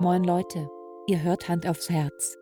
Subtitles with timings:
[0.00, 0.68] Moin Leute,
[1.06, 2.36] ihr hört Hand aufs Herz.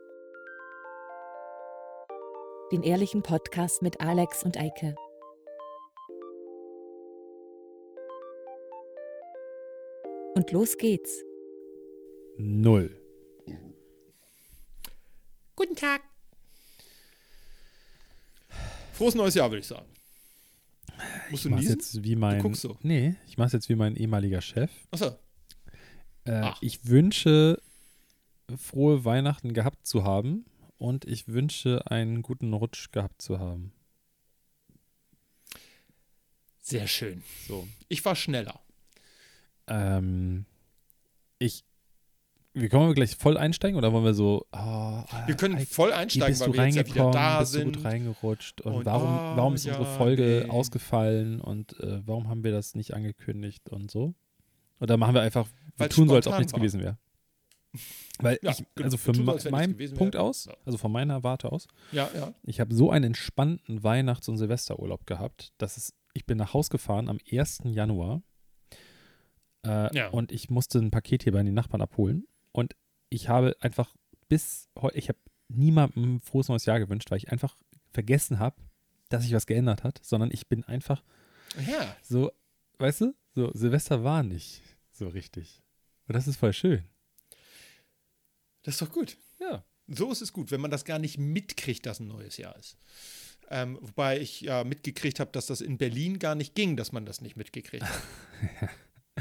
[2.72, 4.94] Den ehrlichen Podcast mit Alex und Eike.
[10.34, 11.22] Und los geht's.
[12.36, 12.94] Null.
[15.56, 16.02] Guten Tag.
[18.92, 19.86] Frohes neues Jahr, würde ich sagen.
[21.30, 21.78] Musst du Ich mach's niesen?
[21.78, 22.40] jetzt wie mein.
[22.42, 22.76] guckst so.
[22.82, 24.70] Nee, ich mach's jetzt wie mein ehemaliger Chef.
[24.90, 25.16] Achso.
[26.28, 27.60] Äh, ich wünsche,
[28.56, 30.44] frohe Weihnachten gehabt zu haben
[30.78, 33.72] und ich wünsche, einen guten Rutsch gehabt zu haben.
[36.60, 37.22] Sehr schön.
[37.46, 37.66] So.
[37.88, 38.60] Ich war schneller.
[39.66, 40.44] Ähm,
[41.38, 41.64] ich.
[42.52, 44.46] Wir können wir gleich voll einsteigen oder wollen wir so.
[44.52, 47.12] Oh, Wir können voll einsteigen, bist weil du wir jetzt ja wieder reingekommen?
[47.12, 47.76] da bist du sind.
[47.76, 48.60] gut reingerutscht?
[48.62, 50.50] Und, Und, warum, ah, warum ist ja, unsere Folge nee.
[50.50, 51.40] ausgefallen?
[51.40, 54.14] Und äh, warum haben wir das nicht angekündigt und so?
[54.80, 56.60] Oder machen wir einfach, wir tun so, als ob nichts war.
[56.60, 56.98] gewesen wäre?
[58.20, 58.84] Weil Ja, ich, genau.
[58.86, 60.22] also für tun meinen Punkt wäre.
[60.24, 62.32] aus, also von meiner Warte aus, Ja, ja.
[62.42, 66.70] ich habe so einen entspannten Weihnachts- und Silvesterurlaub gehabt, dass es, ich bin nach Haus
[66.70, 67.60] gefahren am 1.
[67.64, 68.22] Januar
[69.66, 70.08] äh, Ja.
[70.08, 72.74] und ich musste ein Paket hier bei den Nachbarn abholen und
[73.10, 73.94] ich habe einfach
[74.28, 77.56] bis heute, ich habe niemandem ein frohes neues Jahr gewünscht, weil ich einfach
[77.92, 78.56] vergessen habe,
[79.08, 81.02] dass sich was geändert hat, sondern ich bin einfach
[81.66, 81.96] Ja.
[82.02, 82.30] so,
[82.78, 84.62] weißt du, so Silvester war nicht
[84.92, 85.62] so richtig.
[86.06, 86.84] Und das ist voll schön.
[88.62, 89.16] Das ist doch gut.
[89.40, 89.64] Ja.
[89.86, 92.76] So ist es gut, wenn man das gar nicht mitkriegt, dass ein neues Jahr ist.
[93.50, 97.06] Ähm, wobei ich ja mitgekriegt habe, dass das in Berlin gar nicht ging, dass man
[97.06, 98.02] das nicht mitgekriegt hat.
[98.60, 98.68] Ja,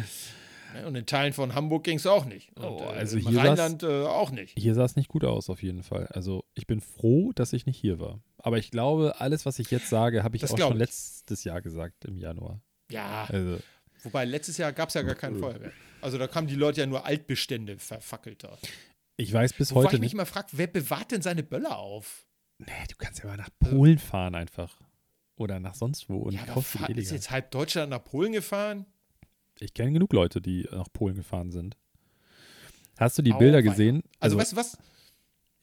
[0.85, 2.55] Und in Teilen von Hamburg ging es auch nicht.
[2.57, 4.53] Und, Oh, äh, also im hier saß- Rheinland äh, auch nicht.
[4.59, 6.07] Hier sah es nicht gut aus, auf jeden Fall.
[6.07, 8.21] Also ich bin froh, dass ich nicht hier war.
[8.39, 10.79] Aber ich glaube, alles, was ich jetzt sage, habe ich Das auch schon ich.
[10.79, 12.61] letztes Jahr gesagt, im Januar.
[12.91, 13.59] Ja, Also,
[14.03, 15.73] wobei letztes Jahr gab es ja gar kein Feuerwerk.
[16.01, 18.57] Also da kamen die Leute ja nur Altbestände verfackelt da.
[19.17, 20.13] ich weiß bis Wobei heute ich mich nicht.
[20.13, 22.25] immer frage, wer bewahrt denn seine Böller auf?
[22.59, 24.79] Nee, du kannst ja mal nach Polen fahren einfach.
[25.35, 28.85] Oder nach sonst wo und ja, aber kaufst ist jetzt halb Deutschland nach Polen gefahren?
[29.59, 31.77] Ich kenne genug Leute, die nach Polen gefahren sind.
[32.97, 34.03] Hast du die Bilder gesehen?
[34.19, 34.77] Also, weißt du was?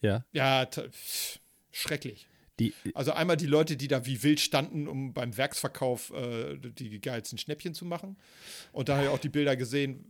[0.01, 0.65] ja, Ja,
[1.71, 2.27] schrecklich.
[2.59, 6.99] Die, Also einmal die Leute, die da wie wild standen, um beim Werksverkauf äh, die
[7.01, 8.17] geilsten Schnäppchen zu machen.
[8.71, 10.05] Und da habe ich auch die Bilder gesehen,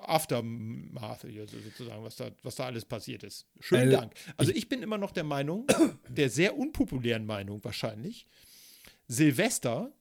[0.00, 3.46] Aftermath, sozusagen, was da, was da alles passiert ist.
[3.60, 4.12] Schönen Äh, Dank.
[4.36, 5.66] Also ich bin immer noch der Meinung,
[6.08, 8.26] der sehr unpopulären Meinung wahrscheinlich,
[9.06, 9.92] Silvester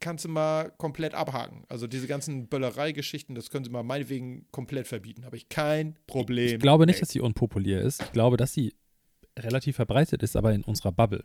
[0.00, 1.64] kannst du mal komplett abhaken.
[1.68, 5.24] Also diese ganzen Böllerei-Geschichten, das können sie mal meinetwegen komplett verbieten.
[5.26, 6.54] Habe ich kein Problem.
[6.56, 7.02] ich glaube nicht, mit.
[7.02, 8.02] dass sie unpopulär ist.
[8.02, 8.74] Ich glaube, dass sie
[9.40, 11.24] relativ verbreitet ist, aber in unserer Bubble.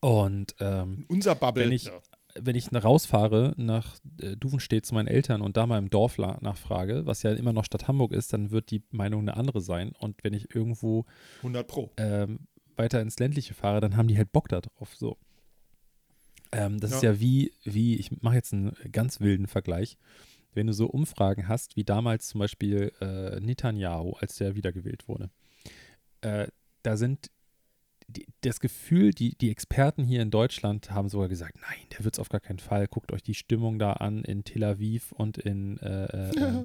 [0.00, 1.64] Und ähm, unser Bubble.
[1.64, 1.92] wenn ich- ja.
[2.36, 7.06] wenn ich rausfahre nach äh, Duvenstedt zu meinen Eltern und da mal im Dorf nachfrage,
[7.06, 9.92] was ja immer noch Stadt Hamburg ist, dann wird die Meinung eine andere sein.
[9.98, 11.04] Und wenn ich irgendwo
[11.38, 11.90] 100 Pro.
[11.96, 12.40] ähm,
[12.76, 14.94] weiter ins Ländliche fahre, dann haben die halt Bock da drauf.
[14.96, 15.16] So.
[16.52, 17.12] Ähm, das ist Ja.
[17.12, 19.96] ja wie, wie, ich mache jetzt einen ganz wilden Vergleich.
[20.54, 25.30] Wenn du so Umfragen hast, wie damals zum Beispiel äh, Netanyahu, als der wiedergewählt wurde,
[26.20, 26.46] äh,
[26.84, 27.30] da sind
[28.06, 32.14] die, das Gefühl, die, die Experten hier in Deutschland haben sogar gesagt, nein, der wird
[32.14, 32.86] es auf gar keinen Fall.
[32.86, 36.64] Guckt euch die Stimmung da an in Tel Aviv und in, äh, äh, äh,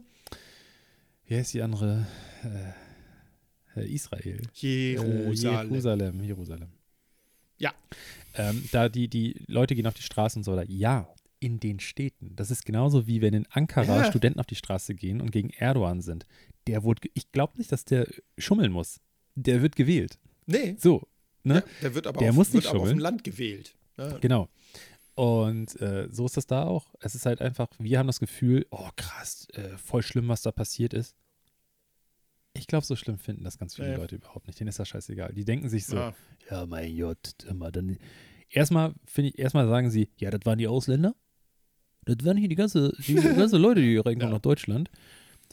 [1.26, 2.06] wie heißt die andere?
[2.44, 4.42] Äh, äh, Israel.
[4.54, 5.70] Jerusalem.
[5.70, 6.70] Äh, Jerusalem, Jerusalem.
[7.58, 7.74] Ja.
[8.36, 10.70] Ähm, da die, die Leute gehen auf die Straße und so weiter.
[10.70, 11.08] Ja,
[11.40, 12.36] in den Städten.
[12.36, 14.06] Das ist genauso wie wenn in Ankara Ja.
[14.06, 16.26] Studenten auf die Straße gehen und gegen Erdogan sind.
[16.68, 18.08] Der wurde, ich glaube nicht, dass der
[18.38, 19.00] schummeln muss.
[19.44, 20.18] Der wird gewählt.
[20.46, 21.08] Nee, So,
[21.44, 21.56] ne?
[21.56, 23.00] ja, der wird aber, Der auf, muss wird nicht aber auf dem.
[23.00, 23.76] Land gewählt.
[23.98, 24.18] Ja.
[24.18, 24.50] Genau.
[25.16, 26.94] Und äh, so ist das da auch.
[27.02, 30.52] Es ist halt einfach, wir haben das Gefühl, oh krass, äh, voll schlimm, was da
[30.52, 31.16] passiert ist.
[32.54, 33.96] Ich glaube, so schlimm finden das ganz viele Nee.
[33.98, 34.60] Leute überhaupt nicht.
[34.60, 35.34] Denen ist das scheißegal.
[35.34, 36.14] Die denken sich so, Ja.
[36.50, 37.98] ja, mein Gott, immer dann.
[38.50, 41.14] Erstmal finde ich, erstmal sagen sie, ja, das waren die Ausländer.
[42.06, 43.14] Das waren hier die ganze, die
[43.46, 44.36] ganze Leute, die hier reinkommen Ja.
[44.38, 44.90] nach Deutschland.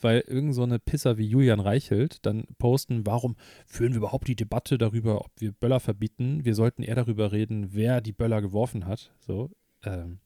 [0.03, 4.37] Weil irgend so eine Pisser wie Julian Reichelt dann posten, warum führen wir überhaupt die
[4.37, 6.45] Debatte darüber, ob wir Böller verbieten?
[6.45, 9.13] Wir sollten eher darüber reden, wer die Böller geworfen hat.
[9.21, 9.51] So,
[9.85, 10.19] ähm,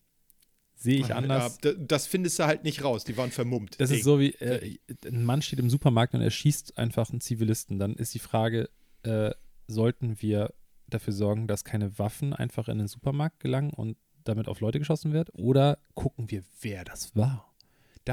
[0.74, 1.58] sehe ich anders.
[1.62, 3.04] Ja, d- das findest du halt nicht raus.
[3.04, 3.80] Die waren vermummt.
[3.80, 7.20] Das ist so wie, äh, ein Mann steht im Supermarkt und er schießt einfach einen
[7.20, 7.78] Zivilisten.
[7.78, 8.68] Dann ist die Frage,
[9.04, 9.30] äh,
[9.68, 10.52] sollten wir
[10.88, 15.12] dafür sorgen, dass keine Waffen einfach in den Supermarkt gelangen und damit auf Leute geschossen
[15.12, 15.30] wird?
[15.34, 17.49] Oder gucken wir, wer das war?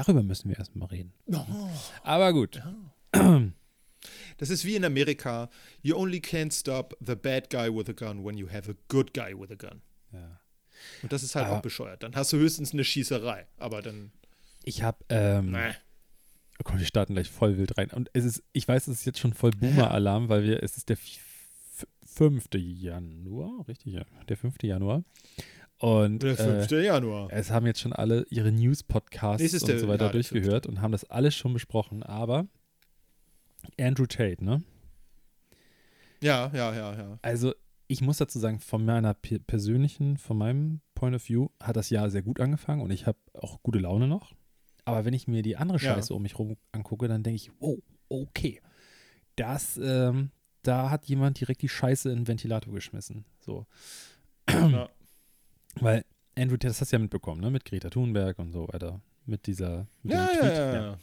[0.04, 1.12] Darüber müssen wir erstmal reden.
[1.26, 1.44] Oh,
[2.02, 2.60] Aber gut.
[4.38, 5.48] das ist wie in Amerika.
[5.82, 9.12] You only can't stop the bad guy with a gun when you have a good
[9.14, 9.82] guy with a gun.
[10.12, 10.40] Ja.
[11.02, 12.02] Und das ist halt Aber- auch bescheuert.
[12.02, 13.46] Dann hast du höchstens eine Schießerei.
[13.56, 14.12] Aber dann,
[14.64, 15.74] Ich habe, ähm, ne.
[16.64, 17.90] komm, wir starten gleich voll wild rein.
[17.90, 20.88] Und es ist, ich weiß, es ist jetzt schon voll Boomer-Alarm, weil wir, es ist
[20.88, 22.46] der f- 5.
[22.54, 24.56] Januar, richtig, ja, der 5.
[24.62, 25.02] Januar.
[25.80, 26.72] Und Der 5.
[26.72, 27.28] äh, Januar.
[27.32, 31.04] es haben jetzt schon alle ihre News-Podcasts und so weiter ja, durchgehört und haben das
[31.04, 32.02] alles schon besprochen.
[32.02, 32.46] Aber
[33.78, 34.62] Andrew Tate, ne?
[36.20, 37.18] Ja, ja, ja, ja.
[37.22, 37.54] Also,
[37.86, 41.90] ich muss dazu sagen, von meiner pe- persönlichen, von meinem Point of View, hat das
[41.90, 44.34] Jahr sehr gut angefangen und ich habe auch gute Laune noch.
[44.84, 45.94] Aber wenn ich mir die andere Ja.
[45.94, 47.78] Scheiße um mich rum angucke, dann denke ich, wow,
[48.08, 48.60] okay.
[49.36, 50.30] Das, ähm,
[50.62, 53.24] da hat jemand direkt die Scheiße in den Ventilator geschmissen.
[53.38, 53.66] So.
[54.50, 54.88] ja.
[55.76, 56.04] Weil
[56.36, 57.50] Andrew Tate, das hast du ja mitbekommen, ne?
[57.50, 59.00] Mit Greta Thunberg und so weiter.
[59.26, 60.42] Mit dieser, mit Ja, ja, Tweet.
[60.52, 60.98] ja, ja.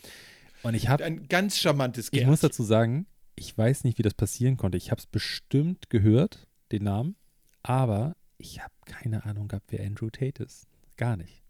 [0.63, 2.27] Und ich habe Ein ganz charmantes Ich Gerd.
[2.27, 4.77] muss dazu sagen, ich weiß nicht, wie das passieren konnte.
[4.77, 7.15] Ich habe es bestimmt gehört, den Namen,
[7.63, 10.68] aber ich habe keine Ahnung gehabt, wer Andrew Tate ist.
[10.97, 11.44] Gar nicht.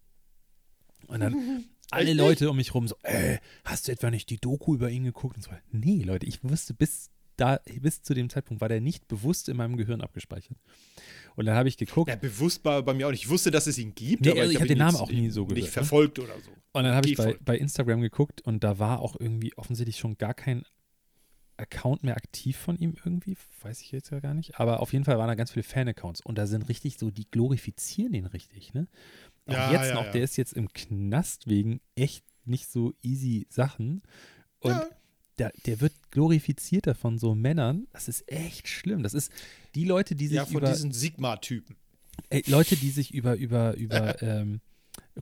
[1.06, 4.74] Und dann alle Leute um mich rum so, äh, hast du etwa nicht die Doku
[4.74, 5.36] über ihn geguckt?
[5.36, 9.08] Und so, nee, Leute, ich wusste bis da, bis zu dem Zeitpunkt war der nicht
[9.08, 10.58] bewusst in meinem Gehirn abgespeichert.
[11.34, 13.24] Und dann habe ich geguckt Ja, bewusst war bei mir auch nicht.
[13.24, 14.96] Ich wusste, dass es ihn gibt, Nee, aber also ich ich hab habe den Namen
[14.96, 15.72] auch nie so gehört, Nicht ne?
[15.72, 16.50] verfolgt oder so.
[16.72, 20.16] Und dann habe ich bei, bei Instagram geguckt und da war auch irgendwie offensichtlich schon
[20.18, 20.64] gar kein
[21.58, 23.36] Account mehr aktiv von ihm irgendwie.
[23.62, 24.60] Weiß ich jetzt ja gar nicht.
[24.60, 27.30] Aber auf jeden Fall waren da ganz viele Fan-Accounts und da sind richtig so, die
[27.30, 28.88] glorifizieren den richtig, ne?
[29.46, 30.12] Auch Ja, jetzt ja, noch, ja.
[30.12, 34.02] der ist jetzt im Knast wegen echt nicht so easy Sachen.
[34.60, 34.86] Und Ja.
[35.38, 37.86] Der, der wird glorifiziert von so Männern.
[37.92, 39.02] Das ist echt schlimm.
[39.02, 39.30] Das ist
[39.74, 41.76] die Leute, die sich Ja, von über diesen Sigma-Typen.
[42.46, 44.60] Leute, die sich über, über, über ähm,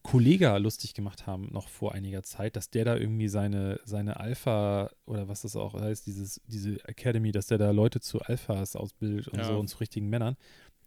[0.03, 4.91] Kollega lustig gemacht haben, noch vor einiger Zeit, dass der da irgendwie seine, seine Alpha
[5.05, 9.29] oder was das auch heißt, dieses, diese Academy, dass der da Leute zu Alphas ausbildet
[9.29, 9.45] und Ja.
[9.47, 10.37] so und zu richtigen Männern,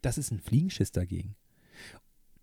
[0.01, 1.35] das ist ein Fliegenschiss dagegen.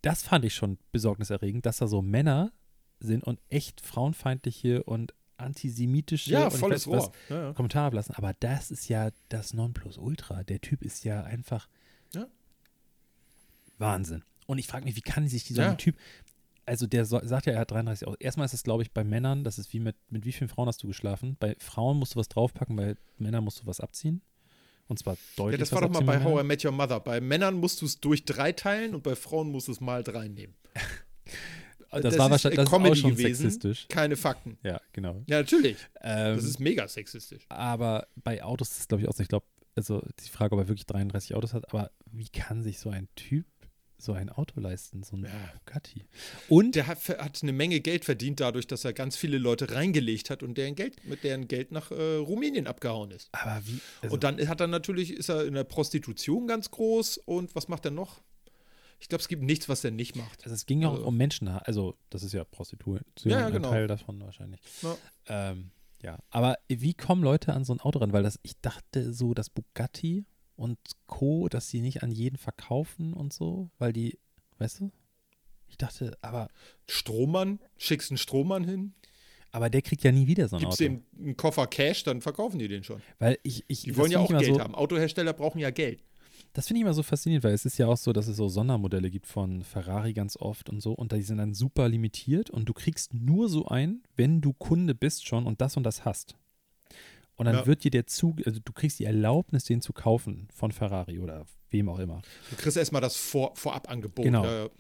[0.03, 2.53] Das fand ich schon besorgniserregend, dass da so Männer
[3.01, 7.13] sind und echt frauenfeindliche und antisemitische Ja, volles Rohr.
[7.29, 7.53] Ja, ja.
[7.53, 8.15] Kommentare ablassen.
[8.15, 10.45] Aber das ist ja das Nonplusultra.
[10.45, 11.69] Der Typ ist ja einfach
[12.13, 12.27] Ja.
[13.79, 14.23] Wahnsinn.
[14.47, 15.77] Und ich frage mich, wie kann sich dieser.
[15.77, 15.97] Typ,
[16.67, 18.17] also der so, sagt ja, er hat 33 aus.
[18.19, 20.69] Erstmal ist es, glaube ich, bei Männern, das ist wie mit, mit wie vielen Frauen
[20.69, 21.37] hast du geschlafen?
[21.39, 24.23] Bei Frauen musst du was draufpacken, bei Männern musst du was abziehen.
[24.87, 25.59] Und zwar deutlich.
[25.59, 26.45] Ja, das war doch mal bei How I.
[26.45, 27.01] Met Your Mother.
[27.01, 30.03] Bei Männern musst du es durch drei teilen und bei Frauen musst du es mal
[30.03, 30.55] drei nehmen.
[32.03, 33.35] Das, das war ist, wahrscheinlich das ist auch Comedy schon gewesen.
[33.51, 33.87] sexistisch.
[33.89, 34.59] Keine Fakten.
[34.63, 35.23] Ja, genau.
[35.27, 35.77] Ja, natürlich.
[36.03, 37.45] Ähm, Das ist mega sexistisch.
[37.49, 39.23] aber bei Autos ist es, glaube ich, auch so.
[39.23, 39.47] Ich glaube,
[39.77, 43.09] also die Frage, ob er wirklich 33 Autos hat, aber wie kann sich so ein
[43.17, 43.47] Typ
[43.97, 45.31] so ein Auto leisten, so ein Ja.
[45.65, 46.05] Bugatti?
[46.49, 50.29] Und Der hat, hat eine Menge Geld verdient dadurch, dass er ganz viele Leute reingelegt
[50.31, 53.29] hat und deren Geld, mit deren Geld nach äh, Rumänien abgehauen ist.
[53.33, 53.81] Aber wie?
[54.03, 57.69] Also, und dann hat er natürlich, ist er in der Prostitution ganz groß und was
[57.69, 58.21] macht er noch?
[59.05, 60.45] Ich glaube, es gibt nichts, was er nicht macht.
[60.45, 63.47] also es ging ja auch also- um Menschen, also das ist ja Prostitution, Ja, ja,
[63.49, 63.69] ein genau.
[63.69, 64.63] Teil davon wahrscheinlich.
[64.81, 64.97] Ja.
[65.27, 65.73] Ähm,
[66.03, 68.15] ja, aber wie kommen Leute an so ein Auto ran?
[68.15, 70.25] Weil das, ich dachte so, dass Bugatti
[70.57, 74.19] und Co., dass sie nicht an jeden verkaufen und so, weil die,
[74.57, 74.91] weißt du?
[75.69, 76.49] Ich dachte, aber,
[76.89, 78.95] Strohmann, schickst einen Strohmann hin,
[79.51, 80.85] aber der kriegt ja nie wieder so ein gibst Auto.
[80.85, 83.03] dem einen Koffer Cash, dann verkaufen die den schon.
[83.19, 84.75] Weil ich, ich Die wollen ja auch Geld so, haben.
[84.75, 86.03] Autohersteller brauchen ja Geld.
[86.55, 88.49] Das finde ich immer so faszinierend, weil es ist ja auch so, dass es so
[88.49, 92.67] Sondermodelle gibt von Ferrari ganz oft und so und die sind dann super limitiert und
[92.69, 96.37] du kriegst nur so ein, wenn du Kunde bist schon und das und das hast.
[97.35, 97.67] Und dann Ja.
[97.67, 101.45] wird dir der Zug, also du kriegst die Erlaubnis, den zu kaufen von Ferrari oder
[101.71, 102.23] wem auch immer.
[102.51, 104.25] Du kriegst erstmal das Vor Vorabangebot.
[104.25, 104.45] Genau.
[104.45, 104.71] Ja, ja.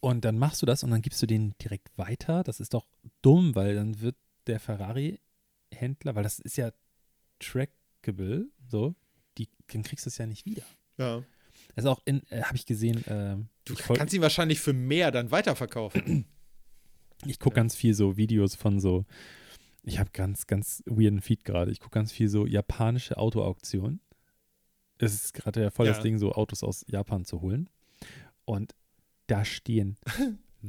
[0.00, 2.42] Und dann machst du das und dann gibst du den direkt weiter.
[2.42, 2.86] Das ist doch
[3.22, 4.16] dumm, weil dann wird
[4.48, 6.72] der Ferrari-Händler, weil das ist ja
[7.38, 8.94] trackable, so,
[9.38, 10.62] die, dann kriegst du es ja nicht wieder.
[11.00, 11.22] Ja.
[11.76, 15.10] Also auch in, äh, habe ich gesehen, ähm, Du ich kannst ihn wahrscheinlich für mehr
[15.10, 16.26] dann weiterverkaufen.
[17.26, 19.04] Ich gucke ganz viel so Videos von so,
[19.82, 21.70] ich habe ganz, ganz weirden Feed gerade.
[21.70, 24.00] Ich gucke ganz viel so japanische Autoauktionen.
[24.98, 26.02] Es ist gerade ja voll das Ja.
[26.02, 27.68] Ding, so Autos aus Japan zu holen.
[28.44, 28.74] Und
[29.26, 29.96] da stehen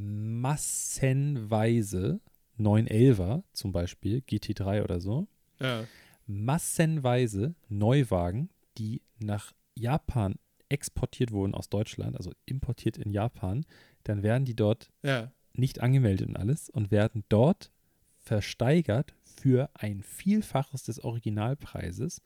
[0.92, 2.22] massenweise
[2.60, 5.28] 911er zum Beispiel, GT3 oder so,
[5.60, 5.86] ja.
[6.28, 10.36] massenweise Neuwagen, die nach Japan
[10.70, 13.66] exportiert wurden aus Deutschland, also importiert in Japan,
[14.04, 15.32] dann werden die dort ja.
[15.54, 17.72] nicht angemeldet und alles und werden dort
[18.20, 22.22] versteigert für ein Vielfaches des Originalpreises,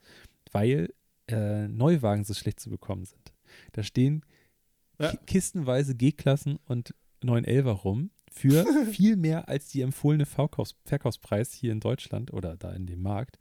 [0.52, 0.92] weil
[1.28, 3.32] äh, Neuwagen so schlecht zu bekommen sind.
[3.72, 4.24] Da stehen
[5.00, 5.10] Ja.
[5.10, 11.72] ki- kistenweise G-Klassen und 911er rum für viel mehr als die empfohlene Verkaufs Verkaufspreis hier
[11.72, 13.38] in Deutschland oder da in dem Markt,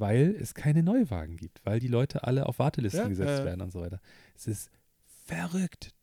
[0.00, 3.44] weil es keine Neuwagen gibt, weil die Leute alle auf Wartelisten Ja, gesetzt ja.
[3.44, 4.00] werden und so weiter.
[4.34, 4.70] Es ist
[5.26, 5.94] verrückt.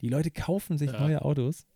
[0.00, 1.00] Die Leute kaufen sich Ja.
[1.00, 1.66] neue Autos.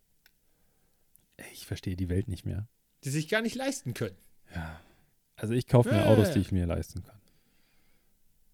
[1.52, 2.66] Ich verstehe die Welt nicht mehr.
[3.04, 4.16] Die sich gar nicht leisten können.
[4.54, 4.80] Ja.
[5.36, 7.20] Also ich kaufe mir Autos, die ich mir leisten kann.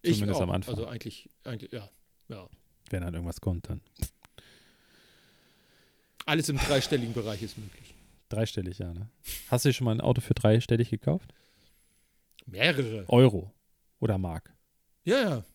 [0.01, 0.43] Ich Zumindest auch.
[0.43, 0.75] am Anfang.
[0.75, 1.89] Also eigentlich, eigentlich, ja.
[2.27, 2.49] ja.
[2.89, 3.79] Wenn dann irgendwas kommt, dann
[6.25, 7.93] Alles im dreistelligen Bereich ist möglich.
[8.29, 9.09] dreistellig, ja, ne?
[9.47, 11.33] Hast du dir schon mal ein Auto für dreistellig gekauft?
[12.45, 13.05] Mehrere.
[13.07, 13.51] Euro
[13.99, 14.53] oder Mark?
[15.03, 15.45] Ja, ja.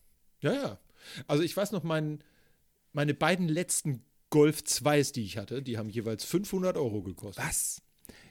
[0.40, 0.78] Ja, ja.
[1.26, 2.23] Also ich weiß noch, mein,
[2.92, 7.45] meine beiden letzten Golf 2s, die ich hatte, die haben jeweils 500 Euro gekostet.
[7.45, 7.83] Was?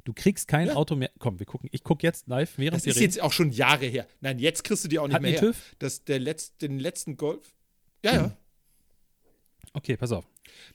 [0.05, 0.75] Du kriegst kein Ja.
[0.75, 1.11] Auto mehr.
[1.19, 1.69] Komm, wir gucken.
[1.71, 3.11] Ich gucke jetzt live, während Das wir ist reden.
[3.11, 4.07] jetzt auch schon Jahre her.
[4.21, 5.47] Nein, jetzt kriegst du die auch nicht Hat mehr die her.
[5.53, 5.75] TÜV?
[5.79, 7.53] Das, der Letz-, den letzten Golf.
[8.05, 8.37] Ja, ja.
[9.73, 10.25] Okay, pass auf.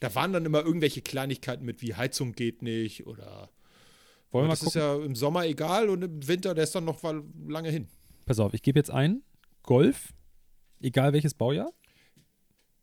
[0.01, 3.49] Da waren dann immer irgendwelche Kleinigkeiten mit, wie Heizung geht nicht oder.
[4.33, 4.81] Wollen wir das ist gucken?
[4.81, 7.01] ja im Sommer egal und im Winter, der ist dann noch
[7.47, 7.89] lange hin.
[8.27, 9.23] Pass auf, ich gebe jetzt ein.
[9.63, 10.13] Golf,
[10.81, 11.73] egal welches Baujahr.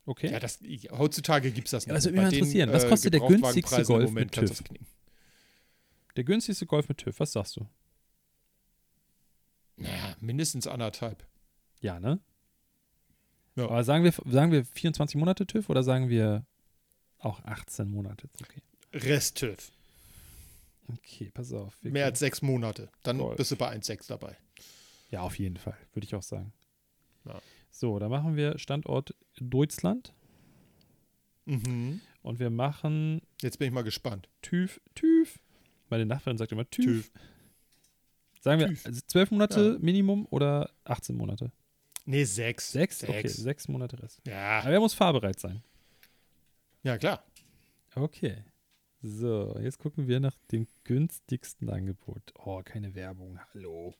[0.06, 0.30] Okay.
[0.32, 0.60] Ja, das,
[0.92, 1.98] heutzutage gibt es das Ja, nicht.
[1.98, 2.72] das würde mich mal den, interessieren.
[2.72, 4.62] Was äh, kostet der günstigste Golf Moment mit TÜV?
[6.16, 7.66] Der günstigste Golf mit TÜV, was sagst du?
[9.76, 11.26] Naja, mindestens anderthalb.
[11.80, 12.20] Ja, ne?
[13.56, 13.64] Ja.
[13.64, 16.44] Aber sagen wir, sagen wir 24 Monate TÜV oder sagen wir
[17.18, 18.28] auch 18 Monate?
[18.34, 18.62] Ist Okay.
[18.92, 19.70] Rest TÜV.
[20.94, 21.76] Okay, pass auf.
[21.82, 22.88] Mehr als sechs Monate.
[23.02, 23.36] Dann Golf.
[23.36, 24.36] bist du bei 1,6 dabei.
[25.10, 26.52] Ja, auf jeden Fall, würde ich auch sagen.
[27.24, 27.40] Ja.
[27.70, 30.12] So, da machen wir Standort Deutschland
[31.46, 32.00] Mhm.
[32.22, 34.28] und wir machen Jetzt bin ich mal gespannt.
[34.42, 35.38] TÜV, TÜV.
[35.88, 36.84] Meine Nachbarin sagt immer TÜV.
[36.84, 37.10] TÜV.
[38.40, 38.86] Sagen wir TÜV.
[38.86, 41.50] also 12 Monate Minimum oder 18 Monate?
[42.06, 42.72] Nee, sechs.
[42.72, 43.02] Sechs?
[43.02, 44.20] Okay, sechs Monate Rest.
[44.26, 44.60] Ja.
[44.60, 45.62] Aber er muss fahrbereit sein.
[46.82, 47.24] ja, klar.
[47.94, 48.44] Okay.
[49.02, 52.22] So, jetzt gucken wir nach dem günstigsten Angebot.
[52.44, 53.38] Oh, keine Werbung.
[53.54, 53.94] Hallo.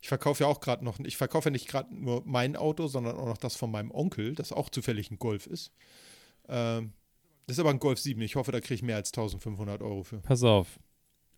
[0.00, 3.16] Ich verkaufe ja auch gerade noch, ich verkaufe ja nicht gerade nur mein Auto, sondern
[3.16, 5.72] auch noch das von meinem Onkel, das auch zufällig ein Golf ist.
[6.48, 6.92] Ähm,
[7.46, 8.20] das ist aber ein Golf 7.
[8.22, 10.18] Ich hoffe, da kriege ich mehr als 1500 Euro für.
[10.18, 10.78] Pass auf.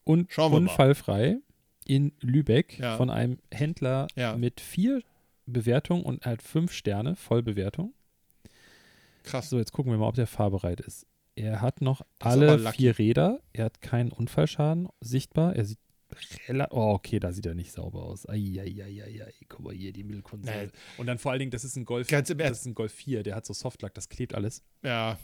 [0.05, 0.69] Und Schauen wir mal.
[0.71, 1.39] unfallfrei
[1.87, 2.97] in Lübeck Ja.
[2.97, 4.37] von einem Händler Ja.
[4.37, 5.03] mit vier
[5.47, 7.93] Bewertungen und halt fünf Sterne, Vollbewertung.
[9.25, 9.51] Krass.
[9.51, 11.07] So, jetzt gucken wir mal, ob der fahrbereit ist.
[11.37, 13.41] Er hat noch alle vier Räder.
[13.53, 15.57] Er hat keinen Unfallschaden sichtbar.
[15.57, 15.79] Er sieht
[16.49, 16.77] relativ.
[16.77, 18.29] Oh, okay, da sieht er nicht sauber aus.
[18.29, 19.33] Eieieiei.
[19.49, 20.67] Guck mal hier, die Müllkonsole.
[20.67, 20.71] Nee.
[20.97, 22.07] Und dann vor allen Dingen, das ist ein Golf.
[22.09, 24.63] Ganz im das ist ein Golf 4, der hat so Softlack, das klebt alles.
[24.83, 25.19] Ja.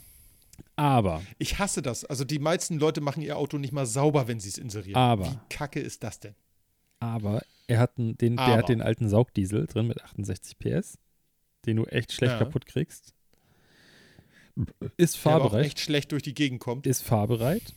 [0.75, 2.05] Aber, Ich hasse das.
[2.05, 4.97] Also die meisten Leute machen ihr Auto nicht mal sauber, wenn sie es inserieren.
[4.97, 5.25] Aber.
[5.25, 6.35] Wie kacke ist das denn?
[6.99, 8.57] aber, er hat den, der Aber.
[8.57, 10.99] hat den alten Saugdiesel drin mit 68 PS,
[11.65, 12.37] den du echt schlecht Ja.
[12.39, 13.15] kaputt kriegst.
[14.97, 15.65] Ist Der aber auch fahrbereit.
[15.65, 16.85] echt schlecht durch die Gegend kommt.
[16.87, 17.73] ist fahrbereit,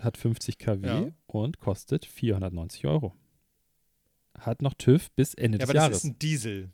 [0.00, 1.06] hat 50 kW Ja.
[1.26, 3.14] und kostet 490 Euro.
[4.38, 5.96] Hat noch TÜV bis Ende Ja, des aber das Jahres.
[5.98, 6.70] ist ein Diesel.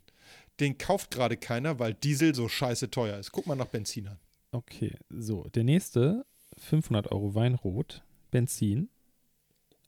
[0.59, 3.31] Den kauft gerade keiner, weil Diesel so scheiße teuer ist.
[3.31, 4.19] Guck mal nach Benzin an.
[4.51, 6.25] okay, so, der nächste
[6.57, 8.89] 500 Euro Weinrot, Benzin,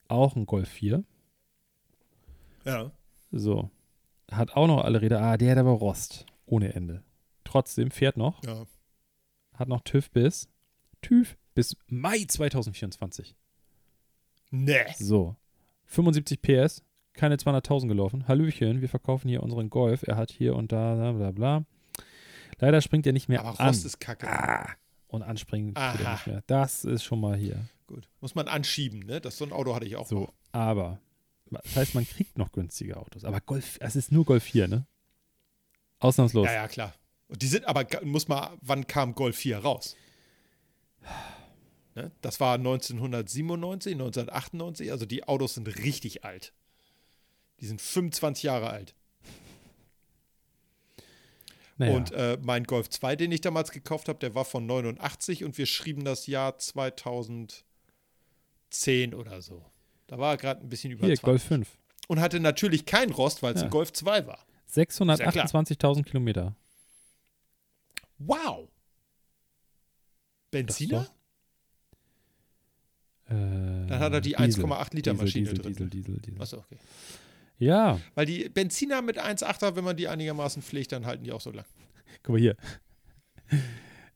[0.07, 1.03] auch ein Golf 4.
[2.65, 2.91] Ja.
[3.31, 3.69] So,
[4.31, 5.21] hat auch noch alle Räder.
[5.21, 7.03] Ah, der hat aber Rost ohne Ende.
[7.43, 8.65] Trotzdem fährt noch, Ja.
[9.57, 10.47] Hat noch TÜV bis
[11.01, 13.35] TÜV bis Mai 2024.
[14.51, 14.85] Nee.
[14.97, 15.35] So,
[15.85, 16.83] 75 PS,
[17.13, 18.27] keine 200.000 gelaufen.
[18.27, 20.03] Hallöchen, wir verkaufen hier unseren Golf.
[20.03, 21.65] Er hat hier und da, bla bla bla.
[22.59, 23.67] Leider springt er nicht mehr Aber an.
[23.67, 24.27] Rost ist kacke.
[24.29, 24.69] ah,
[25.07, 26.43] und anspringen tut er nicht mehr.
[26.47, 27.65] Das ist schon mal hier.
[27.87, 28.07] Gut.
[28.21, 29.21] Muss man anschieben, ne?
[29.21, 30.07] Das, so ein Auto hatte ich auch.
[30.07, 30.31] So, mal.
[30.51, 30.99] aber,
[31.51, 33.23] das heißt, man kriegt noch günstige Autos.
[33.23, 34.87] Aber Golf, es ist nur Golf 4, ne?
[35.99, 36.47] Ausnahmslos.
[36.47, 36.93] Ja, ja, klar.
[37.27, 39.95] Und die sind aber, muss mal, wann kam Golf 4 raus?
[41.95, 42.11] Ne?
[42.21, 44.91] Das war 1997, 1998.
[44.91, 46.53] Also die Autos sind richtig alt.
[47.61, 48.95] Die sind 25 Jahre alt.
[51.77, 55.43] Naja, Und äh, mein Golf 2, den ich damals gekauft habe, der war von 89
[55.43, 57.63] und wir schrieben das Jahr 2010
[59.13, 59.65] oder so.
[60.07, 61.23] Da war er gerade ein bisschen über hier, 20.
[61.23, 61.77] Golf 5.
[62.07, 63.67] Und hatte natürlich keinen Rost, weil es Ja.
[63.67, 64.45] ein Golf 2 war.
[64.73, 66.55] 628.000 Kilometer.
[68.17, 68.69] Wow.
[70.51, 71.07] Benziner?
[73.27, 73.33] Äh,
[73.87, 74.63] Dann hat er die Diesel.
[74.65, 75.73] 1,8 Liter Diesel, Maschine Diesel, drin.
[75.73, 76.41] Diesel, Diesel, Diesel.
[76.41, 76.77] Achso, okay.
[77.57, 81.41] Ja, Weil die Benziner mit 1,8er, wenn man die einigermaßen pflegt, dann halten die auch
[81.41, 81.65] so lang.
[82.21, 82.55] guck mal hier.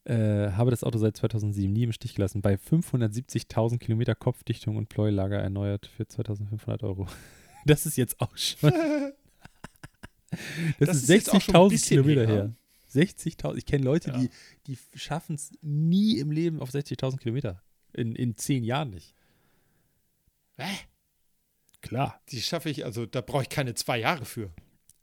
[0.04, 2.42] Äh, habe das Auto seit 2007 nie im Stich gelassen.
[2.42, 7.08] Bei 570.000 Kilometer Kopfdichtung und Pleuelager erneuert für 2.500 Euro.
[7.66, 8.72] Das ist jetzt auch schon.
[10.80, 12.54] Das, Das ist ist jetzt auch schon ein 60.000 bisschen Kilometer her.
[12.94, 13.04] Her.
[13.04, 13.56] 60.000.
[13.58, 14.18] Ich kenne Leute, Ja.
[14.18, 14.30] die,
[14.68, 17.62] die schaffen es nie im Leben auf 60.000 Kilometer.
[17.94, 19.16] In, in zehn Jahren nicht.
[20.58, 20.68] Hä?
[21.82, 22.22] Klar.
[22.30, 24.52] Die schaffe ich, also da brauche ich keine zwei Jahre für.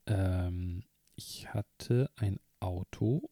[0.06, 3.28] Ähm, ich hatte ein Auto,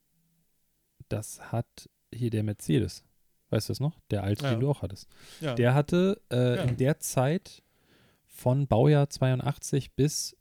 [1.09, 3.05] das hat hier der Mercedes.
[3.51, 4.01] Weißt du das noch?
[4.11, 4.51] Der alte, Ja.
[4.53, 5.09] den du auch hattest.
[5.41, 5.55] Ja.
[5.55, 6.63] Der hatte äh, Ja.
[6.65, 7.63] in der Zeit
[8.27, 10.37] von Baujahr 82 bis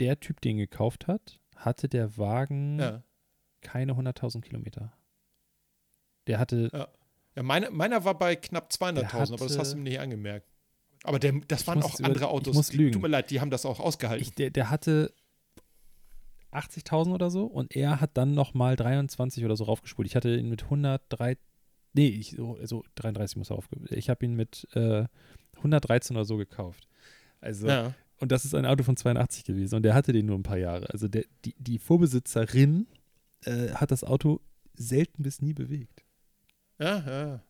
[0.00, 3.02] der Typ, den gekauft hat, hatte der Wagen Ja.
[3.66, 4.92] Keine 100.000 Kilometer.
[6.26, 6.88] Der hatte, Ja.
[7.34, 10.48] Ja, meine, meiner war bei knapp 200.000, aber das hast du mir nicht angemerkt.
[11.04, 12.54] Aber der, das Ich waren muss auch über- andere ich Autos.
[12.56, 12.92] muss die, lügen.
[12.92, 14.22] Tut mir leid, die haben das auch ausgehalten.
[14.22, 15.12] ich, der, der hatte
[16.52, 20.06] 80.000 oder so und er hat dann nochmal 23 oder so raufgespult.
[20.08, 21.36] Ich hatte ihn mit 103,
[21.92, 23.76] nee, ich, so, so 33 muss er aufge...
[23.90, 25.04] Ich habe ihn mit äh,
[25.56, 26.88] 113 oder so gekauft.
[27.40, 27.92] Also, ja.
[28.18, 30.56] und das ist ein Auto von 82 gewesen und der hatte den nur ein paar
[30.58, 30.88] Jahre.
[30.90, 32.86] Also der, die, die Vorbesitzerin
[33.46, 34.40] äh, hat das Auto
[34.74, 36.04] selten bis nie bewegt.
[36.78, 37.42] ja, ja.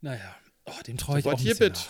[0.00, 1.88] Naja, oh, dem traue ich auch nach.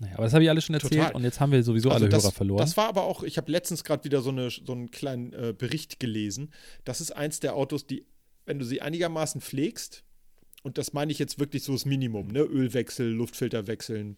[0.00, 1.14] Naja, aber das habe ich alles schon erzählt Total.
[1.16, 2.58] und jetzt haben wir sowieso Also alle das, Hörer verloren.
[2.58, 5.52] Das war aber auch, ich habe letztens gerade wieder so, eine, so einen kleinen äh,
[5.56, 6.52] Bericht gelesen.
[6.84, 8.06] Das ist eins der Autos, die,
[8.46, 10.04] wenn du sie einigermaßen pflegst,
[10.62, 12.40] und das meine ich jetzt wirklich so das Minimum, ne?
[12.40, 14.16] Ölwechsel, Luftfilter wechseln,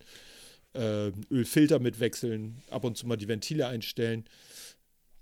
[0.75, 4.25] äh, Ölfilter mitwechseln, ab und zu mal die Ventile einstellen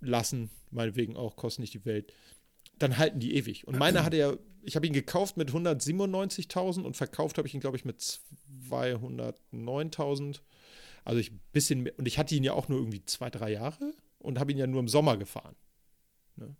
[0.00, 2.12] lassen, meinetwegen auch, kostet nicht die Welt.
[2.78, 3.66] Dann halten die ewig.
[3.66, 7.60] Und meiner hatte ja, ich habe ihn gekauft mit 197.000 und verkauft habe ich ihn,
[7.60, 8.00] glaube ich, mit
[8.70, 10.40] 209.000.
[11.04, 13.50] Also ich ein bisschen mehr, und ich hatte ihn ja auch nur irgendwie zwei, drei
[13.52, 15.56] Jahre und habe ihn ja nur im Sommer gefahren.
[16.36, 16.54] Ne?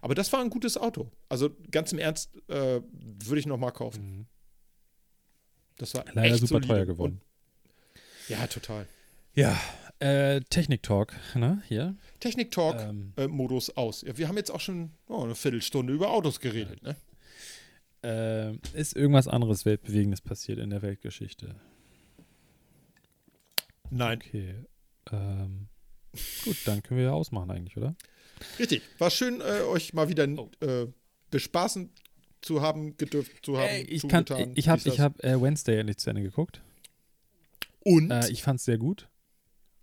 [0.00, 1.10] Aber das war ein gutes Auto.
[1.28, 4.18] Also ganz im Ernst, äh, würde ich noch mal kaufen.
[4.18, 4.26] Mhm.
[5.76, 6.68] Das war Leider echt super solide.
[6.68, 7.20] teuer geworden.
[7.22, 8.86] Und, ja, total.
[9.34, 9.58] Ja,
[10.00, 11.96] äh, Technik-Talk, ne, hier.
[12.20, 12.80] Technik-Talk.
[12.80, 14.02] Ähm, äh, Modus aus.
[14.02, 16.82] Ja, wir haben jetzt auch schon oh, eine Viertelstunde über Autos geredet.
[16.82, 16.96] Ne?
[18.02, 21.54] äh, ist irgendwas anderes Weltbewegendes passiert in der Weltgeschichte?
[23.90, 24.18] Nein.
[24.18, 24.54] Okay.
[25.12, 25.68] Ähm,
[26.44, 27.94] gut, dann können wir ja ausmachen eigentlich, oder?
[28.58, 28.82] Richtig.
[28.98, 30.50] War schön, äh, euch mal wieder Oh.
[30.60, 30.86] äh,
[31.30, 31.90] bespaßen
[32.40, 33.68] zu haben, gedürft zu haben.
[33.68, 36.62] Ey, ich kann, ich habe ich hab, äh, Wednesday endlich zu Ende geguckt.
[37.80, 39.09] Und Äh, ich fand es sehr gut.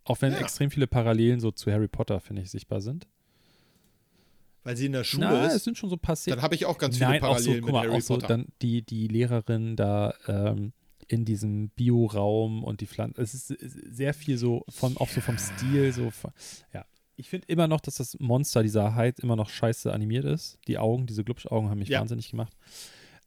[0.09, 0.39] Auch wenn Ja.
[0.39, 3.07] extrem viele Parallelen so zu Harry Potter, finde ich, sichtbar sind.
[4.63, 6.53] weil sie in der Schule Na, es ist, sind schon so ein paar dann habe
[6.55, 8.27] ich auch ganz viele Nein, so, Parallelen guck mit mal, Harry auch so Potter.
[8.27, 10.73] dann die, die Lehrerin da ähm,
[11.07, 13.21] in diesem Bioraum und die Pflanzen.
[13.21, 16.31] Es ist sehr viel so vom, auch so vom Stil, so von,
[16.73, 16.85] ja.
[17.15, 20.59] Ich finde immer noch, dass das Monster dieser Hyde immer noch scheiße animiert ist.
[20.67, 22.01] Die Augen, diese Glubschaugen haben mich Ja.
[22.01, 22.51] wahnsinnig gemacht.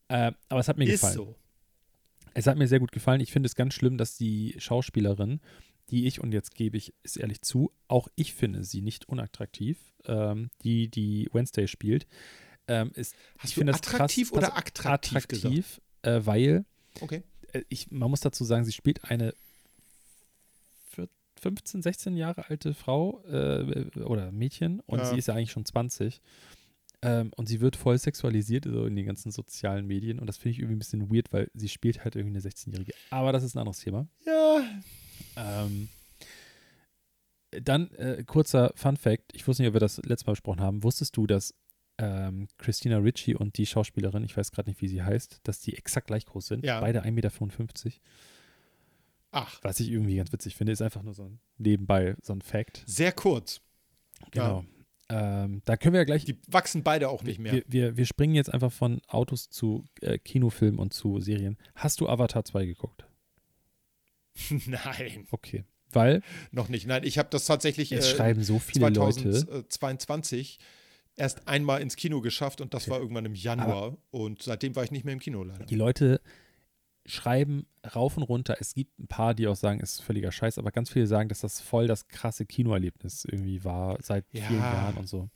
[0.08, 1.14] Äh, aber es hat mir ist gefallen.
[1.16, 1.34] so.
[2.34, 3.20] Es hat mir sehr gut gefallen.
[3.22, 5.40] Ich finde es ganz schlimm, dass die Schauspielerin,
[5.90, 9.78] die ich, und jetzt gebe ich es ehrlich zu, auch ich finde sie nicht unattraktiv,
[10.06, 12.06] ähm, die die Wednesday spielt,
[12.68, 16.64] ähm, ist, Hast ich finde das attraktiv krass, oder attraktiv, attraktiv äh, weil
[17.00, 17.22] Okay.
[17.52, 19.34] äh, ich, man muss dazu sagen, sie spielt eine
[20.90, 21.08] vier-
[21.40, 25.04] 15, 16 Jahre alte Frau äh, oder Mädchen und Ja.
[25.06, 26.20] sie ist ja eigentlich schon 20.
[27.02, 30.50] Ähm, und sie wird voll sexualisiert so in den ganzen sozialen Medien und das finde
[30.52, 32.92] ich irgendwie ein bisschen weird, weil sie spielt halt irgendwie eine 16-Jährige.
[33.08, 34.06] Aber das ist ein anderes Thema.
[34.26, 34.62] Ja.
[35.40, 35.88] Ähm,
[37.50, 40.82] dann äh, kurzer Fun Fact: Ich wusste nicht, ob wir das letztes Mal besprochen haben.
[40.82, 41.54] Wusstest du, dass
[41.98, 45.76] ähm, Christina Ritchie und die Schauspielerin, ich weiß gerade nicht, wie sie heißt, dass die
[45.76, 46.64] exakt gleich groß sind?
[46.64, 46.80] Ja.
[46.80, 47.96] Beide 1,55 Meter.
[49.32, 52.42] Ach, Was ich irgendwie ganz witzig finde, ist einfach nur so ein nebenbei so ein
[52.42, 52.82] Fact.
[52.86, 53.60] sehr kurz.
[54.32, 54.64] Genau.
[55.08, 56.24] Ähm, da können wir ja gleich.
[56.24, 57.52] Die wachsen beide auch nicht mehr.
[57.52, 61.58] wir, wir, wir springen jetzt einfach von Autos zu äh, Kinofilmen und zu Serien.
[61.74, 63.06] Hast du Avatar 2 geguckt?
[64.66, 65.64] Nein, Okay.
[65.92, 66.22] Weil
[66.52, 66.86] noch nicht.
[66.86, 69.32] Nein, ich habe das tatsächlich es äh, schreiben so viele Leute.
[69.68, 70.58] 2022
[71.16, 73.96] erst einmal ins Kino geschafft und das war irgendwann im Januar.
[74.10, 75.64] und seitdem war ich nicht mehr im Kino leider.
[75.66, 76.20] Die Leute
[77.06, 78.56] schreiben rauf und runter.
[78.60, 81.28] Es gibt ein paar, die auch sagen, es ist völliger Scheiß, aber ganz viele sagen,
[81.28, 84.46] dass das voll das krasse Kinoerlebnis irgendwie war seit Ja.
[84.46, 85.28] vielen Jahren und so.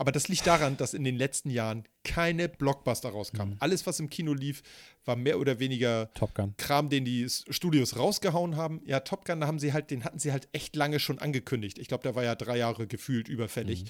[0.00, 3.56] Aber das liegt daran, dass in den letzten Jahren keine Blockbuster rauskamen.
[3.56, 3.60] Mhm.
[3.60, 4.62] Alles, was im Kino lief,
[5.04, 6.54] war mehr oder weniger Top Gun.
[6.56, 8.80] Kram, den die Studios rausgehauen haben.
[8.86, 11.78] Ja, Top Gun, da haben sie halt, den hatten sie halt echt lange schon angekündigt.
[11.78, 13.84] Ich glaube, der war ja drei Jahre gefühlt überfällig.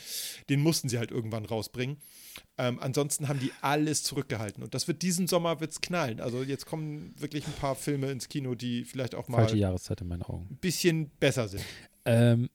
[0.48, 1.98] Den mussten sie halt irgendwann rausbringen.
[2.58, 4.64] Ähm, ansonsten haben die alles zurückgehalten.
[4.64, 6.20] Und das wird diesen Sommer wird's knallen.
[6.20, 9.60] Also jetzt kommen wirklich ein paar Filme ins Kino, die vielleicht auch mal Falsche ein
[9.60, 10.58] Jahreszeit in meinen Augen.
[10.60, 11.64] bisschen besser sind.
[12.04, 12.50] Ähm,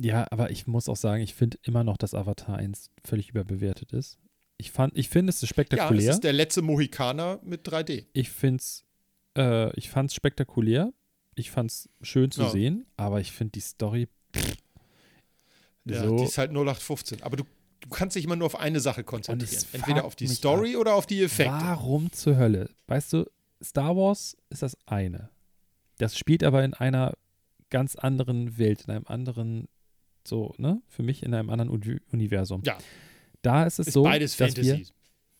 [0.00, 3.92] ja, aber ich muss auch sagen, ich finde immer noch, dass Avatar 1 völlig überbewertet
[3.92, 4.18] ist.
[4.56, 6.10] Ich fand, ich finde es ist Ja, spektakulär.
[6.10, 8.06] es ist der letzte Mohikaner mit 3D.
[8.12, 8.84] ich finde es,
[9.36, 10.92] äh, ich fand es spektakulär.
[11.36, 12.50] Ich fand es schön zu Ja.
[12.50, 14.08] sehen, aber ich finde die Story
[15.84, 16.16] Ja, so.
[16.16, 17.22] die ist halt 0815.
[17.22, 17.44] Aber du,
[17.80, 19.64] du kannst dich immer nur auf eine Sache konzentrieren.
[19.72, 21.52] Entweder auf die Story oder auf die Effekte.
[21.52, 22.70] Warum zur Hölle?
[22.88, 23.24] Weißt du,
[23.62, 25.30] Star Wars ist das eine.
[25.98, 27.14] Das spielt aber in einer
[27.70, 29.68] ganz anderen Welt, in einem anderen,
[30.28, 30.80] so, ne?
[30.88, 32.62] Für mich in einem anderen Uni Universum.
[32.64, 32.78] Ja.
[33.42, 34.92] Da ist es Ist so, beides dass wir, Fantasy.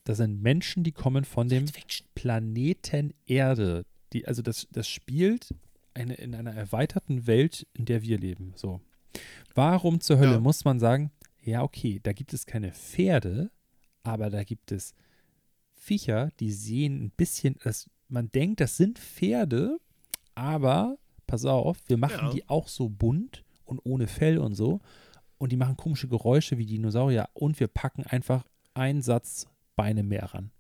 [0.05, 1.67] das sind Menschen, die kommen von dem.
[2.15, 3.85] Planeten Erde.
[4.13, 5.55] Die, also das, das spielt
[5.95, 8.53] eine, in einer erweiterten Welt, in der wir leben.
[8.57, 8.81] So.
[9.55, 10.41] Warum zur Hölle Ja.
[10.41, 11.11] muss man sagen,
[11.43, 13.51] ja, okay, da gibt es keine Pferde,
[14.03, 14.95] aber da gibt es
[15.75, 19.79] Viecher, die sehen ein bisschen, das, man denkt, das sind Pferde,
[20.35, 22.33] aber pass auf, wir machen Ja.
[22.33, 24.81] die auch so bunt und ohne Fell und so.
[25.39, 30.35] Und die machen komische Geräusche wie Dinosaurier und wir packen einfach einen Satz Beine mehr
[30.35, 30.51] ran.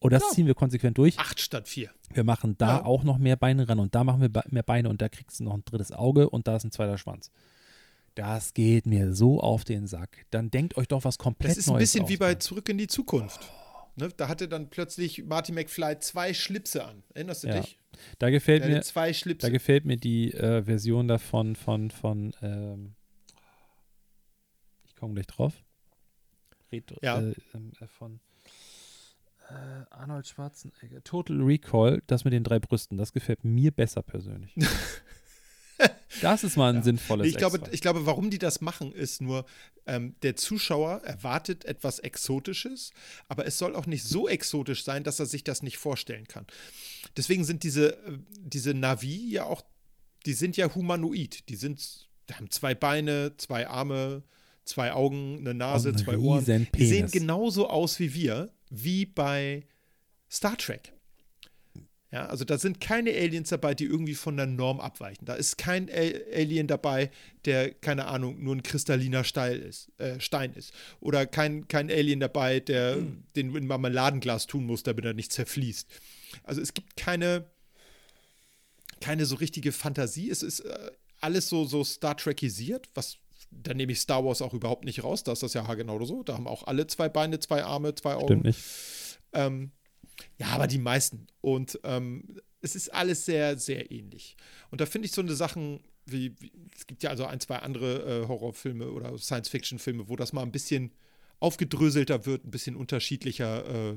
[0.00, 0.28] Und das Ja.
[0.34, 1.18] ziehen wir konsequent durch.
[1.18, 1.90] Acht statt vier.
[2.12, 2.84] Wir machen da Ja.
[2.84, 5.44] auch noch mehr Beine ran und da machen wir mehr Beine und da kriegst du
[5.44, 7.30] noch ein drittes Auge und da ist ein zweiter Schwanz.
[8.14, 10.26] Das geht mir so auf den Sack.
[10.30, 12.40] Dann denkt euch doch was komplett Das ist ein Neues bisschen wie bei Mann.
[12.40, 13.50] Zurück in die Zukunft.
[13.96, 17.02] Ne, da hatte dann plötzlich Marty McFly zwei Schlipse an.
[17.14, 17.60] Erinnerst du Ja.
[17.60, 17.78] dich?
[18.18, 19.46] Da gefällt mir, zwei Schlipse.
[19.46, 22.94] da gefällt mir die äh, Version davon von, von ähm,
[24.86, 25.54] ich komme gleich drauf.
[26.72, 27.20] Red, Ja.
[27.20, 28.18] äh, ähm, äh, von
[29.48, 29.54] äh,
[29.90, 31.04] Arnold Schwarzenegger.
[31.04, 34.52] Total Recall, das mit den drei Brüsten, das gefällt mir besser persönlich.
[36.24, 36.82] das ist mal ein Ja.
[36.82, 37.72] sinnvolles ich, glaube, Extra.
[37.72, 39.44] ich glaube, warum die das machen, ist nur,
[39.86, 42.92] ähm, der Zuschauer erwartet etwas Exotisches,
[43.28, 46.46] aber es soll auch nicht so exotisch sein, dass er sich das nicht vorstellen kann.
[47.16, 49.62] Deswegen sind diese, äh, diese Navi ja auch,
[50.26, 51.48] die sind ja humanoid.
[51.48, 54.22] Die sind, die haben zwei Beine, zwei Arme,
[54.64, 56.68] zwei Augen, eine Nase, Und zwei Ohren.
[56.74, 59.64] Die sehen genauso aus wie wir, wie bei
[60.30, 60.92] Star Trek.
[62.14, 65.24] Ja, also da sind keine Aliens dabei, die irgendwie von der Norm abweichen.
[65.24, 67.10] Da ist kein Alien dabei,
[67.44, 70.72] der, keine Ahnung, nur ein kristalliner Steil ist, äh, Stein ist.
[71.00, 72.98] Oder kein, kein Alien dabei, der
[73.34, 75.88] den du in Marmeladenglas tun muss, damit er nicht zerfließt.
[76.44, 77.50] Also es gibt keine,
[79.00, 80.30] keine so richtige Fantasie.
[80.30, 83.18] Es ist äh, alles so, so Star Trekisiert, was
[83.50, 85.24] da nehme ich Star Wars auch überhaupt nicht raus.
[85.24, 86.22] Da ist das ja haargenau so.
[86.22, 88.26] Da haben auch alle zwei Beine, zwei Arme, zwei Augen.
[88.26, 88.60] Stimmt nicht.
[89.32, 89.72] Ähm,
[90.38, 91.26] ja, aber die meisten.
[91.40, 94.36] Und ähm, es ist alles sehr, sehr ähnlich.
[94.70, 97.58] Und da finde ich so eine Sachen wie, wie, es gibt ja also ein, zwei
[97.58, 100.92] andere äh, Horrorfilme oder Science-Fiction-Filme, wo das mal ein bisschen
[101.40, 103.96] aufgedröselter wird, ein bisschen unterschiedlicher äh,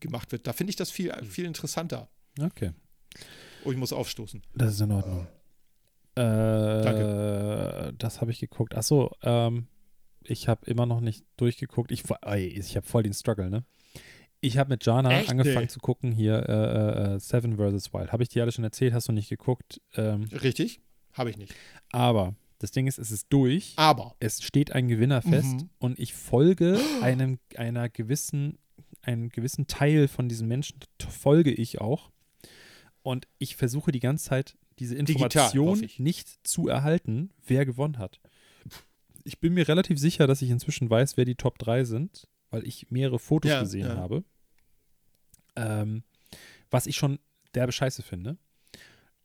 [0.00, 0.46] gemacht wird.
[0.46, 2.08] Da finde ich das viel, viel interessanter.
[2.40, 2.72] Okay.
[3.64, 4.42] Oh, ich muss aufstoßen.
[4.54, 5.26] Das ist in Ordnung.
[6.14, 7.94] Äh, Danke.
[7.98, 8.74] Das habe ich geguckt.
[8.74, 9.68] Achso, ähm,
[10.22, 11.92] ich habe immer noch nicht durchgeguckt.
[11.92, 13.64] Ich, ich habe voll den Struggle, ne?
[14.40, 15.28] Ich habe mit Jana Echt?
[15.30, 15.68] angefangen Nee.
[15.68, 17.92] zu gucken hier äh, äh, Seven vs.
[17.92, 18.12] Wild.
[18.12, 19.80] Habe ich dir alle schon erzählt, hast du nicht geguckt.
[19.96, 20.80] Ähm, Richtig?
[21.12, 21.54] Habe ich nicht.
[21.92, 23.72] aber das Ding ist, es ist durch.
[23.76, 24.14] Aber.
[24.20, 25.70] Es steht ein Gewinner fest Mhm.
[25.78, 28.58] und ich folge einem einer gewissen,
[29.02, 32.10] einem gewissen Teil von diesen Menschen folge ich auch.
[33.02, 35.98] Und ich versuche die ganze Zeit, diese Digital, Information ich.
[35.98, 38.20] nicht zu erhalten, wer gewonnen hat.
[39.24, 42.66] Ich bin mir relativ sicher, dass ich inzwischen weiß, wer die Top 3 sind, weil
[42.66, 43.96] ich mehrere Fotos Ja, gesehen ja.
[43.96, 44.24] habe.
[45.56, 46.02] Ähm,
[46.70, 47.18] was ich schon
[47.54, 48.38] derbe Scheiße finde.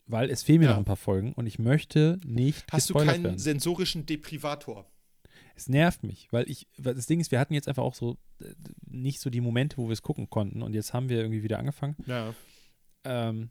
[0.08, 0.72] Weil es fehlen mir Ja.
[0.72, 3.40] noch ein paar Folgen und ich möchte nicht Hast du keinen werden.
[3.40, 4.90] sensorischen Deprivator?
[5.56, 8.18] Es nervt mich, weil ich, weil das Ding ist, wir hatten jetzt einfach auch so
[8.42, 8.54] äh,
[8.86, 11.58] nicht so die Momente, wo wir es gucken konnten und jetzt haben wir irgendwie wieder
[11.60, 11.96] angefangen.
[12.06, 12.34] Ja.
[13.04, 13.50] Ähm,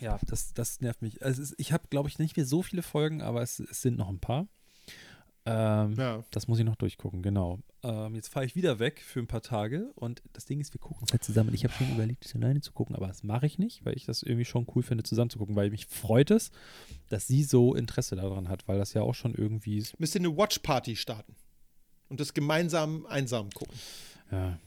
[0.00, 1.22] ja, das, das nervt mich.
[1.22, 3.96] Also ist, ich habe, glaube ich, nicht mehr so viele Folgen, aber es, es sind
[3.96, 4.46] noch ein paar.
[5.46, 6.22] Ähm, Ja.
[6.30, 7.60] Das muss ich noch durchgucken, genau.
[7.82, 10.80] Ähm, jetzt fahre ich wieder weg für ein paar Tage und das Ding ist, wir
[10.80, 11.54] gucken es halt zusammen.
[11.54, 14.04] Ich habe schon überlegt, es alleine zu gucken, aber das mache ich nicht, weil ich
[14.04, 16.50] das irgendwie schon cool finde, zusammen zu gucken, weil mich freut es,
[17.08, 20.36] dass sie so Interesse daran hat, weil das ja auch schon irgendwie Müsst ihr eine
[20.36, 21.34] Watch-Party starten.
[22.10, 23.78] Und das gemeinsam einsam gucken.
[24.30, 24.58] Ja.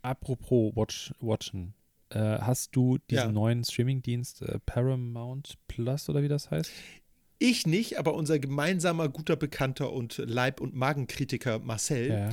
[0.00, 1.74] Apropos Watch, Watchen.
[2.10, 3.32] Äh, hast du diesen Ja.
[3.32, 6.70] neuen Streamingdienst äh, Paramount Plus oder wie das heißt?
[7.44, 12.30] Ich nicht, aber unser gemeinsamer guter Bekannter und Leib- und Magenkritiker Marcel Ja.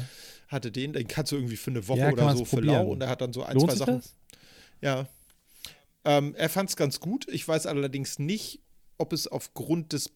[0.50, 0.94] hatte den.
[0.94, 3.22] Den kannst du irgendwie für eine Woche Ja, oder so für lau und er hat
[3.22, 3.96] dann so ein, Lohnt zwei Sachen.
[3.96, 4.14] das?
[4.82, 5.08] Ja.
[6.06, 7.26] Ähm, er fand es ganz gut.
[7.32, 8.62] Ich weiß allerdings nicht,
[9.00, 10.12] ob es aufgrund des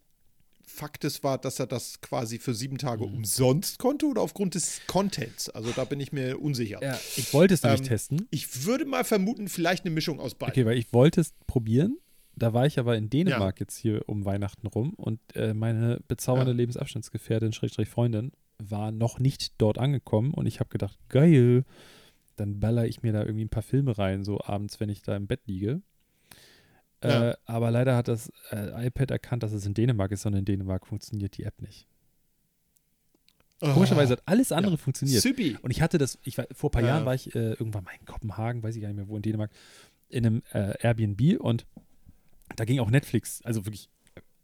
[0.66, 3.16] Faktes war, dass er das quasi für sieben Tage Mhm.
[3.16, 5.50] umsonst konnte oder aufgrund des Contents.
[5.50, 6.80] Also da bin ich mir unsicher.
[6.82, 8.28] Ja, ich wollte es nämlich Ähm, testen.
[8.32, 10.54] Ich würde mal vermuten, vielleicht eine Mischung aus beiden.
[10.54, 11.98] Okay, weil ich wollte es probieren.
[12.44, 16.52] Da war ich aber in Dänemark jetzt hier um Weihnachten rum und äh, meine bezaubernde
[16.52, 16.58] Ja.
[16.58, 21.64] Lebensabschnittsgefährtin, Schrägstrich Freundin, war noch nicht dort angekommen und ich habe gedacht, geil,
[22.36, 25.16] dann baller ich mir da irgendwie ein paar Filme rein, so abends, wenn ich da
[25.16, 25.82] im Bett liege.
[27.02, 27.30] Ja.
[27.30, 30.44] Äh, aber leider hat das äh, iPad erkannt, dass es in Dänemark ist und in
[30.44, 31.88] Dänemark funktioniert die App nicht.
[33.62, 33.72] Oh.
[33.72, 35.22] Komischerweise hat alles andere funktioniert.
[35.22, 35.58] Süppi.
[35.62, 36.88] Und ich hatte das, ich war, vor ein paar Ja.
[36.90, 39.22] Jahren war ich äh, irgendwann mal in Kopenhagen, weiß ich gar nicht mehr wo, in
[39.22, 39.52] Dänemark,
[40.10, 41.66] in einem äh, Airbnb und
[42.56, 43.90] da ging auch Netflix, also wirklich,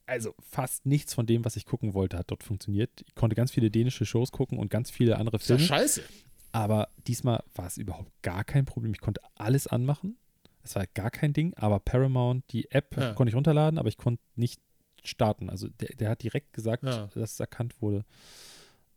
[0.06, 2.90] also fast nichts von dem, was ich gucken wollte, hat dort funktioniert.
[3.06, 5.68] Ich konnte ganz viele dänische Shows gucken und ganz viele andere Ist ja Filme.
[5.68, 6.04] scheiße.
[6.52, 8.92] Aber diesmal war es überhaupt gar kein Problem.
[8.94, 10.18] Ich konnte alles anmachen.
[10.64, 13.14] Es war gar kein Ding, aber Paramount, die App Ja.
[13.14, 14.60] konnte ich runterladen, aber ich konnte nicht
[15.04, 15.50] starten.
[15.50, 17.08] Also der, der hat direkt gesagt, Ja.
[17.14, 18.04] dass es erkannt wurde,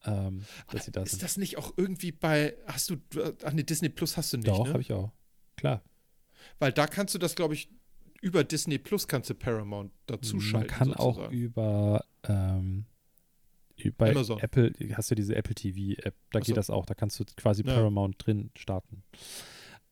[0.05, 1.23] ähm, dass sie da Ist sind.
[1.23, 4.49] das nicht auch irgendwie bei, hast du, du- ach nee, Disney Plus hast du nicht,
[4.49, 4.73] Doch, ne?
[4.73, 5.13] habe ich auch.
[5.57, 5.83] Klar.
[6.59, 7.69] Weil da kannst du das, glaube ich,
[8.23, 10.69] über Disney Plus kannst du Paramount dazuschalten.
[10.71, 11.37] Man kann auch sozusagen.
[11.37, 12.87] über, ähm,
[13.77, 14.39] über Amazon.
[14.41, 16.47] Apple, hast du diese Apple TV-App, da Ach so.
[16.47, 16.87] geht das auch.
[16.87, 17.75] Da kannst du quasi Ja.
[17.75, 19.03] Paramount drin starten.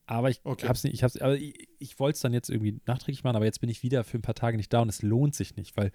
[0.07, 0.67] Aber ich Okay.
[0.67, 3.45] hab's nicht, ich hab's, aber ich, ich wollte es dann jetzt irgendwie nachträglich machen, aber
[3.45, 5.77] jetzt bin ich wieder für ein paar Tage nicht da und es lohnt sich nicht,
[5.77, 5.93] weil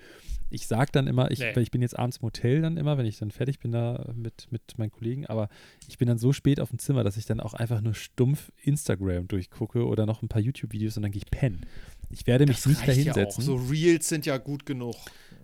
[0.49, 1.53] ich sage dann immer, ich, Nee.
[1.53, 4.13] weil ich bin jetzt abends im Hotel dann immer, wenn ich dann fertig bin da
[4.15, 5.49] mit, mit meinen Kollegen, aber
[5.89, 8.53] ich bin dann so spät auf dem Zimmer, dass ich dann auch einfach nur stumpf
[8.63, 11.65] Instagram durchgucke oder noch ein paar YouTube-Videos und dann gehe ich pennen.
[12.09, 13.41] Ich werde mich Das nicht ja dahinsetzen.
[13.43, 13.45] auch.
[13.47, 14.95] So Reels sind ja gut genug.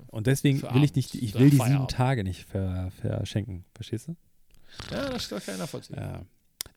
[0.08, 1.88] Und deswegen will ich nicht, ich will die sieben.
[1.88, 3.63] Tage nicht ver, verschenken.
[3.74, 4.15] Verstehst du?
[4.91, 5.95] Ja, das kann ich nachvollziehen.
[5.97, 6.21] Ja.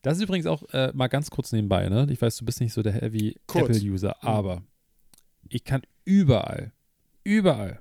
[0.01, 2.07] Das ist übrigens auch äh, mal ganz kurz nebenbei, ne?
[2.09, 3.35] Ich weiß, du bist nicht so der Heavy.
[3.53, 4.27] Apple-User, Mhm.
[4.27, 4.63] aber
[5.49, 6.71] ich kann überall,
[7.23, 7.79] überall,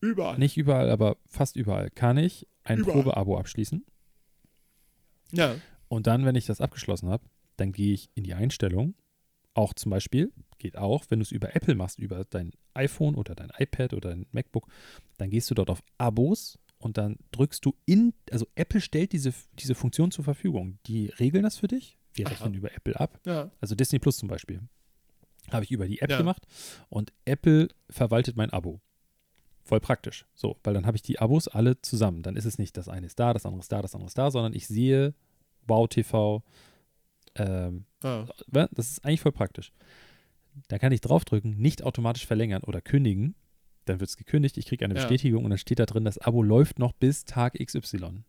[0.00, 0.38] Überall.
[0.38, 2.82] nicht überall, aber fast überall, kann ich ein.
[2.82, 3.84] Probeabo abschließen.
[5.32, 5.56] Ja.
[5.88, 7.24] Und dann, wenn ich das abgeschlossen habe,
[7.56, 8.94] dann gehe ich in die Einstellung.
[9.56, 13.34] Auch zum Beispiel, geht auch, wenn du es über Apple machst, über dein iPhone oder
[13.34, 14.68] dein iPad oder dein MacBook,
[15.16, 19.32] dann gehst du dort auf Abos und dann drückst du in, also Apple stellt diese,
[19.58, 20.78] diese Funktion zur Verfügung.
[20.86, 21.98] Die regeln das für dich.
[22.12, 22.34] Wir Aha.
[22.34, 23.18] rechnen über Apple ab.
[23.24, 23.50] Ja.
[23.62, 24.60] Also Disney Plus zum Beispiel.
[25.50, 26.18] Habe ich über die App Ja.
[26.18, 26.46] gemacht
[26.90, 28.82] und Apple verwaltet mein Abo.
[29.64, 30.26] Voll praktisch.
[30.34, 32.22] So, weil dann habe ich die Abos alle zusammen.
[32.22, 34.18] Dann ist es nicht, das eine ist da, das andere ist da, das andere ist
[34.18, 35.14] da, sondern ich sehe
[35.66, 36.42] Wow TV.
[37.38, 38.26] Ähm, ja.
[38.48, 39.72] wa- das ist eigentlich voll praktisch.
[40.68, 43.34] Da kann ich draufdrücken, nicht automatisch verlängern oder kündigen.
[43.84, 45.00] Dann wird es gekündigt, ich kriege eine Ja.
[45.00, 48.22] Bestätigung und dann steht da drin, das Abo läuft noch bis Tag XY.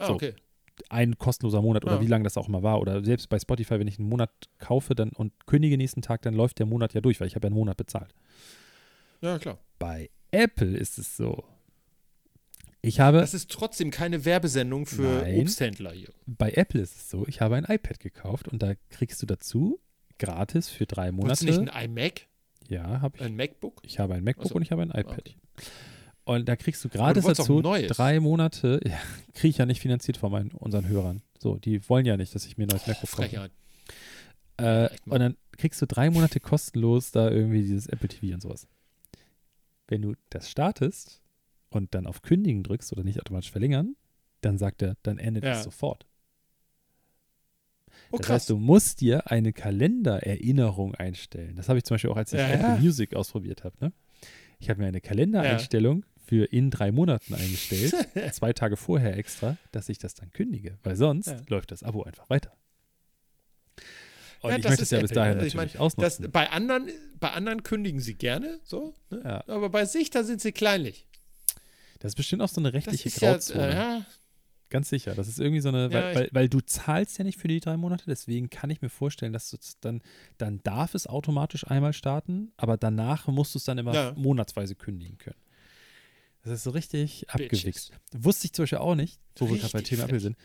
[0.00, 0.14] Ah, So.
[0.14, 0.34] okay.
[0.90, 2.00] Ein kostenloser Monat oder Ja.
[2.00, 2.80] wie lange das auch immer war.
[2.80, 6.34] Oder selbst bei Spotify, wenn ich einen Monat kaufe dann und kündige nächsten Tag, dann
[6.34, 8.14] läuft der Monat ja durch, weil ich habe ja einen Monat bezahlt.
[9.20, 9.58] Ja, klar.
[9.80, 11.42] Bei Apple ist es so.
[12.80, 15.40] Ich habe, Das ist trotzdem keine Werbesendung für Nein.
[15.40, 16.10] Obsthändler hier.
[16.26, 19.80] bei Apple ist es so, ich habe ein iPad gekauft und da kriegst du dazu
[20.18, 21.44] gratis für drei Monate.
[21.44, 22.26] du nicht ein iMac?
[22.68, 23.22] ja, habe ich.
[23.24, 23.80] Ein MacBook?
[23.82, 24.54] Ich habe ein MacBook Ach so.
[24.56, 25.18] und ich habe ein iPad.
[25.20, 25.34] Okay.
[26.24, 28.80] Und da kriegst du gratis auch dazu drei Monate.
[28.86, 28.98] Ja,
[29.32, 31.22] kriege ich ja nicht finanziert von meinen, unseren Hörern.
[31.38, 33.50] So, die wollen ja nicht, dass ich mir ein neues MacBook kaufe.
[34.58, 38.66] Äh, und dann kriegst du drei Monate kostenlos da irgendwie dieses Apple TV und sowas.
[39.86, 41.22] Wenn du das startest
[41.70, 43.96] und dann auf Kündigen drückst oder nicht automatisch verlängern,
[44.40, 45.52] dann sagt er, dann endet Ja.
[45.52, 46.06] es sofort.
[48.10, 48.34] Oh, das krass.
[48.42, 51.56] heißt, du musst dir eine Kalendererinnerung einstellen.
[51.56, 52.48] Das habe ich zum Beispiel auch, als ich Ja.
[52.48, 53.76] Apple Music ausprobiert habe.
[53.80, 53.92] Ne?
[54.60, 57.94] Ich habe mir eine Kalendereinstellung für in drei Monaten eingestellt,
[58.32, 62.28] zwei Tage vorher extra, dass ich das dann kündige, weil sonst läuft das Abo einfach
[62.30, 62.52] weiter.
[64.40, 65.34] Und Ja, ich das möchte es ja bis Apple, dahin ne?
[65.44, 66.30] natürlich Ich mein, Das, ausnutzen.
[66.30, 68.94] bei, anderen, bei anderen kündigen sie gerne, so.
[69.10, 69.20] Ne?
[69.24, 69.44] Ja.
[69.48, 71.07] Aber bei sich, da sind sie kleinlich.
[71.98, 73.68] Das ist bestimmt auch so eine rechtliche ja, Grauzone.
[73.68, 74.06] äh, ja,
[74.70, 75.14] Ganz sicher.
[75.14, 77.58] Das ist irgendwie so eine, weil, Ja, weil, weil du zahlst ja nicht für die
[77.58, 80.02] drei Monate, deswegen kann ich mir vorstellen, dass dann,
[80.36, 84.12] dann darf es automatisch einmal starten, aber danach musst du es dann immer Ja.
[84.14, 85.38] monatsweise kündigen können.
[86.42, 87.58] Das ist so richtig Bitches.
[87.58, 87.92] abgewichst.
[88.12, 90.36] Wusste ich zum Beispiel auch nicht, wo wir gerade bei Richtig Thema Apple sind.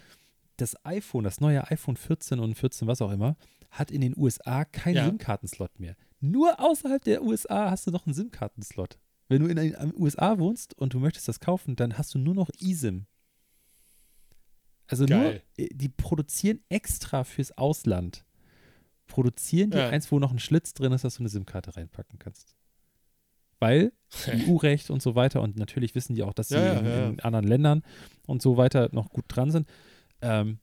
[0.57, 3.35] Das iPhone, das neue iPhone 14 und 14, was auch immer,
[3.71, 5.05] hat in den USA keinen Ja.
[5.05, 5.95] SIM-Kartenslot mehr.
[6.21, 8.97] Nur außerhalb der USA hast du noch einen SIM-Kartenslot.
[9.33, 12.35] Wenn du in den USA wohnst und du möchtest das kaufen, dann hast du nur
[12.35, 13.07] noch eSIM.
[14.85, 15.41] Also Geil.
[15.57, 18.25] nur, äh, die produzieren extra fürs Ausland.
[19.07, 19.89] Produzieren die Ja.
[19.89, 22.55] eins, wo noch ein Schlitz drin ist, dass du eine SIM-Karte reinpacken kannst.
[23.59, 23.91] Weil
[24.47, 27.19] EU-Recht und so weiter und natürlich wissen die auch, dass sie Ja, ja, in, in
[27.21, 27.81] anderen Ländern
[28.27, 29.67] und so weiter noch gut dran sind.
[30.21, 30.59] Ähm,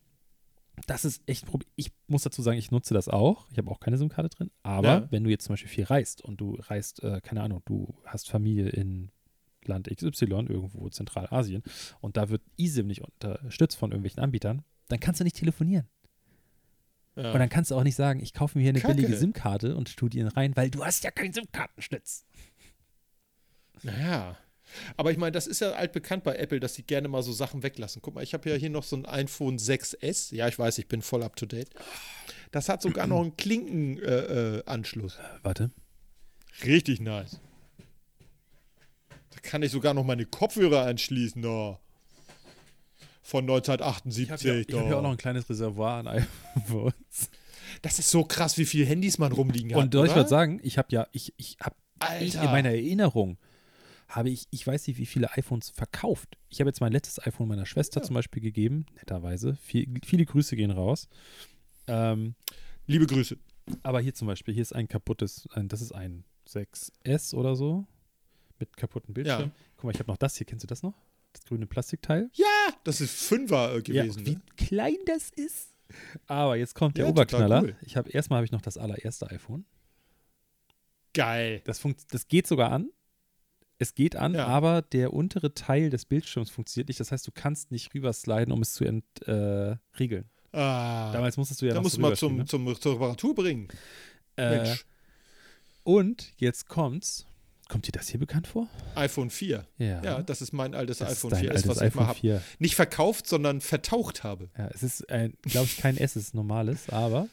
[0.86, 1.68] das ist echt ein Problem.
[1.76, 3.46] Ich muss dazu sagen, ich nutze das auch.
[3.50, 4.50] Ich habe auch keine SIM-Karte drin.
[4.62, 5.06] Aber Ja.
[5.10, 8.28] wenn du jetzt zum Beispiel viel reist und du reist, äh, keine Ahnung, du hast
[8.30, 9.10] Familie in
[9.64, 11.62] Land XY, irgendwo Zentralasien,
[12.00, 15.86] und da wird eSIM nicht unterstützt von irgendwelchen Anbietern, dann kannst du nicht telefonieren.
[17.16, 17.32] ja.
[17.32, 18.94] Und dann kannst du auch nicht sagen, ich kaufe mir hier eine Kacke.
[18.94, 22.24] billige SIM-Karte und tue die in rein, weil du hast ja keinen SIM-Kartenschlitz.
[23.82, 24.36] Naja.
[24.96, 27.62] Aber ich meine, das ist ja altbekannt bei Apple, dass sie gerne mal so Sachen
[27.62, 28.02] weglassen.
[28.02, 30.34] Guck mal, ich habe ja hier noch so ein iPhone 6S.
[30.34, 31.70] Ja, ich weiß, ich bin voll up to date.
[32.50, 34.60] Das hat sogar noch einen Klinkenanschluss.
[34.60, 35.18] Äh, Anschluss.
[35.42, 35.70] Warte.
[36.64, 37.40] Richtig nice.
[39.30, 41.78] Da kann ich sogar noch meine Kopfhörer anschließen, da.
[43.22, 44.26] Von 1978.
[44.26, 47.30] Ich habe ja, hab ja auch noch ein kleines Reservoir an iPhones.
[47.82, 49.82] das ist so krass, wie viele Handys man rumliegen hat.
[49.82, 50.58] Und soll ich was sagen?
[50.64, 51.76] Ich habe ja, ich, ich habe
[52.24, 53.38] in meiner Erinnerung
[54.10, 56.36] habe ich, ich weiß nicht, wie viele iPhones verkauft.
[56.48, 58.06] Ich habe jetzt mein letztes iPhone meiner Schwester Ja.
[58.06, 59.56] zum Beispiel gegeben, netterweise.
[59.56, 61.08] Viel, viele Grüße gehen raus.
[61.86, 62.34] Ähm,
[62.86, 63.36] Liebe Grüße.
[63.82, 67.86] Aber hier zum Beispiel, hier ist ein kaputtes, ein, das ist ein 6S oder so
[68.58, 69.40] mit kaputten Bildschirm.
[69.40, 69.50] Ja.
[69.76, 70.46] Guck mal, ich habe noch das hier.
[70.46, 70.94] Kennst du das noch?
[71.32, 72.28] Das grüne Plastikteil?
[72.34, 72.46] Ja,
[72.84, 74.26] das ist Fünfer äh, gewesen.
[74.26, 74.42] wie ne?
[74.56, 75.68] klein das ist.
[76.26, 77.62] Aber jetzt kommt der Ja, Oberknaller.
[77.62, 77.76] cool.
[77.82, 79.64] Ich habe erstmal habe ich noch das allererste iPhone.
[81.14, 81.62] Geil.
[81.64, 82.90] Das, funkt, das geht sogar an.
[83.80, 84.46] Es geht an, Ja.
[84.46, 87.00] aber der untere Teil des Bildschirms funktioniert nicht.
[87.00, 90.24] Das heißt, du kannst nicht rübersliden, um es zu entriegeln.
[90.52, 90.58] Äh.
[90.58, 93.68] Ah, Damals musstest du ja da musst du mal zum, zum, zur Reparatur bringen.
[94.36, 94.44] ne?
[94.44, 94.84] äh, Mensch,
[95.82, 97.26] Und jetzt kommt's.
[97.68, 98.68] Kommt dir das hier bekannt vor?
[98.96, 99.64] iPhone 4.
[99.78, 100.02] Ja.
[100.02, 102.18] Ja, das ist mein altes das iPhone ist dein 4S, altes was ich mal habe.
[102.18, 102.42] 4.
[102.58, 104.50] Nicht verkauft, sondern vertaucht habe.
[104.58, 107.28] Ja, es ist, glaube ich, kein S, es ist normales, aber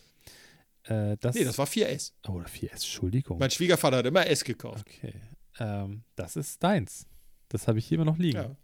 [0.84, 1.34] äh, das.
[1.36, 2.12] Nee, das war 4S.
[2.28, 3.40] Oh, oder 4S, Entschuldigung.
[3.40, 4.86] Mein Schwiegervater hat immer S gekauft.
[4.88, 5.14] Okay.
[5.60, 7.06] Ähm, das ist deins.
[7.50, 8.38] Das habe ich hier immer noch liegen.
[8.38, 8.56] Ja.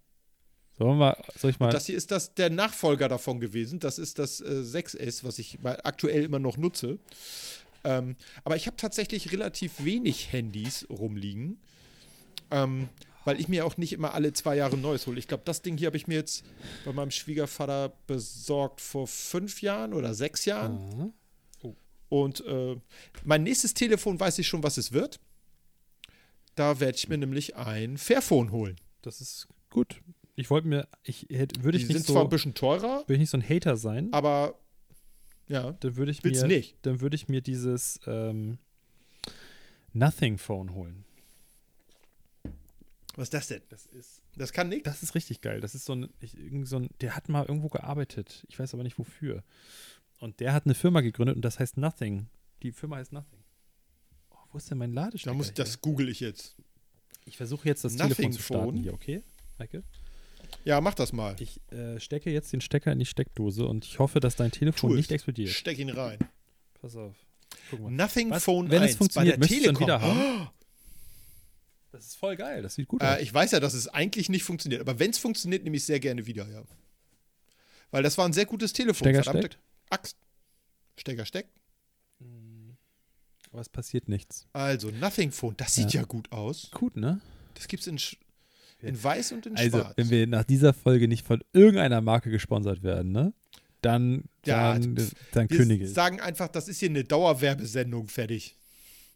[0.76, 1.70] Sollen wir soll ich mal.
[1.70, 3.78] Das hier ist das, der Nachfolger davon gewesen.
[3.78, 6.98] Das ist das äh, 6S, was ich aktuell immer noch nutze.
[7.84, 11.58] Ähm, aber ich habe tatsächlich relativ wenig Handys rumliegen,
[12.50, 12.88] ähm,
[13.24, 15.18] weil ich mir auch nicht immer alle zwei Jahre ein neues hole.
[15.18, 16.44] Ich glaube, das Ding hier habe ich mir jetzt
[16.84, 21.14] bei meinem Schwiegervater besorgt vor fünf Jahren oder sechs Jahren.
[21.62, 21.68] Ah.
[22.08, 22.76] Und äh,
[23.24, 25.20] mein nächstes Telefon weiß ich schon, was es wird.
[26.54, 28.76] Da werde ich mir nämlich ein Fairphone holen.
[29.02, 30.00] Das ist gut.
[30.36, 33.00] Ich wollte mir, ich hätte, würde Die ich nicht sind so, zwar ein bisschen teurer,
[33.00, 34.58] würde ich nicht so ein Hater sein, aber
[35.46, 36.76] ja, dann würde ich willst mir, nicht.
[36.82, 38.58] dann würde ich mir dieses ähm,
[39.92, 41.04] Nothing Phone holen.
[43.16, 43.62] Was ist das denn?
[43.68, 44.84] Das ist, Das kann nichts.
[44.84, 45.60] das ist richtig geil.
[45.60, 48.44] Das ist so ein, ich, irgend so ein, der hat mal irgendwo gearbeitet.
[48.48, 49.44] Ich weiß aber nicht wofür.
[50.18, 52.26] Und der hat eine Firma gegründet und das heißt Nothing.
[52.62, 53.43] Die Firma heißt Nothing.
[54.54, 55.30] Oh, wo ist denn mein Ladestecker?
[55.32, 56.54] Da muss das google ich jetzt.
[57.26, 58.76] Ich versuche jetzt das Nothing Telefon zu starten Phone.
[58.76, 59.22] hier, okay?
[59.58, 59.82] Heike?
[60.64, 61.34] Ja, mach das mal.
[61.40, 64.92] Ich äh, stecke jetzt den Stecker in die Steckdose und ich hoffe, dass dein Telefon
[64.92, 64.96] es.
[64.98, 65.50] nicht explodiert.
[65.50, 66.18] Steck ihn rein.
[66.80, 67.16] Pass auf.
[67.70, 67.90] Guck mal.
[67.90, 68.44] Nothing Was?
[68.44, 69.82] Phone Wenn 1 es funktioniert, bei der Telekom.
[69.82, 70.48] wieder haben?
[71.90, 72.62] Das ist voll geil.
[72.62, 73.18] Das sieht gut aus.
[73.18, 75.84] Äh, ich weiß ja, dass es eigentlich nicht funktioniert, aber wenn es funktioniert, nehme ich
[75.84, 76.62] sehr gerne wieder, ja.
[77.90, 79.06] Weil das war ein sehr gutes Telefon.
[79.06, 79.62] Stecker verdammte steckt?
[79.90, 80.16] Axt.
[80.96, 81.50] Stecker steckt.
[83.54, 84.48] Aber es passiert nichts.
[84.52, 86.00] Also, Nothing Phone, das sieht Ja.
[86.00, 86.72] ja, gut aus.
[86.72, 87.20] Gut, ne?
[87.54, 88.16] Das gibt's in, sch-
[88.82, 89.92] in weiß und in Also, schwarz.
[89.96, 93.32] wenn wir nach dieser Folge nicht von irgendeiner Marke gesponsert werden, ne?
[93.80, 94.96] Dann, Ja, dann,
[95.30, 95.92] dann wir kündige ich.
[95.94, 98.56] sagen einfach, das ist hier eine Dauerwerbesendung, fertig.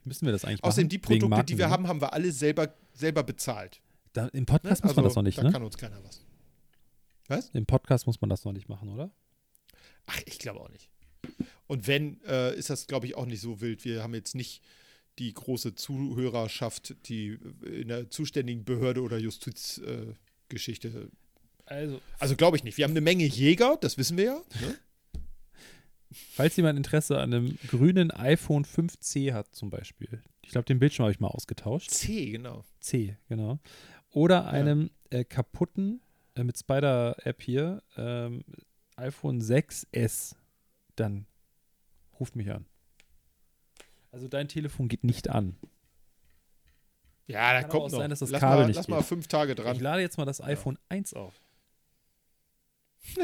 [0.05, 0.89] Müssen wir das eigentlich Außerdem, machen?
[0.91, 3.81] die Produkte, die wir haben, haben wir alle selber, selber bezahlt.
[4.13, 4.47] Da, Im Ne?
[4.47, 5.51] Podcast muss man das noch nicht, da ne?
[5.51, 6.21] kann uns keiner was.
[7.27, 7.51] Was?
[7.55, 9.11] Im Podcast muss man das noch nicht machen, oder?
[10.07, 10.89] Ach, ich glaube auch nicht.
[11.67, 13.85] Und wenn, äh, ist das, glaube ich, auch nicht so wild.
[13.85, 14.63] Wir haben jetzt nicht
[15.19, 20.89] die große Zuhörerschaft, die in der zuständigen Behörde oder Justizgeschichte.
[20.89, 22.79] Äh, Also, also glaube ich nicht.
[22.79, 24.43] Wir haben eine Menge Jäger, das wissen wir ja.
[24.61, 24.79] Ne?
[26.11, 30.23] falls jemand Interesse an einem grünen iPhone 5C hat, zum Beispiel.
[30.43, 31.91] Ich glaube, den Bildschirm habe ich mal ausgetauscht.
[31.91, 32.65] C, genau.
[32.81, 33.59] C, genau.
[34.11, 36.01] Oder einem äh, kaputten,
[36.35, 38.45] äh, mit Spider-App hier, ähm,
[38.97, 40.35] iPhone 6S,
[41.01, 41.27] dann
[42.19, 42.67] ruft mich an.
[44.11, 45.57] Also dein Telefon geht nicht an.
[47.27, 47.99] Ja, da Kann kommt auch noch.
[47.99, 48.95] sein, dass das lass Kabel mal, nicht lass geht.
[48.95, 49.79] mal fünf Tage Ich dran.
[49.81, 51.35] lade jetzt mal das iPhone 1 auf.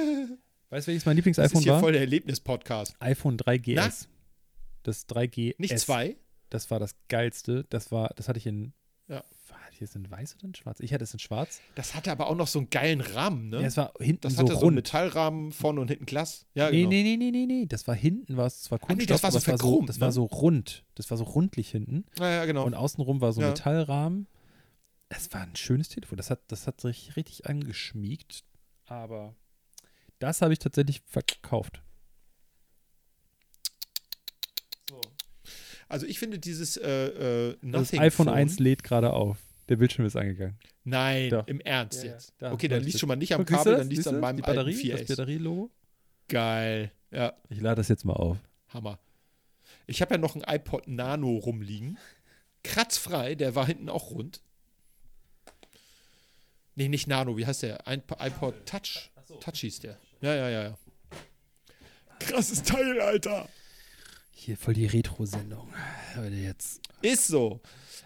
[0.71, 1.81] weißt du, welches mein Das ist Lieblings-iPhone hier war?
[1.81, 2.97] voll der Erlebnis-Podcast.
[3.01, 3.75] iPhone 3GS.
[3.77, 3.91] Na?
[4.83, 5.55] Das 3GS.
[5.59, 6.17] Nicht zwei?
[6.51, 7.65] Das war das geilste.
[7.71, 8.75] Das war, das hatte ich in.
[9.09, 9.25] Ja.
[9.75, 10.79] War hier ist in weiß oder in schwarz?
[10.79, 11.61] Ich hatte es in schwarz.
[11.75, 13.61] Das hatte aber auch noch so einen geilen Rahmen, ne?
[13.61, 14.75] Ja, es war hinten das so hatte so einen rund.
[14.77, 16.47] Metallrahmen vorne und hinten Glas.
[16.55, 16.91] Ja, nee, genau.
[16.91, 17.67] nee, nee, nee, nee, nee.
[17.67, 19.59] Das war hinten, war es zwar Ah, nee, Kunststoff, das war so aber es war
[19.59, 20.13] so, verchromt, das war ne?
[20.13, 20.85] so rund.
[20.95, 22.05] Das war so rundlich hinten.
[22.21, 22.65] Ja, ja, genau.
[22.65, 23.49] Und außenrum war so ein Ja.
[23.49, 24.29] Metallrahmen.
[25.09, 26.19] Es war ein schönes Telefon.
[26.19, 28.45] Das hat, das hat sich richtig angeschmiegt.
[28.87, 29.35] Aber
[30.21, 31.83] das habe ich tatsächlich verkauft.
[34.89, 35.01] So.
[35.89, 39.39] Also ich finde dieses äh, äh, Das Nothing iPhone Phone, 1 lädt gerade auf.
[39.69, 40.59] Der Bildschirm ist angegangen.
[40.85, 41.47] Nein, Doch.
[41.47, 42.35] im Ernst Ja, ja, jetzt.
[42.39, 44.21] da okay, dann liegt schon mal nicht am Guck, Kabel, dann liegt an du?
[44.21, 45.17] meinem Die Batterie, alten das 4S.
[45.17, 45.71] Batterielogo.
[46.29, 46.91] Geil.
[47.11, 48.37] Ja, Ich lade das jetzt mal auf.
[48.69, 48.99] Hammer.
[49.87, 51.99] Ich habe ja noch ein iPod Nano rumliegen.
[52.63, 54.41] Kratzfrei, der war hinten auch rund.
[56.75, 57.87] Nee, nicht Nano, wie heißt der?
[57.87, 59.11] Ein iPod Touch.
[59.41, 59.99] Touch hieß der.
[60.21, 60.79] Ja, ja, ja, ja.
[62.19, 63.49] Krasses Teil, Alter.
[64.35, 65.73] Hier voll die Retro-Sendung.
[66.31, 66.81] Jetzt.
[67.03, 67.61] Ist so.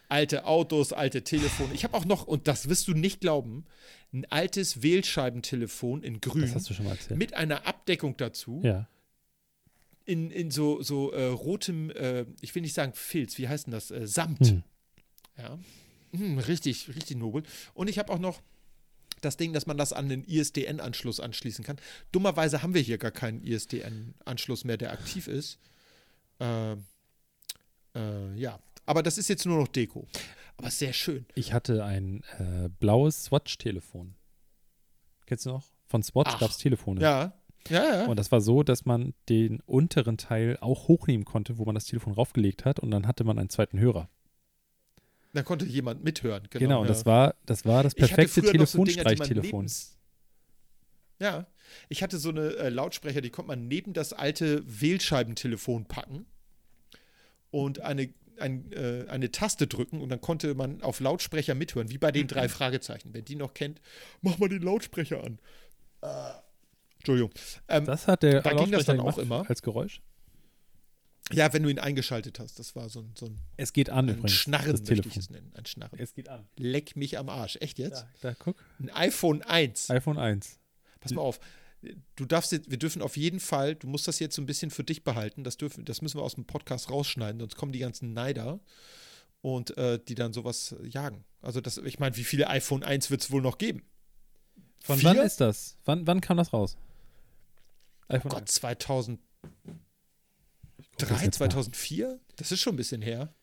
[0.08, 1.74] Alte Autos, alte Telefone.
[1.74, 3.64] Ich habe auch noch, und das wirst du nicht glauben,
[4.12, 7.18] ein altes Wählscheibentelefon in grün Das hast du schon mal erzählt.
[7.18, 8.60] mit einer Abdeckung dazu.
[8.64, 8.88] Ja.
[10.04, 13.72] In, in so, so äh, rotem, äh, ich will nicht sagen Filz, wie heißt denn
[13.72, 13.90] das?
[13.90, 14.46] Äh, Samt.
[14.46, 14.62] Hm.
[15.36, 15.58] Ja.
[16.12, 17.42] Hm, richtig, richtig nobel.
[17.74, 18.40] Und ich habe auch noch
[19.20, 21.76] das Ding, dass man das an den ISDN-Anschluss anschließen kann.
[22.12, 25.58] Dummerweise haben wir hier gar keinen ISDN-Anschluss mehr, der aktiv ist.
[26.40, 26.84] Ähm,
[27.94, 30.06] Äh, ja, aber das ist jetzt nur noch Deko.
[30.56, 31.24] Aber sehr schön.
[31.34, 34.14] Ich hatte ein äh, blaues Swatch-Telefon.
[35.26, 35.64] Kennst du noch?
[35.86, 37.00] Von Swatch gab es Telefone.
[37.00, 37.32] Ja,
[37.70, 38.06] ja, ja.
[38.06, 41.86] Und das war so, dass man den unteren Teil auch hochnehmen konnte, wo man das
[41.86, 44.08] Telefon raufgelegt hat und dann hatte man einen zweiten Hörer.
[45.32, 46.44] Da konnte jemand mithören.
[46.50, 46.92] Genau, Genau, und ja.
[46.92, 49.64] das war das war das perfekte noch so Dinger, die man Telefonstreichtelefon.
[49.66, 49.96] nebens-
[51.20, 51.46] Ja,
[51.88, 56.26] ich hatte so eine äh, Lautsprecher, die konnte man neben das alte Wählscheibentelefon packen
[57.50, 61.98] und eine, ein, äh, eine Taste drücken und dann konnte man auf Lautsprecher mithören, wie
[61.98, 63.10] bei den drei Fragezeichen.
[63.14, 63.80] Wer die noch kennt,
[64.20, 65.38] mach mal den Lautsprecher an.
[66.98, 67.32] Entschuldigung.
[67.68, 69.48] Ähm, das hat der Da ging das dann auch immer.
[69.48, 70.00] als Geräusch.
[71.32, 74.08] ja, wenn du ihn eingeschaltet hast, das war so ein, so ein, Es geht an
[74.08, 74.32] ein übrigens.
[74.32, 75.52] Schnarren, das möchte ich es nennen.
[75.54, 75.98] Ein Schnarren.
[75.98, 76.46] Es geht an.
[76.56, 77.56] Leck mich am Arsch.
[77.60, 78.02] Echt jetzt?
[78.20, 78.64] Da, da guck.
[78.78, 79.90] Ein iPhone 1.
[79.90, 80.58] iPhone 1.
[81.00, 81.40] Pass mal auf.
[82.16, 84.70] Du darfst jetzt, wir dürfen auf jeden Fall, du musst das jetzt so ein bisschen
[84.70, 85.44] für dich behalten.
[85.44, 88.60] Das, dürfen, das müssen wir aus dem Podcast rausschneiden, sonst kommen die ganzen Neider
[89.42, 91.24] und äh, die dann sowas jagen.
[91.40, 93.82] Also, das, ich meine, wie viele iPhone 1 wird es wohl noch geben?
[94.80, 95.10] Von Vier?
[95.10, 95.76] wann ist das?
[95.84, 96.76] Wann, wann kam das raus?
[98.08, 99.20] Oh Gott, 2003,
[100.96, 101.48] das jetzt nach.
[101.48, 102.20] 2004?
[102.36, 103.34] Das ist schon ein bisschen her.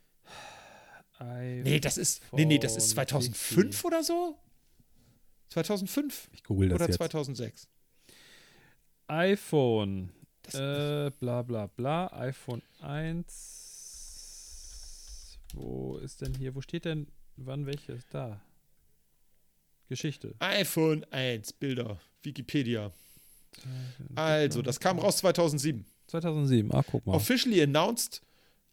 [1.19, 1.63] 1.
[1.63, 4.37] Nee, das ist, nee, nee, das ist iPhone 2005 oder so?
[5.49, 6.95] 2005 Ich google das oder jetzt.
[6.97, 7.67] 2006?
[9.07, 10.09] iPhone.
[10.53, 12.11] Äh, bla bla bla.
[12.13, 15.37] iPhone 1.
[15.53, 16.55] Wo ist denn hier?
[16.55, 18.07] Wo steht denn wann welches?
[18.09, 18.41] Da.
[19.87, 20.33] Geschichte.
[20.39, 22.91] iPhone 1, Bilder, Wikipedia.
[24.15, 25.85] Also, das kam raus 2007.
[26.07, 26.73] 2007.
[26.73, 27.13] Ah, guck mal.
[27.15, 28.21] Officially announced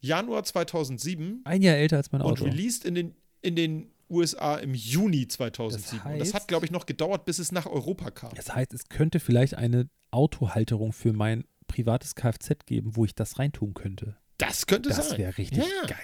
[0.01, 2.45] Januar 2007 Ein Jahr älter als mein und Auto.
[2.45, 5.99] released in den, in den USA im Juni 2007.
[6.05, 8.35] Das und das hat, heißt- glaube ich, noch gedauert, bis es nach Europa kam.
[8.35, 13.39] Das heißt, es könnte vielleicht eine Autohalterung für mein privates Kfz geben, wo ich das
[13.39, 14.17] reintun könnte.
[14.39, 15.19] Das könnte Das sein.
[15.19, 15.87] wäre richtig Ja.
[15.87, 15.99] geil.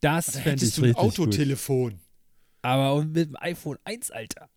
[0.00, 1.28] Das Da fände ich hättest du ein richtig gut.
[1.28, 2.00] Autotelefon.
[2.62, 4.48] Aber und mit dem iPhone 1, Alter.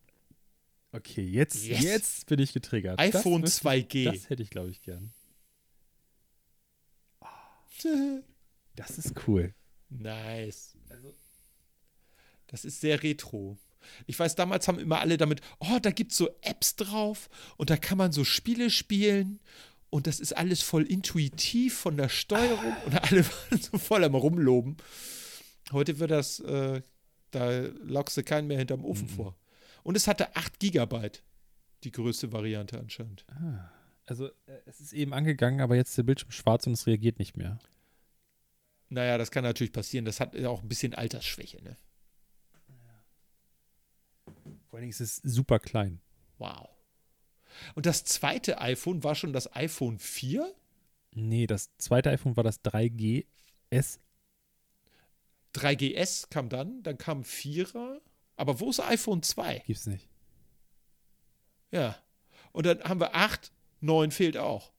[0.93, 1.81] Okay, jetzt, Yes.
[1.83, 2.99] jetzt bin ich getriggert.
[2.99, 4.05] iPhone das, müsste- 2G.
[4.11, 5.11] Das hätte ich, glaube ich, gern.
[8.75, 9.53] Das ist cool.
[9.89, 10.77] nice.
[12.53, 13.57] Das ist sehr retro.
[14.05, 17.27] Ich weiß, damals haben immer alle damit, oh, da gibt es so Apps drauf
[17.57, 19.39] und da kann man so Spiele spielen
[19.89, 24.13] und das ist alles voll intuitiv von der Steuerung und alle waren so voll am
[24.13, 24.77] Rumloben.
[25.71, 26.83] Heute wird das, äh,
[27.31, 29.35] da lockst du keinen mehr hinterm Ofen vor.
[29.81, 31.23] Und es hatte 8 Gigabyte,
[31.83, 33.25] die größte Variante anscheinend.
[34.05, 37.17] Also, äh, es ist eben angegangen, aber jetzt ist der Bildschirm schwarz und es reagiert
[37.17, 37.57] nicht mehr.
[38.89, 40.05] Naja, das kann natürlich passieren.
[40.05, 41.75] Das hat ja auch ein bisschen Altersschwäche, ne?
[44.74, 46.01] Vor allen Dingen ist es super klein.
[46.39, 46.67] Wow.
[47.76, 50.51] Und das zweite iPhone war schon das iPhone 4?
[51.11, 53.99] Nee, das zweite iPhone war das 3GS.
[55.53, 58.01] 3GS kam dann, dann kam 4er.
[58.36, 59.59] Aber wo ist iPhone 2?
[59.59, 60.09] Gibt's nicht.
[61.69, 61.95] Ja.
[62.51, 63.51] Und dann haben wir 8,
[63.82, 64.74] 9 fehlt auch.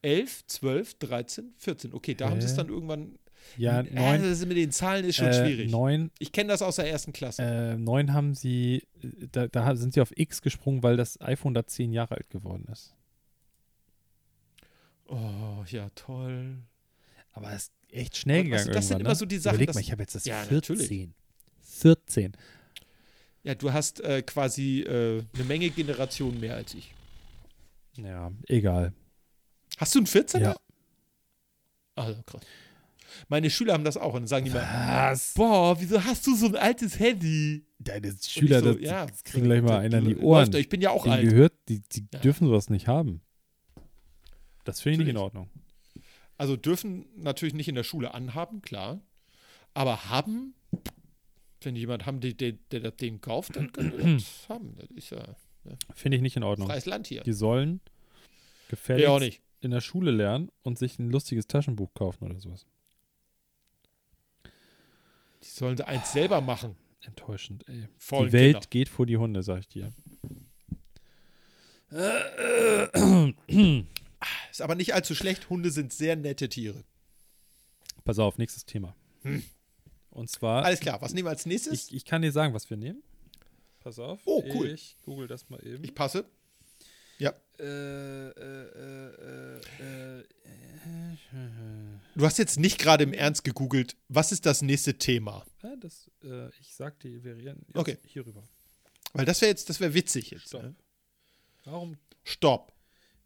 [0.00, 1.92] 11, 12, 13, 14.
[1.92, 2.56] Okay, da haben sie es Hä?
[2.56, 3.18] dann irgendwann.
[3.56, 5.70] Ja, neun, das mit den Zahlen ist schon äh, schwierig.
[5.70, 7.42] neun, Ich kenne das aus der ersten Klasse.
[7.42, 11.54] äh, neun haben sie, äh, da, da sind sie auf X gesprungen, weil das iPhone
[11.54, 12.94] da zehn Jahre alt geworden ist.
[15.06, 16.58] oh, ja, toll.
[17.32, 19.16] Aber es ist echt schnell gegangen du, das sind irgendwann, immer ne?
[19.16, 20.76] so die Sachen, Überleg mal, ich habe jetzt das Ja, 14.
[20.76, 21.08] natürlich.
[21.62, 22.32] 14.
[23.44, 26.92] Ja, du hast äh, quasi äh, eine Menge Generationen mehr als ich.
[27.96, 28.92] Ja, egal.
[29.78, 30.40] Hast du einen 14er?
[30.40, 30.56] Ja.
[31.94, 32.42] Also krass.
[33.28, 36.46] Meine Schüler haben das auch und dann sagen die mal, boah, wieso hast du so
[36.46, 37.64] ein altes Handy?
[37.78, 40.54] Deine Schüler, so, das, ja, kriegen gleich mal einen an die Ohren.
[40.56, 41.28] Ich bin ja auch Denen alt.
[41.30, 42.20] gehört, die, die Ja.
[42.20, 43.20] dürfen sowas nicht haben.
[44.64, 45.16] Das finde ich nicht in.
[45.16, 45.48] Ordnung.
[46.36, 49.00] Also dürfen natürlich nicht in der Schule anhaben, klar.
[49.74, 50.54] Aber haben,
[51.62, 54.74] wenn jemand haben, der, der, der das Ding kauft, dann kann er das haben.
[54.76, 55.22] Das ist ja
[55.94, 56.68] Finde ich nicht in Ordnung.
[56.68, 57.22] freies Land hier.
[57.22, 57.80] Die sollen
[59.20, 59.40] nicht.
[59.60, 62.66] in der Schule lernen und sich ein lustiges Taschenbuch kaufen oder sowas.
[65.48, 66.76] Die sollen da eins selber machen.
[67.00, 67.88] Enttäuschend, ey.
[67.96, 68.66] Vollen die Welt Kinder.
[68.70, 69.92] geht vor die Hunde, sag ich dir.
[74.50, 75.48] Ist aber nicht allzu schlecht.
[75.48, 76.84] Hunde sind sehr nette Tiere.
[78.04, 78.94] Pass auf, nächstes Thema.
[80.10, 81.88] Und zwar, Alles klar, was nehmen wir als nächstes?
[81.88, 83.02] ich, ich kann dir sagen, was wir nehmen.
[83.80, 84.20] Pass auf.
[84.24, 84.68] Oh, cool.
[84.70, 85.84] Ich google das mal eben.
[85.84, 86.24] Ich passe.
[87.18, 87.34] Ja.
[87.58, 90.24] äh, äh, äh, äh, äh,
[92.14, 95.44] Du hast jetzt nicht gerade im Ernst gegoogelt, was ist das nächste Thema?
[95.80, 97.98] das, äh, ich sag die Varianten jetzt Okay.
[98.06, 98.42] hier rüber.
[99.12, 100.48] Weil das wäre jetzt, das wäre witzig jetzt.
[100.48, 100.62] Stopp.
[100.62, 100.74] Ne?
[101.64, 102.72] Warum, Stopp.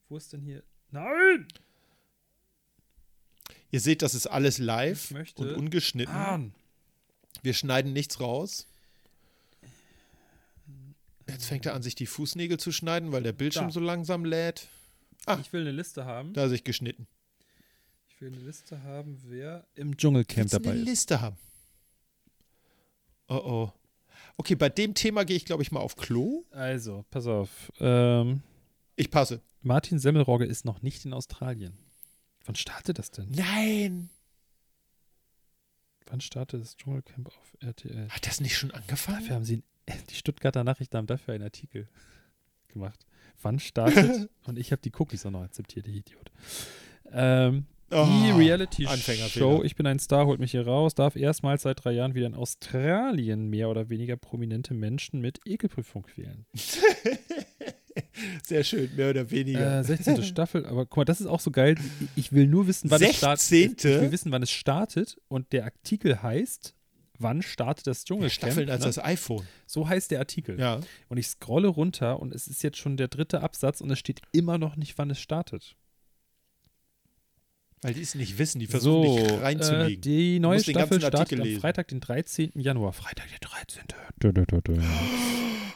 [0.09, 0.62] wo ist denn hier?
[0.90, 1.47] Nein!
[3.70, 6.14] Ihr seht, das ist alles live und ungeschnitten.
[6.14, 6.40] Ah,
[7.43, 8.66] Wir schneiden nichts raus.
[11.32, 13.72] Jetzt fängt er an, sich die Fußnägel zu schneiden, weil der Bildschirm Da.
[13.72, 14.68] so langsam lädt.
[15.26, 15.38] Ah.
[15.40, 16.32] ich will eine Liste haben.
[16.32, 17.06] Da hat er sich geschnitten.
[18.08, 20.86] Ich will eine Liste haben, wer im Dschungelcamp Willst du dabei eine ist.
[20.88, 21.36] Liste haben.
[23.28, 23.72] Oh oh.
[24.36, 26.44] Okay, bei dem Thema gehe ich, glaube ich, mal auf Klo.
[26.50, 27.72] Also, pass auf.
[27.80, 28.42] Ähm,
[28.96, 29.40] Ich passe.
[29.62, 31.76] Martin Semmelrogge ist noch nicht in Australien.
[32.44, 33.28] Wann startet das denn?
[33.30, 34.10] Nein.
[36.06, 38.08] Wann startet das Dschungelcamp auf RTL?
[38.08, 39.20] Hat das nicht schon angefangen?
[39.20, 39.62] Dafür haben sie,
[40.10, 41.88] die Stuttgarter Nachrichten haben dafür einen Artikel
[42.68, 43.06] gemacht.
[43.42, 44.30] Wann startet?
[44.46, 46.30] und ich habe die Cookies auch noch akzeptiert, die Idiot.
[47.10, 47.96] Ähm, die
[48.32, 49.64] Oh, Reality-Show Anfängerfehler.
[49.64, 52.34] Ich bin ein Star, holt mich hier raus, darf erstmals seit drei Jahren wieder in
[52.34, 56.46] Australien mehr oder weniger prominente Menschen mit Ekelprüfung quälen.
[58.44, 59.80] Sehr schön, mehr oder weniger.
[59.80, 60.22] Äh, 16.
[60.22, 61.76] Staffel, aber guck mal, das ist auch so geil.
[62.16, 63.44] Ich will nur wissen, wann es startet.
[63.44, 63.92] 16.?
[63.92, 66.74] Ich will wissen, wann es startet und der Artikel heißt,
[67.22, 68.32] wann startet das Dschungelcamp?
[68.32, 68.86] Staffeln als ne?
[68.86, 69.46] das iPhone.
[69.66, 70.58] So heißt der Artikel.
[70.58, 70.80] Ja.
[71.08, 74.20] Und ich scrolle runter und es ist jetzt schon der dritte Absatz und es steht
[74.32, 75.76] immer noch nicht, wann es startet.
[77.82, 80.00] Weil die es nicht wissen, die versuchen so, nicht äh, reinzulegen.
[80.00, 81.60] die neue Staffel startet am.
[81.60, 82.52] Freitag, den 13.
[82.54, 82.92] Januar.
[82.92, 83.82] Freitag, der 13.
[84.22, 84.80] Dö, dö, dö,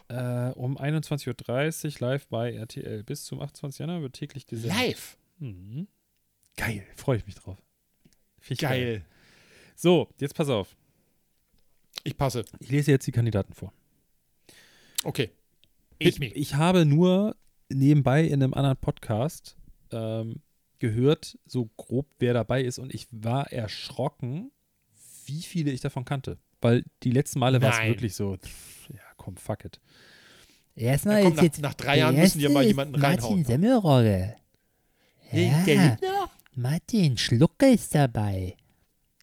[0.09, 3.03] äh, um 21.30 Uhr live bei RTL.
[3.03, 3.81] Bis zum 28.
[3.81, 4.79] Januar wird täglich gesendet.
[4.79, 5.19] Live.
[5.39, 5.89] Mhm.
[6.57, 7.59] Geil, freue ich mich drauf.
[8.49, 9.05] Ich Geil.
[9.75, 10.77] So, jetzt pass auf.
[12.05, 12.45] Ich passe.
[12.61, 13.73] Ich lese jetzt die Kandidaten vor.
[15.05, 15.31] Okay.
[15.99, 16.27] Ich, me.
[16.27, 17.37] ich habe nur
[17.69, 19.57] nebenbei in einem anderen Podcast
[19.91, 20.37] ähm,
[20.79, 24.51] gehört, so grob, wer dabei ist, und ich war erschrocken,
[25.25, 26.39] wie viele ich davon kannte.
[26.61, 29.81] Weil die letzten Male war es wirklich so, pff, ja, komm, fuck it.
[30.75, 33.37] Erstmal Ja, komm, nach- jetzt nach drei Jahren müssen erste mal ist jemanden reinhauen.
[33.37, 34.37] Martin Semmelrogge.
[35.33, 36.29] Ja?
[36.55, 38.57] Martin Schlucke ist dabei.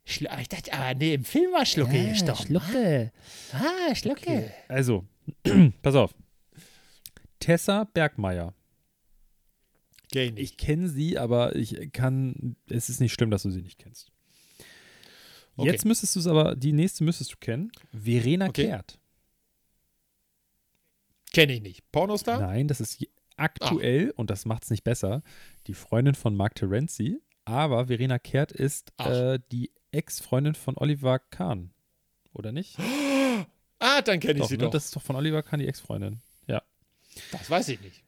[0.06, 2.45] Schlu ich dachte, aber nee, im Film war Schlucke ja, gestorben.
[2.45, 3.12] Schlucke.
[3.54, 4.51] Ah, Schlucke.
[4.68, 5.06] Also,
[5.82, 6.14] pass auf.
[7.39, 8.54] Tessa Bergmeier.
[10.12, 10.43] Geh nicht.
[10.43, 14.12] Ich kenne sie, aber ich kann, es ist nicht schlimm, dass du sie nicht kennst.
[15.56, 15.70] Okay.
[15.70, 17.72] Jetzt müsstest du es aber, die nächste müsstest du kennen.
[17.91, 18.68] Verena Okay.
[18.68, 18.99] Kehrt.
[21.32, 21.91] Kenne ich nicht.
[21.91, 22.39] Pornostar?
[22.39, 23.06] Nein, das ist
[23.38, 25.24] aktuell, und das macht es nicht besser,
[25.68, 27.22] die Freundin von Mark Terenzi.
[27.45, 29.10] Aber Verena Kehrt ist Ach.
[29.10, 31.72] äh, die Ex-Freundin von Oliver Kahn.
[32.34, 32.78] Oder nicht?
[33.86, 34.64] Ah, dann kenne ich sie ne?
[34.64, 34.72] doch.
[34.72, 36.22] Das ist doch von Oliver Kahn die Ex-Freundin.
[37.34, 38.02] Das weiß ich nicht.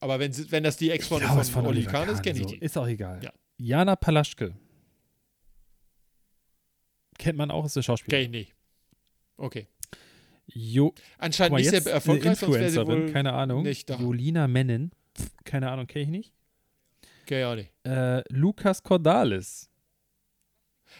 [0.00, 2.50] Aber wenn, sie- wenn das die Ex-Freundin von, Oli Oliver Kahn ist, kenne ich so.
[2.50, 2.58] die.
[2.58, 3.22] Ist auch egal.
[3.22, 3.32] Ja.
[3.56, 4.52] Jana Palaschke.
[7.18, 8.24] Kennt man auch, ist eine Schauspielerin.
[8.32, 8.56] Kenne ich nicht.
[9.36, 9.68] Okay.
[10.46, 13.32] Jo, guck Anscheinend mal, nicht jetzt sehr eine erfolgreich, sonst wäre sie Influencerin, wohl keine
[13.32, 13.62] Ahnung.
[13.62, 13.96] nicht da.
[13.96, 14.90] Jolina Mennen.
[15.16, 16.32] Pff, Keine Ahnung, kenne ich nicht.
[17.26, 17.70] Kenn ich auch nicht.
[17.84, 19.70] Äh, Lukas Cordalis.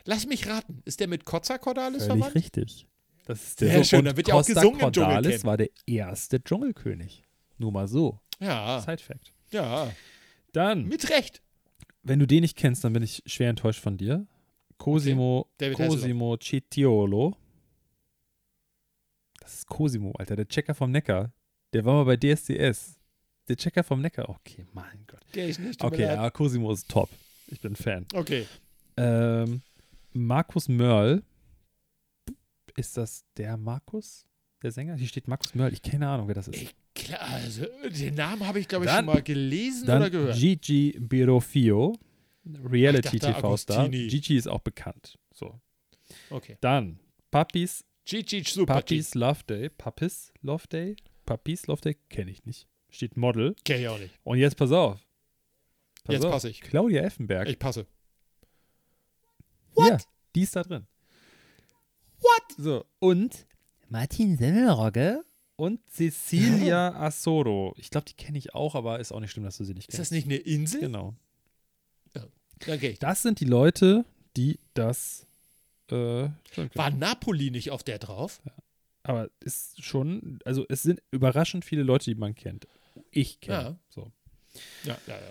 [0.05, 0.83] Lass mich raten.
[0.85, 2.35] Ist der mit Kotzer Cordalis Völlig verwandt?
[2.37, 2.87] richtig.
[3.25, 5.45] Das ist Sehr der schön, da wird ja auch gesungen im Cordalis Dschungelcamp.
[5.45, 7.23] war der erste Dschungelkönig.
[7.59, 8.19] Nur mal so.
[8.41, 9.33] Ja, Side-Fact.
[9.53, 9.93] ja.
[10.53, 11.41] Dann, Mit Recht.
[12.03, 14.27] wenn du den nicht kennst, dann bin ich schwer enttäuscht von dir.
[14.77, 17.37] Cosimo, David Cosimo Citiolo.
[19.41, 21.33] Das ist Cosimo, Alter, der Checker vom Neckar.
[21.73, 22.97] Der war mal bei DSDS.
[23.49, 24.29] Der Checker vom Neckar.
[24.29, 25.21] Okay, mein Gott.
[25.33, 25.83] Kenn ich nicht.
[25.83, 27.09] Okay, ja, Cosimo ist top.
[27.49, 28.07] Ich bin Fan.
[28.15, 28.47] Okay.
[28.97, 29.63] Ähm,
[30.15, 31.23] Markus Mörl.
[32.77, 34.27] Ist das der Markus?
[34.63, 34.97] Der Sänger?
[34.97, 35.73] Hier steht Markus Mörl.
[35.73, 36.63] Ich keine Ahnung, wer das ist.
[36.63, 40.37] Ich, klar, also, den Namen habe ich, glaube ich, Dann- schon mal gelesen oder gehört.
[40.39, 41.99] Gigi Birofio.
[42.65, 43.79] Reality Ich dachte, TV-Star.
[43.81, 44.09] Agostini.
[44.09, 45.19] Gigi ist auch bekannt.
[45.33, 45.61] So.
[46.31, 46.57] Okay.
[46.61, 46.99] Dann
[47.31, 49.69] Puppies, Gigi Super Puppies Love Day.
[49.71, 50.97] Puppies Love Day?
[51.25, 51.97] Puppies Love Day?
[52.09, 52.67] Kenne ich nicht.
[52.91, 53.55] Steht Model.
[53.65, 54.13] Kenn ich auch nicht.
[54.25, 55.01] Und jetzt pass auf.
[56.05, 56.61] Pass Jetzt passe ich.
[56.61, 57.49] Claudia Effenberg.
[57.49, 57.87] Ich passe.
[59.77, 59.99] Ja,
[60.35, 60.87] die ist da drin.
[62.21, 62.43] What?
[62.57, 63.47] So, und
[63.89, 65.25] Martin Semmelrogge?
[65.57, 67.75] Und Cecilia Assoro.
[67.77, 69.89] Ich glaube, die kenne ich auch, aber ist auch nicht schlimm, dass du sie nicht
[69.89, 70.11] Ist kennst.
[70.11, 70.81] das nicht eine Insel?
[70.81, 71.15] Genau.
[72.67, 72.99] Dann gehe ich.
[73.01, 74.05] Das sind die Leute,
[74.37, 75.27] die das.
[75.91, 76.91] Äh, schon War.
[76.91, 78.41] Napoli nicht auf der drauf?
[79.03, 80.39] aber ist schon.
[80.45, 82.69] Also, es sind überraschend viele Leute, die man kennt.
[83.11, 83.63] Ich kenne.
[83.63, 83.77] Ja.
[83.89, 84.13] So.
[84.85, 85.31] Ja, ja, ja.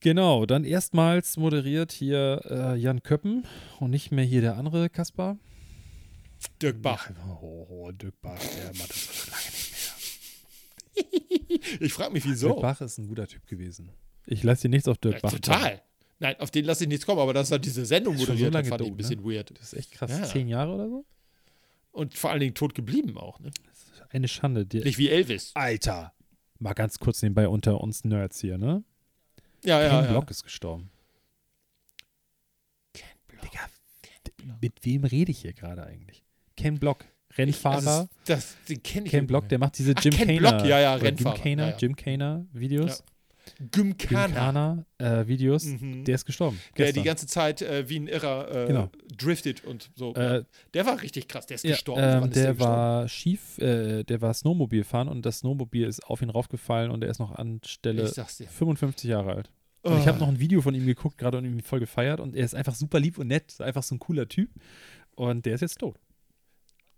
[0.00, 3.44] Genau, dann erstmals moderiert hier äh, Jan Köppen
[3.80, 5.38] und nicht mehr hier der andere Kaspar.
[6.60, 7.10] Dirk Bach.
[7.10, 9.80] Ja, oh, oh, Dirk Bach, der macht das schon lange nicht mehr.
[11.80, 12.60] Ich frage mich, Dirk wieso.
[12.60, 13.90] Bach ist ein guter Typ gewesen.
[14.26, 15.32] Ich lasse dir nichts auf Dirk Ja, Bach.
[15.32, 15.82] total.
[16.18, 18.52] Nein, auf den lasse ich nichts kommen, aber dass er diese Sendung Ist schon moderiert
[18.52, 19.50] so hat, fand ich tot, ein bisschen weird.
[19.58, 20.10] Das ist echt krass.
[20.10, 20.22] Ja.
[20.24, 21.04] Zehn Jahre oder so?
[21.92, 23.50] Und vor allen Dingen tot geblieben auch, ne?
[24.10, 24.66] Eine Schande.
[24.72, 25.50] Nicht wie Elvis.
[25.54, 26.12] Alter.
[26.58, 28.82] Mal ganz kurz nebenbei unter uns Nerds hier, ne?
[29.66, 30.10] Ja, Ken ja, ja.
[30.10, 30.90] Block ist gestorben.
[32.94, 33.06] Ken
[33.42, 33.60] Digga,
[34.60, 36.22] mit wem rede ich hier gerade eigentlich?
[36.56, 37.04] Ken Block,
[37.36, 37.76] Rennfahrer.
[37.76, 40.38] Also, das, den kenne ich Ken Block, der macht diese Ach, Jim Ken Kaner.
[40.58, 41.76] Block, ja, ja, Rennfahrer, Jim Kaner, ja, ja.
[41.78, 43.02] Jim Kaner Videos.
[43.70, 44.26] Gymkhana.
[44.26, 45.64] Gymkhana äh, Videos.
[45.66, 46.04] Mhm.
[46.04, 46.58] Der ist gestorben.
[46.76, 47.02] Der gestern.
[47.02, 48.90] die ganze Zeit äh, wie ein Irrer äh, Genau.
[49.16, 50.14] driftet und so.
[50.16, 50.42] Äh,
[50.74, 52.02] der war richtig krass, der ist Ja, gestorben.
[52.02, 52.72] ähm, Wann ist der gestorben?
[52.72, 57.04] war schief, äh, der war Snowmobil fahren und das Snowmobil ist auf ihn raufgefallen und
[57.04, 58.48] er ist noch anstelle Ich sag's dir.
[58.48, 59.50] 55 Jahre alt.
[59.86, 60.20] Und ich habe Oh.
[60.22, 62.74] noch ein Video von ihm geguckt gerade und ihn voll gefeiert und er ist einfach
[62.74, 64.50] super lieb und nett, einfach so ein cooler Typ
[65.14, 65.98] und der ist jetzt tot.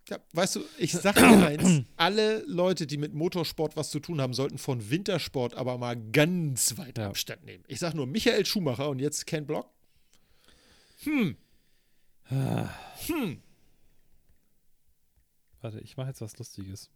[0.08, 4.22] Ja, weißt du, ich sag dir eins, alle Leute, die mit Motorsport was zu tun
[4.22, 7.08] haben, sollten von Wintersport aber mal ganz weit Ja.
[7.08, 7.62] Abstand nehmen.
[7.68, 9.68] Ich sag nur Michael Schumacher und jetzt Ken Block.
[11.04, 11.36] Hm,
[12.30, 13.42] hm,
[15.60, 16.90] Warte, ich mache jetzt was Lustiges.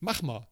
[0.00, 0.46] mach mal.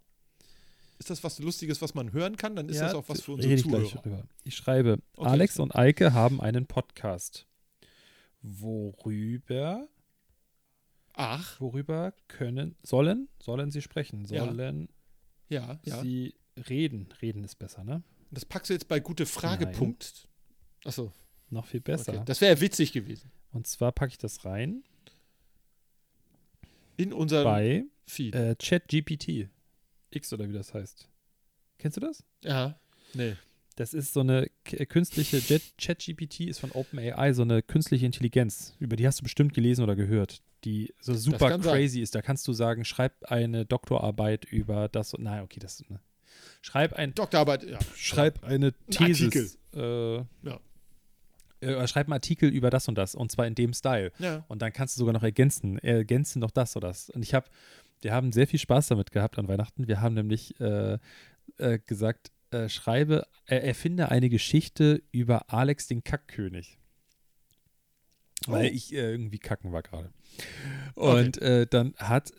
[1.05, 2.57] Ist das was Lustiges, was man hören kann?
[2.57, 4.27] Dann ist Ja, das auch was für unsere Zuhörer.
[4.43, 7.47] Ich schreibe, Okay, Alex und Eike haben einen Podcast.
[8.41, 9.87] Worüber,
[11.13, 14.25] Ach, worüber können, sollen, sollen sie sprechen?
[14.25, 14.89] Sollen
[15.51, 16.01] ja, ja.
[16.01, 16.37] sie
[16.71, 17.09] reden?
[17.21, 18.03] Reden ist besser, ne?
[18.31, 19.75] Das packst du jetzt bei gute Frage Nein.
[19.75, 20.27] Punkt.
[20.87, 21.13] Achso,
[21.51, 22.15] Noch viel besser.
[22.15, 22.23] okay.
[22.25, 23.31] Das wäre witzig gewesen.
[23.53, 24.83] Und zwar packe ich das rein
[26.97, 28.35] In unserem bei Feed.
[28.35, 29.51] äh, ChatGPT.
[30.15, 31.09] X oder wie das heißt.
[31.79, 32.23] Kennst du das?
[32.43, 32.79] ja.
[33.15, 33.37] Nee.
[33.77, 35.41] Das ist so eine äh, künstliche
[35.79, 38.73] ChatGPT ist von OpenAI so eine künstliche Intelligenz.
[38.79, 41.75] Über die hast du bestimmt gelesen oder gehört, die so super kann sein.
[41.75, 42.15] crazy ist.
[42.15, 45.13] Da kannst du sagen, schreib eine Doktorarbeit über das.
[45.15, 45.83] und- Nein, okay, das.
[45.89, 45.99] Ne.
[46.63, 47.79] Schreib ein Doktorarbeit, ja.
[47.97, 48.75] schreib eine.
[48.97, 49.51] Artikel.
[49.75, 50.17] Äh,
[50.49, 50.61] Ja.
[51.61, 54.13] äh, schreib einen Artikel über das und das und zwar in dem Style.
[54.21, 54.45] Ja.
[54.49, 57.11] Und dann kannst du sogar noch ergänzen, ergänzen noch das oder das.
[57.11, 57.47] Und ich habe,
[58.05, 59.89] wir haben sehr viel Spaß damit gehabt an Weihnachten.
[59.89, 60.99] Wir haben nämlich äh,
[61.57, 66.79] äh, gesagt, äh, schreibe, erfinde eine Geschichte über Alex den Kackkönig.
[68.47, 68.71] Weil Oh.
[68.75, 70.13] ich äh, irgendwie kacken war gerade.
[70.95, 72.33] Und äh, dann hat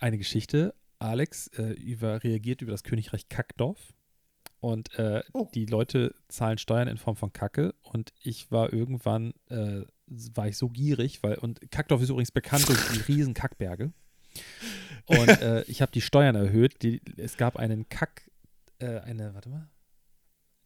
[0.00, 3.94] eine Geschichte, Alex äh, über, reagiert über das Königreich Kackdorf.
[4.58, 4.88] Und
[5.34, 5.48] Oh.
[5.54, 7.74] die Leute zahlen Steuern in Form von Kacke.
[7.82, 12.80] Und ich war irgendwann, war ich so gierig, weil, und Kackdorf ist übrigens bekannt durch
[12.94, 13.92] die riesen Kackberge.
[15.06, 16.82] Und äh, ich habe die Steuern erhöht.
[16.82, 18.30] Die, es gab einen Kack,
[18.78, 19.68] äh, eine, warte mal,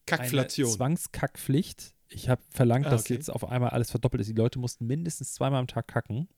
[0.07, 0.67] Kackflation.
[0.69, 1.95] eine Zwangskackpflicht.
[2.11, 3.15] Ich habe verlangt, Ah, dass okay.
[3.15, 4.29] jetzt auf einmal alles verdoppelt ist.
[4.29, 6.29] Die Leute mussten mindestens zweimal am Tag kacken.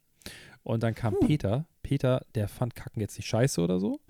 [0.62, 1.66] Und dann kam Peter.
[1.82, 4.00] Peter, der fand Kacken jetzt nicht scheiße oder so.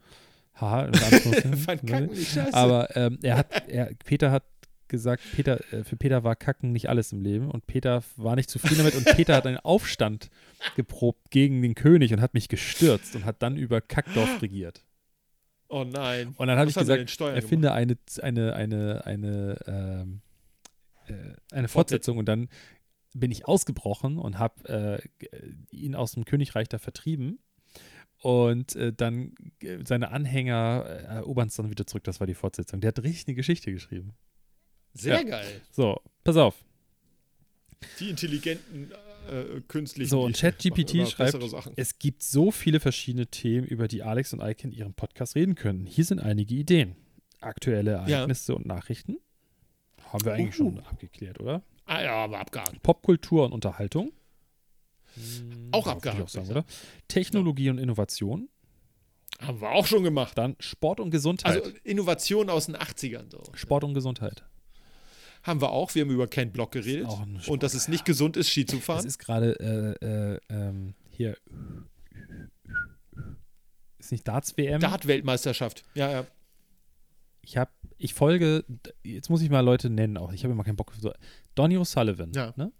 [0.54, 0.90] Haha.
[1.64, 2.54] Fand Kacken nicht scheiße.
[2.54, 4.44] Aber ähm, er hat, er, Peter hat
[4.90, 8.50] gesagt, Peter, äh, für Peter war Kacken nicht alles im Leben und Peter war nicht
[8.50, 10.30] zufrieden damit und Peter hat einen Aufstand
[10.76, 14.84] geprobt gegen den König und hat mich gestürzt und hat dann über Kackdorf regiert.
[15.68, 16.34] oh nein.
[16.36, 20.20] Und dann habe ich er gesagt, Steuern erfinde eine, eine, eine, eine, ähm,
[21.06, 21.14] äh,
[21.52, 22.48] eine Fortsetzung und dann
[23.14, 25.36] bin ich ausgebrochen und habe äh,
[25.70, 27.40] ihn aus dem Königreich da vertrieben.
[28.22, 29.34] Und äh, dann
[29.84, 32.04] seine Anhänger äh, erobern es dann wieder zurück.
[32.04, 32.80] Das war die Fortsetzung.
[32.80, 34.12] Der hat richtig eine Geschichte geschrieben.
[34.94, 35.22] Sehr Ja.
[35.22, 35.60] geil.
[35.70, 36.56] So, pass auf.
[37.98, 38.90] Die intelligenten
[39.30, 40.10] äh, künstlichen.
[40.10, 41.36] So, und ChatGPT schreibt,
[41.76, 45.54] es gibt so viele verschiedene Themen, über die Alex und Ike in ihrem Podcast reden
[45.54, 45.86] können.
[45.86, 46.96] Hier sind einige Ideen.
[47.40, 49.16] Aktuelle Ereignisse und Nachrichten.
[50.12, 50.70] Haben wir eigentlich Uhu.
[50.76, 51.62] schon abgeklärt, oder?
[51.86, 52.82] Ah ja, aber abgehakt.
[52.82, 54.12] Popkultur und Unterhaltung.
[55.72, 56.18] Auch Ja, abgehakt.
[56.18, 56.64] ich auch sagen, oder?
[57.08, 58.48] Technologie und Innovation.
[59.40, 60.36] Haben wir auch schon gemacht.
[60.36, 61.62] Dann Sport und Gesundheit.
[61.62, 63.30] Also Innovation aus den 80ern.
[63.30, 63.42] So.
[63.54, 64.44] Sport und Gesundheit.
[65.42, 65.94] Haben wir auch.
[65.94, 67.08] Wir haben über Ken Block geredet.
[67.48, 69.06] Und dass es nicht gesund ist, Ski zu Es fahren.
[69.06, 69.58] ist gerade
[70.00, 71.36] äh, äh, ähm, hier.
[73.98, 74.80] Ist nicht Darts WM?
[74.80, 75.84] Dart-Weltmeisterschaft.
[75.94, 76.26] Ja, ja.
[77.42, 78.64] Ich habe, ich folge,
[79.02, 80.32] jetzt muss ich mal Leute nennen auch.
[80.32, 80.92] Ich habe immer keinen Bock.
[80.98, 81.12] So,
[81.54, 82.52] Donny O'Sullivan, Ja.
[82.56, 82.72] ne?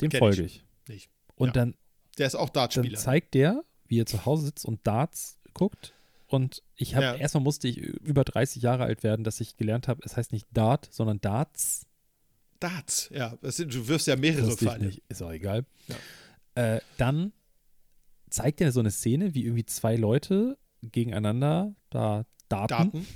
[0.00, 0.64] Dem Kenn folge ich.
[0.88, 1.10] Nicht.
[1.36, 1.52] Und Ja.
[1.52, 1.74] dann,
[2.18, 2.98] Der ist auch dann Dartspieler.
[2.98, 5.92] zeigt der, wie er zu Hause sitzt und Darts guckt.
[6.32, 7.14] Und ich habe, Ja.
[7.14, 10.46] erstmal musste ich über 30 Jahre alt werden, dass ich gelernt habe, es heißt nicht
[10.50, 11.86] Dart, sondern Darts.
[12.58, 13.36] Darts, ja.
[13.42, 14.86] Sind, du wirst ja mehrere Pfeile.
[14.86, 15.66] nicht, ist auch egal.
[15.88, 16.76] Ja.
[16.76, 17.32] Äh, dann
[18.30, 22.68] zeigt er so eine Szene, wie irgendwie zwei Leute gegeneinander da darten.
[22.92, 23.06] Daten.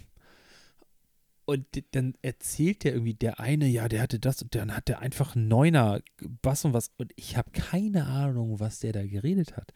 [1.47, 4.99] Und dann erzählt der irgendwie, der eine, ja, der hatte das und dann hat der
[4.99, 6.01] einfach einen Neuner,
[6.43, 6.91] was und was.
[6.97, 9.73] Und ich habe keine Ahnung, was der da geredet hat.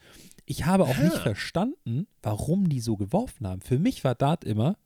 [0.47, 1.20] Ich habe auch nicht Ah.
[1.20, 3.61] verstanden, warum die so geworfen haben.
[3.61, 4.76] Für mich war Dart immer,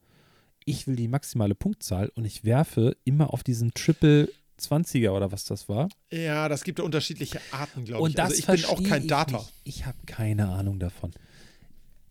[0.64, 4.28] ich will die maximale Punktzahl und ich werfe immer auf diesen Triple
[4.60, 5.88] 20er oder was das war.
[6.12, 8.04] Ja, das gibt ja unterschiedliche Arten, glaube ich.
[8.04, 9.36] Und das also ich bin auch kein ich Data.
[9.38, 9.52] nicht.
[9.64, 11.10] Ich habe keine Ahnung davon.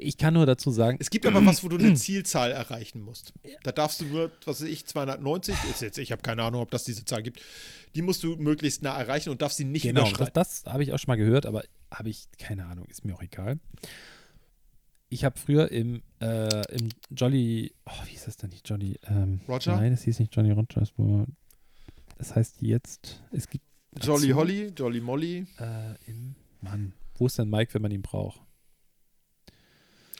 [0.04, 3.34] Ich kann nur dazu sagen, Es gibt aber was, wo du eine Zielzahl erreichen musst.
[3.64, 6.72] Da darfst du nur, was weiß ich, 290, ist jetzt, ich habe keine Ahnung, ob
[6.72, 7.41] das diese Zahl gibt,
[7.95, 10.34] die musst du möglichst nah erreichen und darfst sie nicht genau, das, überschreiten.
[10.34, 13.22] das habe ich auch schon mal gehört, aber habe ich keine Ahnung, ist mir auch
[13.22, 13.60] egal.
[15.10, 18.99] Ich habe früher im, äh, im Jolly, oh, wie hieß das denn nicht, Jolly?
[19.08, 19.76] Ähm, Roger?
[19.76, 20.82] Nein, es hieß nicht Johnny Roger.
[20.82, 21.26] es war-
[22.18, 23.64] Das heißt jetzt, es gibt
[24.01, 28.41] Jolly Holly, Jolly Molly, Äh, im, Mann, wo ist denn Mike, wenn man ihn braucht?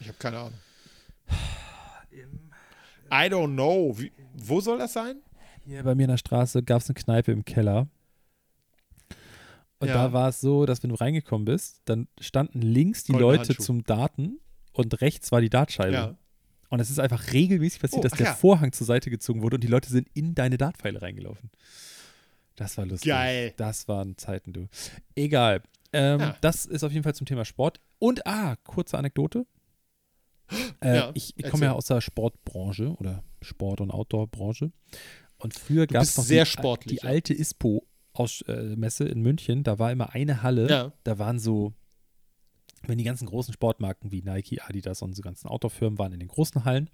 [0.04, 0.54] Ich habe keine Ahnung.
[3.12, 3.94] I don't know.
[3.98, 5.22] Wie, wo soll das sein?
[5.66, 7.88] Hier bei mir in der Straße gab es eine Kneipe im Keller.
[9.80, 9.94] Und Ja.
[9.96, 13.50] da war es so, dass wenn du reingekommen bist, dann standen links die Goldene Leute
[13.50, 13.66] Handschuhe.
[13.66, 14.40] zum Daten
[14.72, 15.94] und rechts war die Dartscheibe.
[15.94, 16.16] Ja.
[16.70, 18.34] Und es ist einfach regelmäßig passiert, Oh, dass der ja.
[18.34, 21.52] Vorhang zur Seite gezogen wurde und die Leute sind in deine Dartpfeile reingelaufen.
[22.56, 23.10] Das war lustig.
[23.10, 23.54] Geil.
[23.58, 24.68] Das waren Zeiten, du.
[25.16, 25.62] Egal.
[25.92, 26.34] Ähm.
[26.42, 27.80] Das ist auf jeden Fall zum Thema Sport.
[28.00, 29.46] Und, ah, kurze Anekdote.
[30.82, 34.72] Äh, Ja, ich ich komme ja aus der Sportbranche oder Sport- und Outdoor-Branche.
[35.38, 39.64] Und früher gab es noch sehr die, sportlich, die alte ISPO-Messe in München.
[39.64, 40.70] Da war immer eine Halle.
[40.70, 40.94] Ja.
[41.04, 41.74] Da waren so,
[42.84, 46.30] wenn die ganzen großen Sportmarken wie Nike, Adidas und so ganzen Outdoor-Firmen waren in den
[46.30, 46.90] großen Hallen.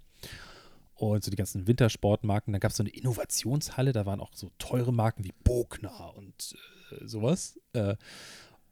[0.96, 2.52] Und so die ganzen Wintersportmarken.
[2.52, 3.94] Da gab es so eine Innovationshalle.
[3.94, 6.56] Da waren auch so teure Marken wie Bogner und
[6.92, 7.60] äh, sowas.
[7.74, 7.96] Äh,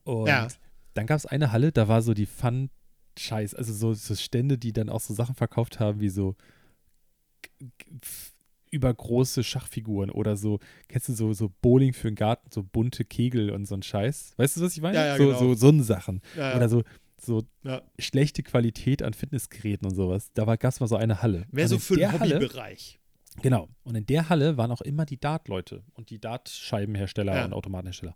[0.03, 0.47] und Ja.
[0.93, 2.25] dann gab es eine Halle, da war so die
[3.17, 6.35] Fun-Scheiß, also so, so Stände, die dann auch so Sachen verkauft haben, wie so
[8.69, 13.49] übergroße Schachfiguren oder so, kennst du so, so Bowling für den Garten, so bunte Kegel
[13.49, 14.33] und so ein Scheiß?
[14.37, 14.97] Weißt du, was ich meine?
[14.97, 15.53] Ja, ja, so, genau.
[15.55, 16.21] so, so Sachen.
[16.35, 16.55] Ja.
[16.55, 16.83] Oder so,
[17.19, 17.43] so
[17.97, 20.31] schlechte Qualität an Fitnessgeräten und sowas.
[20.33, 21.45] Da gab es mal so eine Halle.
[21.51, 22.99] Mehr so für den der Halle, Hobbybereich.
[23.41, 23.69] Genau.
[23.83, 28.15] Und in der Halle waren auch immer die Dart-Leute und die Dart-Scheibenhersteller und Automatenhersteller.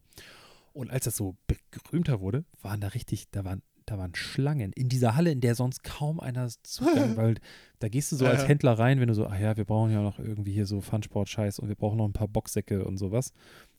[0.73, 1.35] Und als das so
[1.71, 5.53] berühmter wurde, waren da richtig, da waren, da waren Schlangen in dieser Halle, in der
[5.53, 7.35] sonst kaum einer zugang, weil
[7.79, 8.47] da gehst du so als.
[8.47, 11.59] Händler rein, wenn du so, ach ja, wir brauchen ja noch irgendwie hier so Funsport-Scheiß
[11.59, 13.33] und wir brauchen noch ein paar Boxsäcke und sowas.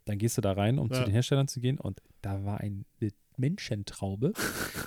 [0.04, 1.04] Dann gehst du da rein, um zu Ja.
[1.04, 2.84] den Herstellern zu gehen und da war eine
[3.38, 4.32] Menschentraube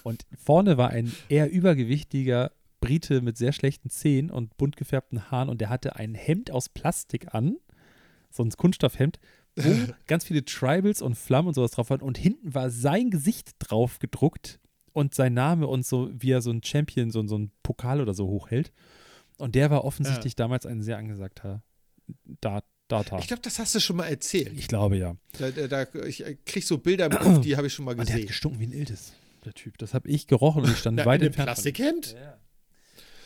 [0.04, 2.52] und vorne war ein eher übergewichtiger
[2.82, 6.70] Brite mit sehr schlechten Zähnen und bunt gefärbten Haaren und der hatte ein Hemd aus
[6.70, 7.56] Plastik an,
[8.30, 9.20] so ein Kunststoffhemd,
[9.56, 9.70] wo
[10.08, 13.98] ganz viele Tribals und Flammen und sowas drauf waren und hinten war sein Gesicht drauf
[14.00, 14.60] gedruckt
[14.96, 18.14] und sein Name und so, wie er so ein Champion, so, so ein Pokal oder
[18.14, 18.72] so hochhält.
[19.38, 21.62] Und der war offensichtlich damals ein sehr angesagter
[22.42, 23.18] Dat Data.
[23.18, 24.54] Ich glaube, das hast du schon mal erzählt.
[24.56, 25.16] Ich glaube ja.
[25.40, 27.98] Da, da, ich äh, krieg so Bilder im Kopf, die habe ich schon mal Und
[27.98, 28.28] der hat gesehen.
[28.28, 29.12] gestunken wie ein Iltis,
[29.44, 29.78] der Typ.
[29.80, 31.48] Das habe ich gerochen und ich stand weit in entfernt.
[31.48, 32.16] Plastikhemd?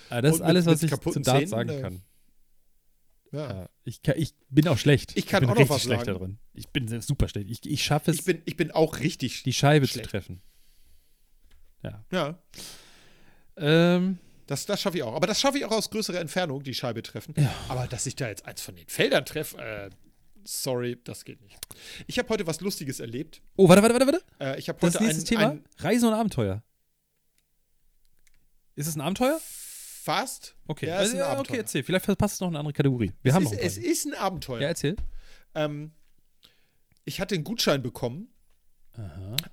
[0.09, 2.01] Ah, das ist Und mit- alles, was ich kaputten zu Dart Zähnen, sagen äh, kann.
[3.31, 3.49] Ja.
[3.51, 5.11] Ja, ich, kann, ich bin auch schlecht.
[5.15, 6.17] Ich kann bin auch noch was schlecht sagen.
[6.19, 6.37] da drin.
[6.53, 7.49] Ich bin super schlecht.
[7.51, 9.43] Ich, ich schaffe es, Ich bin, ich bin auch richtig.
[9.43, 10.05] die Scheibe schlecht.
[10.05, 10.41] zu treffen.
[11.83, 12.03] Ja.
[12.11, 12.39] Ja,
[13.57, 14.17] Ähm,
[14.47, 15.13] das, das schaffe ich auch.
[15.15, 17.33] Aber das schaffe ich auch aus größerer Entfernung, die Scheibe treffen.
[17.37, 17.53] Ja.
[17.67, 19.89] Aber dass ich da jetzt eins von den Feldern treffe, äh,
[20.43, 21.57] sorry, das geht nicht.
[22.07, 23.41] Ich habe heute was Lustiges erlebt.
[23.57, 24.23] oh, warte, warte, warte, warte.
[24.39, 26.63] Äh, ich habe Das heute nächste ein, Thema, ein Reisen und Abenteuer.
[28.75, 29.39] Ist es ein Abenteuer?
[30.01, 30.55] fast.
[30.65, 31.41] Okay, Ja, ist also, ein ja, Abenteuer.
[31.53, 31.83] okay, erzähl.
[31.83, 33.11] Vielleicht passt es noch in eine andere Kategorie.
[33.21, 34.61] Wir es haben ist, noch ein es ist ein Abenteuer.
[34.61, 34.95] Ja, erzähl.
[35.53, 35.91] Ähm,
[37.03, 38.29] ich hatte einen Gutschein bekommen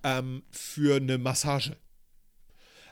[0.04, 1.76] ähm, für eine Massage.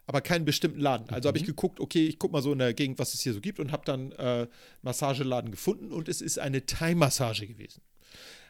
[0.07, 1.09] Aber keinen bestimmten Laden.
[1.11, 1.29] Also Mhm.
[1.31, 3.41] habe ich geguckt, okay, ich gucke mal so in der Gegend, was es hier so
[3.41, 4.47] gibt und habe dann äh,
[4.83, 7.81] Massageladen gefunden und es ist eine Thai-Massage gewesen.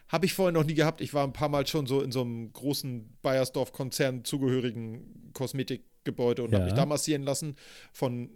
[0.09, 1.01] Habe ich vorher noch nie gehabt.
[1.01, 6.49] Ich war ein paar Mal schon so in so einem großen Bayersdorf-Konzern zugehörigen Kosmetikgebäude und
[6.53, 6.65] habe Ja.
[6.65, 7.55] mich da massieren lassen
[7.93, 8.29] von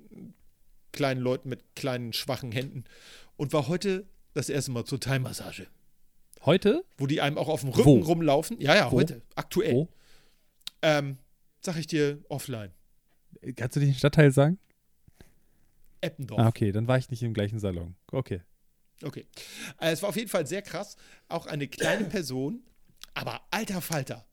[0.91, 2.85] kleinen Leuten mit kleinen, schwachen Händen
[3.37, 5.67] und war heute das erste Mal zur Thai-Massage
[6.45, 6.83] Heute?
[6.97, 7.99] wo die einem auch auf dem Rücken Wo?
[7.99, 8.59] rumlaufen.
[8.61, 8.95] Ja, ja, Wo?
[8.97, 9.73] heute, aktuell.
[9.75, 9.89] Wo?
[10.81, 11.17] Ähm,
[11.61, 12.71] sag ich dir offline.
[13.55, 14.59] Kannst du den Stadtteil sagen?
[16.01, 16.39] Eppendorf.
[16.39, 17.95] Ah, okay, dann war ich nicht im gleichen Salon.
[18.11, 18.41] Okay.
[19.01, 19.25] Okay.
[19.79, 20.97] Äh, es war auf jeden Fall sehr krass.
[21.27, 22.63] Auch eine kleine Person,
[23.13, 24.25] aber alter Falter.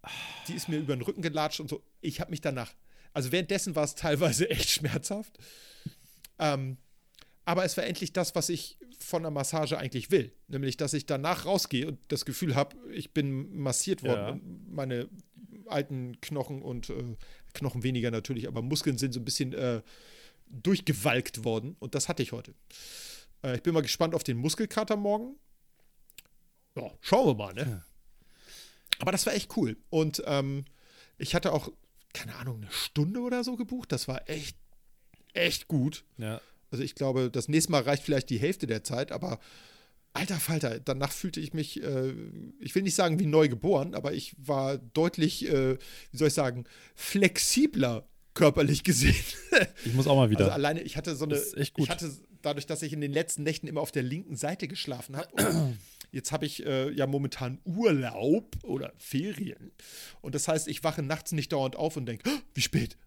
[0.48, 1.82] Die ist mir über den Rücken gelatscht und so.
[2.00, 2.74] Ich habe mich danach.
[3.12, 5.38] Also währenddessen war es teilweise echt schmerzhaft.
[6.38, 6.78] Ähm,
[7.44, 10.32] aber es war endlich das, was ich von der Massage eigentlich will.
[10.48, 14.40] Nämlich, dass ich danach rausgehe und das Gefühl habe, ich bin massiert worden.
[14.68, 14.74] Ja.
[14.74, 15.08] Meine
[15.66, 17.16] alten Knochen und äh,
[17.56, 19.82] Knochen weniger natürlich, aber Muskeln sind so ein bisschen äh,
[20.48, 21.76] durchgewalkt worden.
[21.78, 22.54] Und das hatte ich heute.
[23.42, 25.36] Äh, ich bin mal gespannt auf den Muskelkater morgen.
[26.76, 27.62] Ja, schauen wir mal, ne?
[27.62, 27.84] Ja.
[28.98, 29.76] Aber das war echt cool.
[29.90, 30.64] Und ähm,
[31.18, 31.70] ich hatte auch,
[32.12, 33.92] keine Ahnung, eine Stunde oder so gebucht.
[33.92, 34.56] Das war echt,
[35.32, 36.04] echt gut.
[36.18, 36.40] Ja.
[36.70, 39.38] Also ich glaube, das nächste Mal reicht vielleicht die Hälfte der Zeit, aber
[40.16, 42.12] alter Falter, danach fühlte ich mich, äh,
[42.60, 45.78] ich will nicht sagen wie neu geboren, aber ich war deutlich, äh,
[46.10, 46.64] wie soll ich sagen,
[46.94, 49.14] flexibler körperlich gesehen.
[49.86, 50.40] Ich muss auch mal wieder.
[50.40, 51.84] Also alleine, ich hatte so eine, Das ist echt gut.
[51.84, 52.12] ich hatte
[52.42, 55.28] dadurch, dass ich in den letzten Nächten immer auf der linken Seite geschlafen habe.
[55.34, 55.78] und
[56.12, 59.72] Jetzt habe ich äh, ja momentan Urlaub oder Ferien.
[60.20, 62.98] Und das heißt, ich wache nachts nicht dauernd auf und denke, "Oh, wie spät?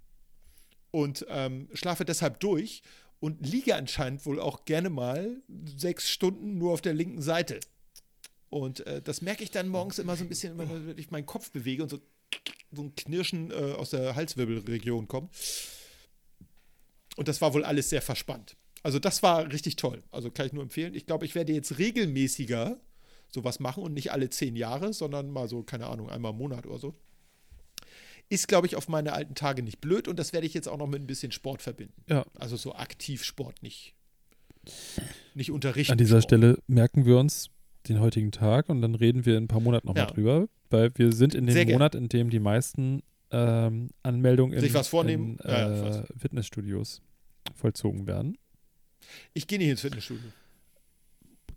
[0.91, 2.81] Und ähm, schlafe deshalb durch
[3.19, 5.41] und liege anscheinend wohl auch gerne mal
[5.77, 7.59] sechs Stunden nur auf der linken Seite.
[8.49, 11.51] Und äh, das merke ich dann morgens immer so ein bisschen, wenn ich meinen Kopf
[11.51, 11.99] bewege und so,
[12.71, 15.35] so ein Knirschen äh, aus der Halswirbelregion kommt.
[17.15, 18.55] Und das war wohl alles sehr verspannt.
[18.81, 20.03] Also das war richtig toll.
[20.11, 20.95] Also kann ich nur empfehlen.
[20.95, 22.79] Ich glaube, ich werde jetzt regelmäßiger
[23.27, 26.65] sowas machen und nicht alle zehn Jahre, sondern mal so, keine Ahnung, einmal im Monat
[26.65, 26.95] oder so.
[28.29, 30.77] Ist, glaube ich, auf meine alten Tage nicht blöd und das werde ich jetzt auch
[30.77, 32.03] noch mit ein bisschen Sport verbinden.
[32.07, 32.25] Ja.
[32.37, 33.95] Also so Aktivsport, nicht,
[35.33, 35.91] nicht unterrichten.
[35.91, 36.23] An dieser Sport.
[36.25, 37.49] Stelle merken wir uns
[37.87, 40.11] den heutigen Tag und dann reden wir in ein paar Monaten nochmal Ja.
[40.11, 41.69] drüber, weil wir sind in dem.
[41.69, 43.01] Monat, in dem die meisten
[43.31, 45.37] ähm, Anmeldungen in, Sich was vornehmen?
[45.43, 47.01] in Ja, ja, ich äh, Fitnessstudios
[47.55, 48.37] vollzogen werden.
[49.33, 50.29] Ich gehe nicht ins Fitnessstudio.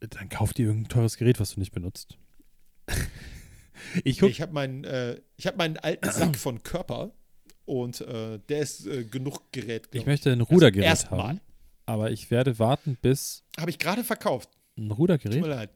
[0.01, 2.17] Dann kauf dir irgendein teures Gerät, was du nicht benutzt.
[4.05, 7.13] ich guck, Ich habe meinen, äh, ich hab meinen alten Sack von Körper
[7.65, 9.87] und äh, der ist äh, genug Gerät.
[9.87, 11.21] ich glaub möchte ein Rudergerät erstmal.
[11.29, 11.41] haben,
[11.87, 14.51] aber ich werde warten, bis Habe ich gerade verkauft.
[14.77, 15.71] ein Tut mir Rudergerät leid.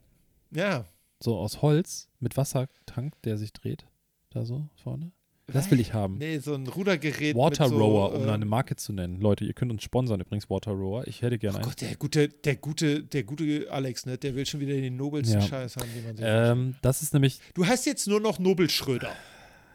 [0.50, 0.86] Ja.
[1.20, 3.86] so aus Holz mit Wassertank, der sich dreht,
[4.30, 5.12] da so vorne.
[5.52, 6.18] Das will ich haben.
[6.18, 7.36] Nee, so ein Rudergerät.
[7.36, 9.20] Water mit so, Rower, um äh, eine Marke zu nennen.
[9.20, 11.06] Leute, ihr könnt uns sponsern übrigens, Water Rower.
[11.06, 11.68] Ich hätte gerne Oh einen.
[11.68, 14.18] Gott, der gute, der gute, der gute Alex, ne?
[14.18, 15.46] Der will schon wieder den nobelsten Ja.
[15.46, 17.40] Scheiß haben, den man sich Ähm, das ist nämlich.
[17.54, 19.12] Du heißt jetzt nur noch Nobel Schröder.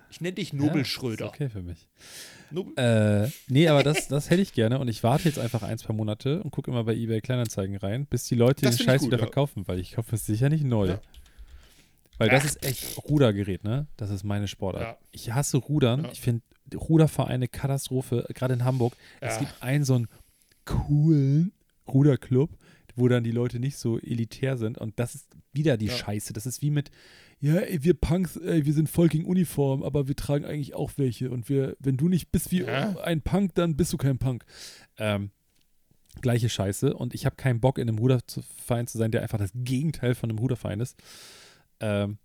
[0.09, 0.84] Ich nenne dich Nobel ja.
[0.84, 1.88] Ist okay für mich.
[2.51, 5.78] Nobel- Äh, nee, aber das, das hätte ich gerne und ich warte jetzt einfach ein,
[5.78, 9.01] zwei Monate und gucke immer bei eBay Kleinanzeigen rein, bis die Leute Das den Scheiß
[9.01, 9.24] gut, wieder ja.
[9.24, 10.88] verkaufen, weil ich kaufe es sicher nicht neu.
[10.89, 11.01] Ja.
[12.22, 13.88] Weil das ist echt Rudergerät, ne?
[13.97, 14.84] Das ist meine Sportart.
[14.84, 14.97] Ja.
[15.11, 16.03] Ich hasse Rudern.
[16.05, 16.11] Ja.
[16.11, 16.41] Ich finde
[16.74, 18.93] Rudervereine Katastrophe, gerade in Hamburg.
[19.19, 19.39] Es Ja.
[19.39, 20.07] gibt einen so einen
[20.65, 21.51] coolen
[21.88, 22.51] Ruderclub,
[22.95, 25.89] wo dann die Leute nicht so elitär sind und das ist wieder die.
[25.89, 26.34] Scheiße.
[26.34, 26.91] Das ist wie mit,
[27.39, 30.91] ja, ey, wir Punks, ey, wir sind voll gegen Uniform, aber wir tragen eigentlich auch
[30.97, 34.45] welche und wir, wenn du nicht bist wie ein Punk, dann bist du kein Punk.
[34.97, 35.32] Ähm,
[36.22, 39.51] gleiche Scheiße und ich habe keinen Bock in einem Ruderverein zu sein, der einfach das
[39.55, 40.95] Gegenteil von einem Ruderverein ist.
[41.82, 42.18] Ähm,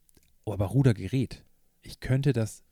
[0.44, 1.44] oh, aber Rudergerät.
[1.82, 2.62] Ich könnte das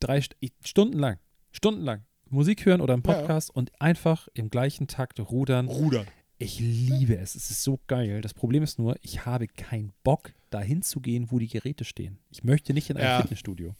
[0.00, 1.18] drei ich, stundenlang,
[1.50, 3.14] stundenlang Musik hören oder einen Ja.
[3.14, 5.68] Podcast und einfach im gleichen Takt rudern.
[5.68, 6.06] Rudern.
[6.38, 7.34] Ich liebe es.
[7.34, 8.20] Es ist so geil.
[8.20, 12.18] Das Problem ist nur, ich habe keinen Bock, dahin zu gehen, wo die Geräte stehen.
[12.30, 13.20] Ich möchte nicht in ein Ja.
[13.20, 13.74] Fitnessstudio.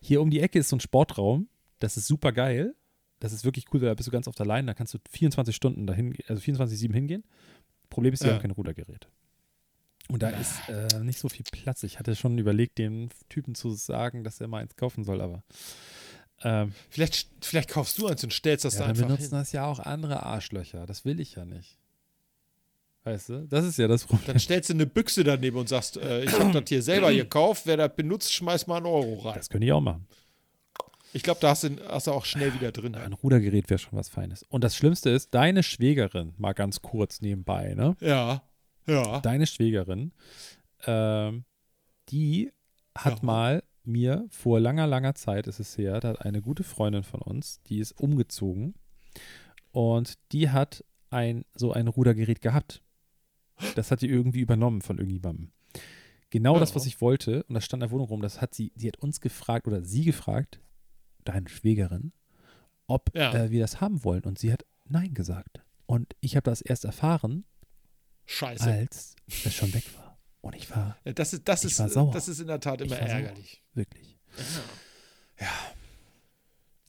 [0.00, 1.48] Hier um die Ecke ist so ein Sportraum.
[1.78, 2.74] Das ist super geil.
[3.20, 4.66] Das ist wirklich cool, da bist du ganz oft allein.
[4.66, 7.22] Da kannst du 24 Stunden dahin, also 24-7 hingehen.
[7.90, 8.34] Problem ist, die Ja.
[8.34, 9.08] haben kein Rudergerät.
[10.08, 11.82] Und da ist äh, nicht so viel Platz.
[11.82, 15.42] Ich hatte schon überlegt, dem Typen zu sagen, dass er mal eins kaufen soll, aber
[16.42, 19.38] ähm, Vielleicht, vielleicht kaufst du eins und stellst das ja, da dann einfach benutzen hin.
[19.38, 20.86] das ja auch andere Arschlöcher.
[20.86, 21.78] Das will ich ja nicht.
[23.04, 23.46] Weißt du?
[23.48, 24.26] Das ist ja das Problem.
[24.26, 27.62] Dann stellst du eine Büchse daneben und sagst, äh, ich habe das hier selber gekauft,
[27.66, 29.34] wer das benutzt, schmeiß mal einen Euro rein.
[29.36, 30.06] Das könnte ich auch machen.
[31.12, 32.94] Ich glaube, da hast du, hast du auch schnell wieder drin.
[32.94, 34.42] Ein Rudergerät wäre schon was Feines.
[34.42, 37.96] Und das Schlimmste ist, deine Schwägerin, mal ganz kurz nebenbei, ne?
[38.00, 38.42] Ja,
[38.86, 39.20] ja.
[39.20, 40.12] Deine Schwägerin,
[40.86, 41.44] ähm,
[42.10, 42.52] die
[42.96, 43.24] hat Ja.
[43.24, 47.20] mal mir vor langer, langer Zeit, ist es her, da hat eine gute Freundin von
[47.20, 48.74] uns, die ist umgezogen
[49.72, 52.82] und die hat ein so ein Rudergerät gehabt.
[53.76, 55.50] Das hat die irgendwie übernommen von irgendjemandem.
[56.30, 56.76] Genau das, Ja.
[56.76, 58.96] was ich wollte, und das stand in der Wohnung rum, das hat sie, sie hat
[58.96, 60.60] uns gefragt oder sie gefragt,
[61.24, 62.12] deine Schwägerin,
[62.86, 63.32] ob Ja.
[63.32, 64.24] äh, wir das haben wollen.
[64.24, 65.62] Und sie hat Nein gesagt.
[65.86, 67.44] Und ich habe das erst erfahren,
[68.26, 68.64] Scheiße.
[68.70, 70.18] als es schon weg war.
[70.40, 73.00] Und ich war Ja, das ist, das, ist, das ist in der Tat immer Ich
[73.00, 73.18] war sauer.
[73.18, 73.62] ärgerlich.
[73.74, 74.18] wirklich.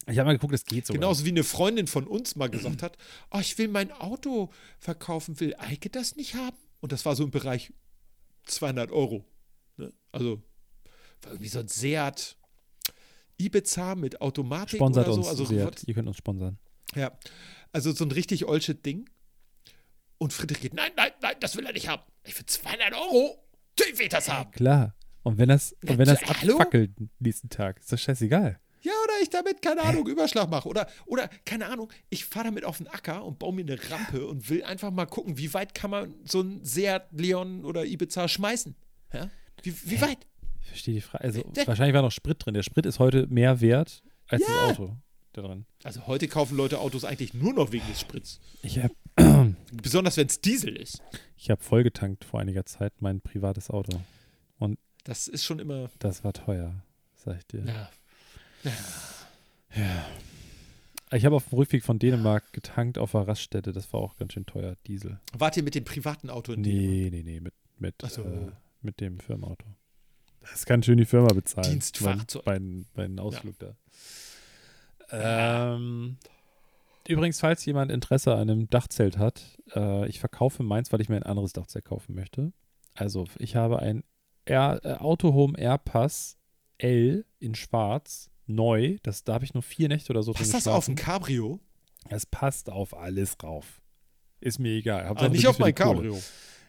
[0.08, 1.00] Ich habe mal geguckt, es geht sogar.
[1.00, 2.96] Genauso wie eine Freundin von uns mal gesagt hat,
[3.32, 6.56] oh, ich will mein Auto verkaufen, will Eike das nicht haben?
[6.80, 7.72] Und das war so im Bereich
[8.44, 9.24] 200 Euro.
[9.76, 9.92] Ne?
[10.12, 10.42] Also
[11.22, 12.36] war irgendwie so ein Seat
[13.38, 15.20] Ibiza mit Automatik Sponsert oder so.
[15.20, 15.28] uns.
[15.28, 15.82] Also, Seat.
[15.86, 16.58] Ihr könnt uns sponsern.
[16.94, 17.10] ja,
[17.72, 19.10] also so ein richtig olsches Ding.
[20.18, 22.02] Und Friedrich geht, nein, nein, nein, das will er nicht haben.
[22.24, 23.42] Ich will 200 Euro.
[23.78, 24.50] Natürlich will ich das haben.
[24.50, 24.94] Klar.
[25.22, 26.54] Und wenn das, und wenn das Hallo?
[26.56, 28.58] abfackelt nächsten Tag, ist das scheißegal.
[28.82, 30.68] Ja, oder ich damit, keine Ahnung, Überschlag mache.
[30.68, 34.24] Oder, oder, keine Ahnung, ich fahre damit auf den Acker und baue mir eine Rampe
[34.26, 38.28] und will einfach mal gucken, wie weit kann man so ein Seat Leon oder Ibiza
[38.28, 38.76] schmeißen.
[39.12, 39.28] Ja?
[39.62, 40.18] Wie, wie weit?
[40.62, 41.24] Ich verstehe die Frage.
[41.24, 42.54] Also, Der- wahrscheinlich war noch Sprit drin.
[42.54, 44.48] Der Sprit ist heute mehr wert als Ja.
[44.68, 44.96] das Auto
[45.36, 45.66] da drin.
[45.84, 48.40] Also heute kaufen Leute Autos eigentlich nur noch wegen des Sprits.
[48.62, 48.94] Ich habe
[49.72, 51.02] Besonders wenn es Diesel ist.
[51.36, 54.00] ich hab vollgetankt vor einiger Zeit mein privates Auto.
[55.06, 55.88] Das ist schon immer.
[56.00, 56.82] Das war teuer,
[57.14, 57.64] sag ich dir.
[57.64, 57.90] Ja.
[61.10, 63.70] Ich Ich habe auf dem Rückweg von Dänemark getankt auf der Raststätte.
[63.70, 65.20] Das war auch ganz schön teuer, Diesel.
[65.32, 66.90] Wart ihr mit dem privaten Auto in Dänemark?
[66.90, 68.24] Nee, nee, nee, mit, mit, so.
[68.24, 68.50] äh,
[68.82, 69.64] mit dem Firmenauto.
[70.40, 71.70] Das kann schön die Firma bezahlen.
[71.70, 72.44] Dienstfahrzeug.
[72.44, 72.58] Bei,
[72.94, 73.76] bei einem Ausflug da.
[75.10, 76.16] Ähm,
[77.06, 81.16] übrigens, falls jemand Interesse an einem Dachzelt hat, äh, ich verkaufe meins, weil ich mir
[81.16, 82.52] ein anderes Dachzelt kaufen möchte.
[82.94, 84.04] Also, ich habe ein
[84.44, 86.38] Air, äh, Autohome Airpass
[86.78, 88.96] L in schwarz, neu.
[89.02, 90.94] Das, da habe ich nur vier Nächte oder so Passt das auf ein.
[90.94, 91.60] Cabrio?
[92.08, 93.80] Es passt auf alles rauf.
[94.40, 95.08] Ist mir egal.
[95.08, 95.94] Hauptsache Aber nicht du auf mein Kohle.
[95.94, 96.22] Cabrio.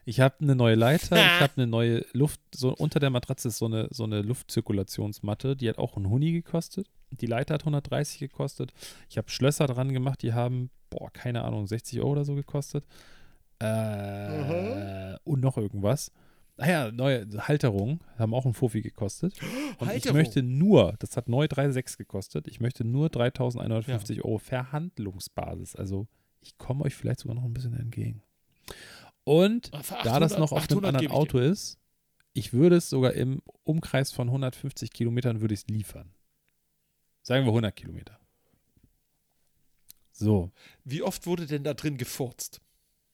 [0.06, 3.58] Ich habe eine neue Leiter, ich habe eine neue Luft, so unter der Matratze ist
[3.58, 6.90] so eine, so eine Luftzirkulationsmatte, die hat auch einen Huni gekostet.
[7.12, 8.74] Die Leiter hat 130 gekostet.
[9.10, 12.86] Ich habe Schlösser dran gemacht, die haben, boah, keine Ahnung, 60 Euro oder so gekostet.
[13.60, 16.12] Äh, und noch irgendwas.
[16.58, 19.36] Ah ja, neue Halterungen haben auch einen Fofi gekostet.
[19.78, 20.18] Und ich Halterung.
[20.18, 25.76] möchte nur, das hat neu 3,6 gekostet, ich möchte nur 3.150 Euro Verhandlungsbasis.
[25.76, 26.08] Also
[26.42, 28.24] ich komme euch vielleicht sogar noch ein bisschen entgegen.
[29.24, 31.80] Und Ah, für da das 800 noch auf einem 800 anderen ich Auto ist,
[32.34, 36.12] ich würde es sogar im Umkreis von 150 Kilometern würde ich es liefern.
[37.28, 38.18] Sagen wir 100 Kilometer.
[40.14, 40.50] So.
[40.86, 42.62] Wie oft wurde denn da drin gefurzt?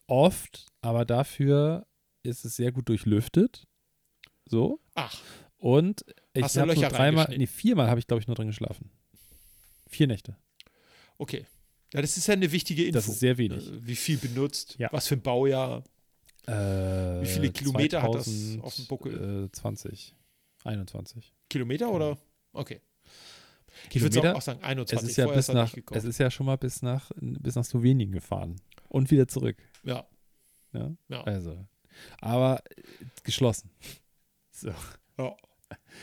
[0.06, 1.88] oft, aber dafür
[2.22, 3.66] ist es sehr gut durchlüftet.
[4.46, 4.80] So.
[4.94, 5.20] Ach,
[5.58, 8.92] Und ich habe nur dreimal, nee, viermal habe ich, glaube ich, nur drin geschlafen.
[9.88, 10.38] Vier Nächte.
[11.18, 11.48] okay.
[11.92, 12.94] Ja, das ist ja eine wichtige Info.
[12.94, 13.68] Das ist sehr wenig.
[13.68, 14.76] Äh, Wie viel benutzt?
[14.78, 14.90] Ja.
[14.92, 15.84] Was für ein Baujahr?
[16.48, 19.46] Äh, Wie viele Kilometer hat das auf dem Buckel?
[19.46, 20.16] Äh, 20.
[20.64, 21.34] 21.
[21.50, 22.18] Kilometer oder?
[22.52, 22.82] Okay.
[23.90, 24.36] Ich würde Kilometer?
[24.38, 25.10] auch sagen Es 21.
[25.10, 27.66] ist ja Vorher bis er nach, es ist ja schon mal bis nach, bis nach
[27.66, 28.56] Slowenien gefahren.
[28.90, 29.58] Und wieder zurück.
[29.84, 30.06] ja.
[30.74, 30.92] Ja?
[31.08, 31.24] Ja.
[31.24, 31.68] Also.
[32.20, 32.82] Aber äh,
[33.24, 33.70] geschlossen.
[34.56, 34.70] So.
[35.18, 35.36] ja.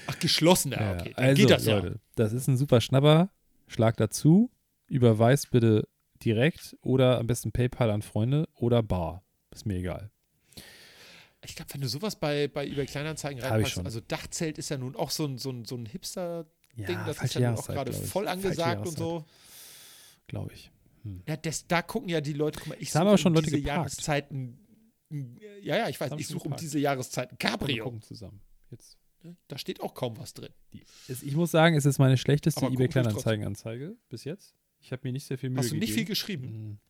[0.08, 1.12] Ach, geschlossen, ja, okay.
[1.14, 3.30] Dann Also, geht das Leute, das ist ein super Schnapper.
[3.68, 4.50] Schlag dazu.
[4.88, 5.88] Überweist bitte
[6.24, 9.22] direkt oder am besten PayPal an Freunde oder Bar.
[9.52, 10.10] Ist mir egal.
[11.44, 14.94] Ich glaube, wenn du sowas bei, bei eBay Kleinanzeigen reinpackst, also Dachzelt ist ja nun
[14.96, 18.28] auch so ein, so ein, so ein Hipster-Ding, Ja, das ist ja auch gerade voll
[18.28, 19.24] angesagt und so.
[20.26, 20.70] Glaube ich.
[21.26, 23.32] Ja, das, da gucken ja die Leute, guck mal, ich Da haben suche aber schon
[23.32, 23.78] um Leute diese geparkt.
[23.78, 24.58] Jahreszeiten,
[25.62, 27.84] ja, ja, ich weiß, haben ich suche um diese Jahreszeiten Wir Cabrio.
[27.84, 28.40] gucken zusammen.
[28.70, 28.96] Jetzt.
[29.48, 30.52] Da steht auch kaum was drin.
[30.72, 34.54] Die, ich muss sagen, es ist meine schlechteste Aber eBay Kleinanzeigen-Anzeige bis jetzt.
[34.80, 36.08] Ich habe mir nicht sehr viel Mühe Hast du nicht viel gegeben.
[36.08, 36.70] geschrieben?
[36.70, 36.80] Mm.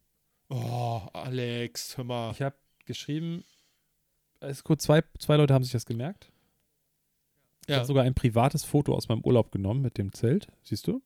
[0.54, 2.30] Oh, Alex, hör mal.
[2.32, 3.44] Ich habe geschrieben,
[4.40, 6.30] es ist gut, zwei, zwei Leute haben sich das gemerkt.
[7.62, 7.76] Ich Ja.
[7.76, 10.48] habe sogar ein privates Foto aus meinem Urlaub genommen mit dem Zelt.
[10.62, 11.02] Siehst du?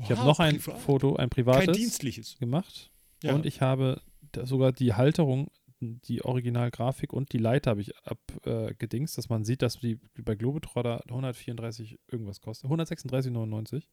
[0.00, 0.80] Ich habe Wow, noch ein privat.
[0.80, 2.38] Foto, ein Kein privates dienstliches.
[2.38, 2.90] gemacht.
[3.22, 3.34] Ja.
[3.34, 4.00] Und ich habe
[4.44, 5.50] sogar die Halterung,
[5.80, 11.02] die Originalgrafik und die Leiter habe ich abgedingst, dass man sieht, dass die bei Globetrotter
[11.08, 12.70] 134 irgendwas kostet.
[12.70, 13.84] 136,99.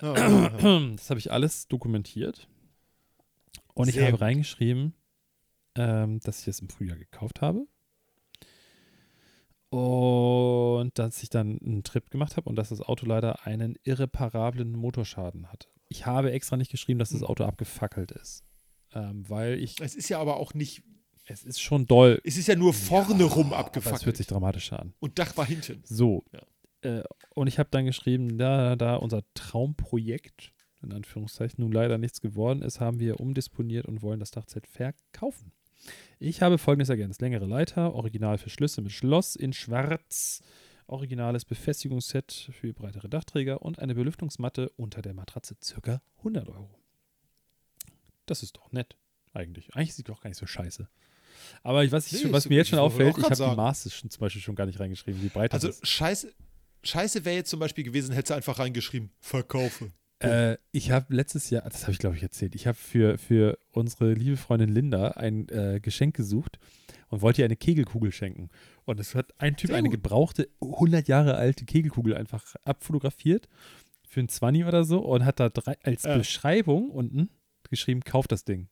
[0.00, 0.90] Ja, ja, ja.
[0.96, 2.48] Das habe ich alles dokumentiert.
[3.74, 4.22] Und ich Sehr habe gut.
[4.22, 4.94] reingeschrieben,
[5.76, 7.66] ähm, dass ich es im Frühjahr gekauft habe.
[9.74, 14.72] Und dass ich dann einen Trip gemacht habe und dass das Auto leider einen irreparablen
[14.72, 15.68] Motorschaden hat.
[15.88, 17.26] Ich habe extra nicht geschrieben, dass das Hm.
[17.26, 18.44] Auto abgefackelt ist.
[18.94, 20.82] Ähm, weil ich, Es ist ja aber auch nicht,
[21.26, 22.20] es ist schon doll.
[22.24, 24.06] es ist ja nur vorne rum Aber es abgefackelt.
[24.06, 24.94] hört sich dramatisch an.
[25.00, 25.82] Und Dach war hinten.
[25.84, 26.22] So.
[26.32, 26.98] Ja.
[27.00, 27.04] Äh,
[27.34, 30.52] und ich habe dann geschrieben, da, da unser Traumprojekt,
[30.82, 35.52] in Anführungszeichen, nun leider nichts geworden ist, haben wir umdisponiert und wollen das Dachzelt verkaufen.
[36.18, 40.42] Ich habe folgendes ergänzt: längere Leiter, original für Schlüsse mit Schloss in Schwarz,
[40.86, 46.70] originales Befestigungsset für breitere Dachträger und eine Belüftungsmatte unter der Matratze, circa 100 Euro.
[48.26, 48.96] Das ist doch nett,
[49.32, 49.74] eigentlich.
[49.74, 50.88] Eigentlich sieht doch gar nicht so scheiße.
[51.62, 53.56] Aber ich, was, ich, was mir jetzt schon auffällt, ich habe die.
[53.56, 55.88] Maße schon, zum Beispiel schon gar nicht reingeschrieben, wie breit Also das ist.
[55.88, 56.32] scheiße,
[56.82, 59.92] scheiße wäre jetzt zum Beispiel gewesen, hätte sie einfach reingeschrieben, verkaufe.
[60.20, 63.58] Äh, ich habe letztes Jahr, das habe ich glaube ich erzählt, ich habe für, für
[63.72, 66.58] unsere liebe Freundin Linda ein äh, Geschenk gesucht
[67.08, 68.48] und wollte ihr eine Kegelkugel schenken.
[68.84, 73.48] Und es hat ein Typ eine gebrauchte, 100 Jahre alte Kegelkugel einfach abfotografiert
[74.08, 76.16] für ein 20 oder so und hat da drei, als Ja.
[76.16, 77.28] Beschreibung unten
[77.68, 78.68] geschrieben, kauf das Ding.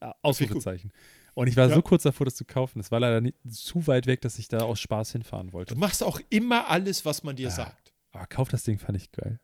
[0.00, 0.92] Ah, Ausrufezeichen.
[1.34, 1.74] Und ich war Ja.
[1.74, 2.80] so kurz davor, das zu kaufen.
[2.80, 5.74] Es war leider nicht, zu weit weg, dass ich da aus Spaß hinfahren wollte.
[5.74, 7.50] Du machst auch immer alles, was man dir Ja.
[7.50, 7.92] sagt.
[8.10, 9.38] Aber kauf das Ding fand ich geil.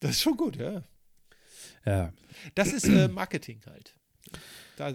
[0.00, 0.82] Das ist schon gut, ja.
[1.84, 2.12] Ja.
[2.54, 3.94] Das ist äh, Marketing halt.
[4.76, 4.92] Da,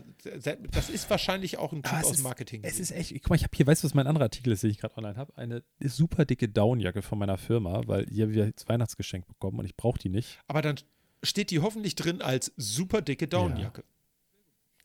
[0.71, 2.61] das ist wahrscheinlich auch ein Typ aus ist- Marketing.
[2.63, 4.63] Es ist echt, guck mal, ich habe hier, weißt du, was mein anderer Artikel ist,
[4.63, 5.35] den ich gerade online habe?
[5.35, 9.65] Eine super dicke Downjacke von meiner Firma, weil die habe ich als Weihnachtsgeschenk bekommen und
[9.65, 10.39] ich brauche die nicht.
[10.47, 10.75] Aber dann
[11.23, 13.83] steht die hoffentlich drin als super dicke Downjacke.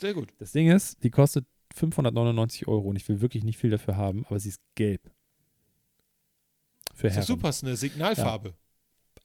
[0.01, 0.33] Sehr gut.
[0.39, 4.25] Das Ding ist, die kostet 599 Euro und ich will wirklich nicht viel dafür haben,
[4.27, 5.03] aber sie ist gelb.
[6.95, 7.27] Für Ist doch Herren.
[7.27, 8.55] super, ist eine Signalfarbe.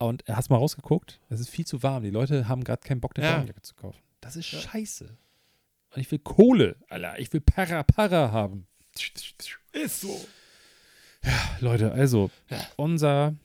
[0.03, 2.03] Und hast mal rausgeguckt, es ist viel zu warm.
[2.03, 3.31] Die Leute haben gerade keinen Bock, eine Ja.
[3.33, 3.99] Daunenjacke zu kaufen.
[4.21, 5.05] Das ist scheiße.
[5.95, 7.19] Und ich will Kohle, Alter.
[7.19, 8.67] Ich will Para Para haben.
[9.71, 10.25] Ist so.
[11.61, 12.59] Leute, also, Ja.
[12.75, 13.35] unser,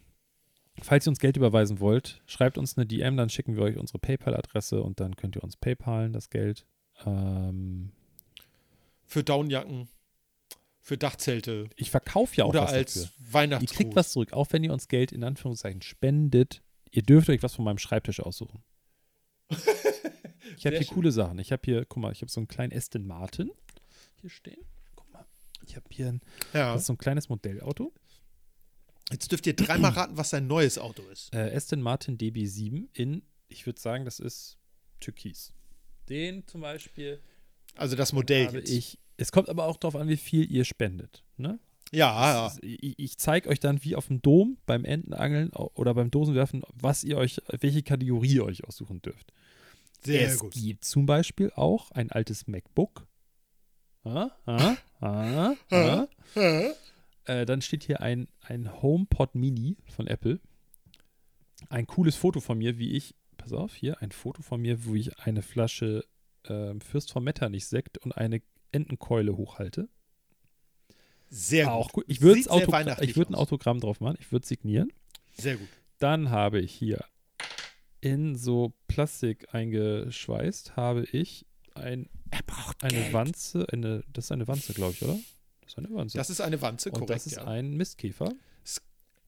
[0.83, 3.99] falls ihr uns Geld überweisen wollt, schreibt uns eine DM, dann schicken wir euch unsere
[3.99, 6.67] PayPal-Adresse und dann könnt ihr uns PayPalen das Geld.
[7.07, 7.93] Ähm,
[9.07, 9.89] Für Downjacken,
[10.89, 13.11] für Dachzelte ich verkaufe ja auch oder was als dafür.
[13.27, 13.77] Ihr Weihnachtsgruß.
[13.77, 16.63] kriegt was zurück, auch wenn ihr uns Geld in Anführungszeichen spendet.
[16.91, 18.63] Ihr dürft euch was von meinem Schreibtisch aussuchen.
[20.57, 20.95] Ich habe hier schön.
[20.95, 21.39] coole Sachen.
[21.39, 23.51] Ich habe hier, guck mal, ich habe so einen kleinen Aston Martin
[24.21, 24.65] hier stehen.
[24.97, 25.25] Guck mal,
[25.67, 26.21] ich habe hier ein,
[26.53, 26.73] Ja.
[26.73, 27.93] das ist so ein kleines Modellauto.
[29.13, 31.33] Jetzt dürft ihr dreimal raten, was sein neues Auto ist.
[31.35, 34.59] Äh, Aston Martin DB7 in, ich würde sagen, das ist
[35.01, 35.53] Türkis.
[36.09, 37.21] Den zum Beispiel
[37.77, 38.71] Also das Modell habe jetzt.
[38.71, 38.99] ich.
[39.19, 41.25] Es kommt aber auch darauf an, wie viel ihr spendet.
[41.37, 41.59] Ne?
[41.91, 42.57] Ja, ja.
[42.63, 47.03] Ich, ich zeige euch dann wie auf dem Dom beim Entenangeln oder beim Dosenwerfen, was
[47.03, 49.33] ihr euch, welche Kategorie ihr euch aussuchen dürft.
[50.05, 50.53] Sehr es gut.
[50.55, 53.07] gibt zum Beispiel auch ein altes MacBook.
[54.05, 56.07] Ah, ah, ah, ah.
[57.25, 60.41] Äh, dann steht hier ein, ein HomePod Mini von Apple.
[61.69, 64.95] Ein cooles Foto von mir, wie ich, pass auf, hier ein Foto von mir, wo
[64.95, 66.05] ich eine Flasche
[66.45, 68.41] ähm, Fürst von Metternich Sekt und eine
[68.73, 69.89] Entenkeule hochhalte.
[71.31, 72.07] Sehr Auch gut.
[72.07, 72.13] gut.
[72.13, 73.35] Ich würde würd ein.
[73.35, 74.17] Autogramm drauf machen.
[74.21, 74.93] Ich würde signieren.
[75.37, 75.69] Sehr gut.
[75.99, 77.05] Dann habe ich hier
[78.01, 83.13] in so Plastik eingeschweißt, habe ich ein, Er braucht eine Geld.
[83.13, 85.19] Wanze, eine, das ist eine Wanze, glaube ich, oder?
[85.61, 86.19] Das ist eine Wanze.
[86.19, 87.11] Das ist eine Wanze, und korrekt.
[87.11, 87.45] das ist ja.
[87.45, 88.33] ein Mistkäfer.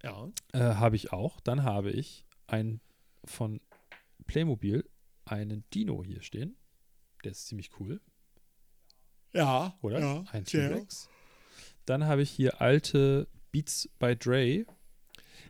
[0.03, 0.29] ja.
[0.53, 1.41] Äh, habe ich auch.
[1.41, 2.81] Dann habe ich ein
[3.25, 3.61] von
[4.27, 4.89] Playmobil
[5.25, 6.57] einen Dino hier stehen.
[7.25, 8.01] Der ist ziemlich cool,
[9.33, 9.75] Ja.
[9.83, 10.01] oder?
[10.01, 10.25] Ja.
[10.33, 10.45] Ein.
[10.45, 11.09] T-Rex.
[11.87, 14.65] Dann habe ich hier alte Beats by Dre.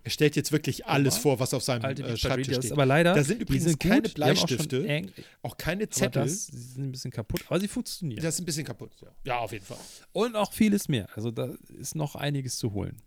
[0.02, 1.20] Er stellt jetzt wirklich alles mal.
[1.20, 2.16] vor, was auf seinem Alte äh.
[2.16, 2.72] Schreibtisch steht.
[2.72, 3.14] aber leider.
[3.14, 4.18] Da sind übrigens sind keine gut.
[4.18, 4.86] Haben auch Bleistifte.
[4.88, 5.12] eng-
[5.42, 6.22] Auch keine Zettel.
[6.22, 8.22] das, sie sind ein bisschen kaputt, aber sie funktionieren.
[8.22, 8.92] Das ist ein bisschen kaputt.
[9.02, 9.76] Ja, ja auf jeden Fall.
[10.12, 11.06] Und auch vieles mehr.
[11.14, 13.02] Also da ist noch einiges zu holen.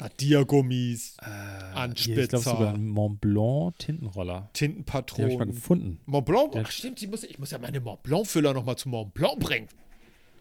[0.00, 2.22] Radiergummis, Äh, hier, Anspitzer.
[2.22, 4.32] ich glaube sogar ein Mont Blanc Tintenroller.
[4.34, 5.48] Den habe ich mal Tintenpatronen.
[5.54, 6.00] gefunden.
[6.06, 8.88] Mont Blanc, Der- ach stimmt, ich muss, ich muss ja meine Mont Blanc-Füller nochmal zu
[8.88, 9.68] Mont Blanc bringen.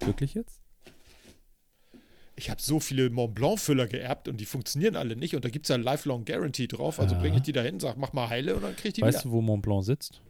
[0.01, 0.61] Wirklich jetzt?
[2.35, 5.35] Ich habe so viele Mont Blanc-Füller geerbt und die funktionieren alle nicht.
[5.35, 6.99] Und da gibt es ja ein Lifelong Guarantee drauf.
[6.99, 7.21] Also Ja.
[7.21, 9.19] bringe ich die da hin, sag, mach mal heile und dann krieg ich die Weißt
[9.25, 9.31] wieder.
[9.31, 10.21] du, wo Mont Blanc sitzt?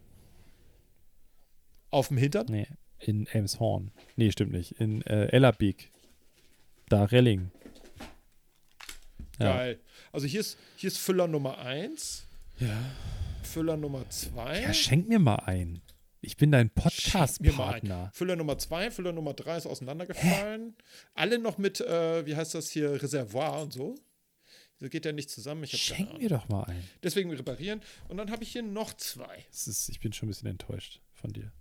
[1.90, 2.46] Auf dem Hintern?
[2.48, 2.66] Nee,
[2.98, 3.90] in Elmshorn.
[4.16, 4.72] Nee, stimmt nicht.
[4.72, 5.90] In äh, Ellerbeek.
[6.88, 7.50] Da Relling.
[9.38, 9.56] Ja.
[9.56, 9.80] Geil.
[10.12, 12.26] Also hier ist, hier ist Füller Nummer 1,
[12.58, 12.76] Ja.
[13.42, 14.62] Füller Nummer 2.
[14.62, 15.80] ja, schenk mir mal ein.
[16.20, 16.68] Ich bin dein.
[16.70, 18.10] Podcast-Partner.
[18.12, 20.74] Füller Nummer 2, Füller Nummer 3 ist auseinandergefallen.
[21.14, 23.94] Alle noch mit, äh, wie heißt das hier, Reservoir und so.
[24.80, 25.64] Das geht ja nicht zusammen.
[25.64, 26.82] Ich Schenk mir doch mal ein.
[27.02, 27.80] Deswegen reparieren.
[28.08, 29.44] Und dann habe ich hier noch zwei.
[29.50, 31.52] Ist, ich bin schon ein bisschen enttäuscht von dir.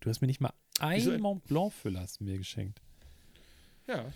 [0.00, 2.80] Du hast mir nicht mal Wieso ein en- Mont Blanc-Füller mir geschenkt.
[3.88, 4.12] Ja.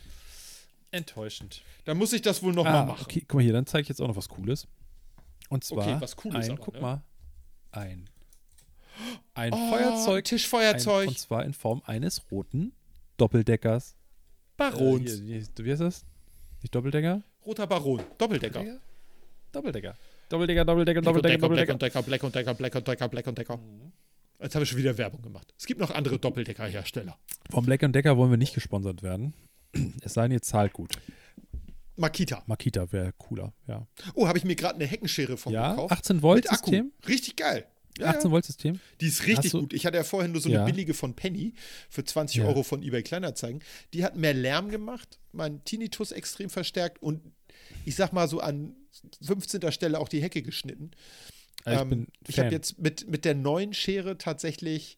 [0.93, 1.62] Enttäuschend.
[1.84, 3.03] Dann muss ich das wohl noch mal Ah, machen.
[3.05, 4.68] okay, guck mal hier, dann zeige ich jetzt auch noch was Cooles.
[5.49, 6.80] Und zwar Okay, was Cooles ein, aber, guck ne?
[6.80, 7.03] mal,
[7.72, 8.09] ein,
[9.34, 11.09] ein Oh, Feuerzeug, ein, Tischfeuerzeug.
[11.09, 12.72] und zwar in Form eines roten
[13.16, 13.97] Doppeldeckers.
[14.57, 15.20] Barons.
[15.20, 16.05] Äh, hier, wie heißt das?
[16.62, 17.22] Nicht Doppeldecker?
[17.45, 18.03] Roter Baron.
[18.18, 18.64] Doppeldecker.
[19.51, 19.97] Doppeldecker.
[20.28, 21.72] Doppeldecker, Doppeldecker, und Doppeldecker, Decker, Black Doppeldecker.
[21.74, 23.59] und Decker, Black und Decker, Black und Decker, Black und Decker.
[24.40, 25.52] Jetzt habe ich schon wieder Werbung gemacht.
[25.59, 27.16] Es gibt noch andere Doppeldecker-Hersteller.
[27.51, 29.35] Vom Black Decker wollen wir nicht gesponsert werden.
[30.03, 30.94] Es sei denn, ihr zahlt gut.
[31.97, 32.43] Makita.
[32.47, 33.86] Makita wäre cooler, ja.
[34.15, 35.93] Oh, habe ich mir gerade eine Heckenschere von Ja, gekauft.
[35.93, 36.70] 18 Volt Mit Akku.
[36.70, 36.93] System.
[37.07, 37.66] Richtig geil.
[37.99, 38.81] Ja, 18 Volt System.
[39.03, 39.74] Die ist richtig gut.
[39.74, 40.65] Ich hatte ja vorhin nur so Ja.
[40.65, 41.53] eine billige von Penny
[41.90, 42.47] für 20 Ja.
[42.47, 43.62] Euro von eBay Kleinanzeigen.
[43.93, 47.20] Die hat mehr Lärm gemacht, meinen Tinnitus extrem verstärkt und
[47.85, 48.74] ich sag mal so an
[49.23, 49.70] 15.
[49.73, 50.93] Stelle auch die Hecke geschnitten.
[51.65, 54.97] Also ich Ähm, ich habe jetzt mit, mit der neuen Schere tatsächlich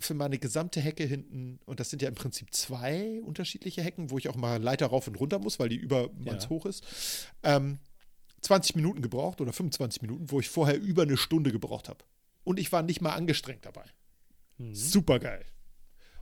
[0.00, 4.18] für meine gesamte Hecke hinten, und das sind ja im Prinzip zwei unterschiedliche Hecken, wo
[4.18, 6.50] ich auch mal Leiter rauf und runter muss, weil die über manns Ja.
[6.50, 6.84] hoch ist,
[7.42, 7.78] ähm,
[8.42, 12.04] 20 Minuten gebraucht oder 25 Minuten, wo ich vorher über eine Stunde gebraucht habe.
[12.44, 13.84] Und ich war nicht mal angestrengt dabei.
[14.58, 14.74] Mhm.
[14.74, 15.44] Super geil.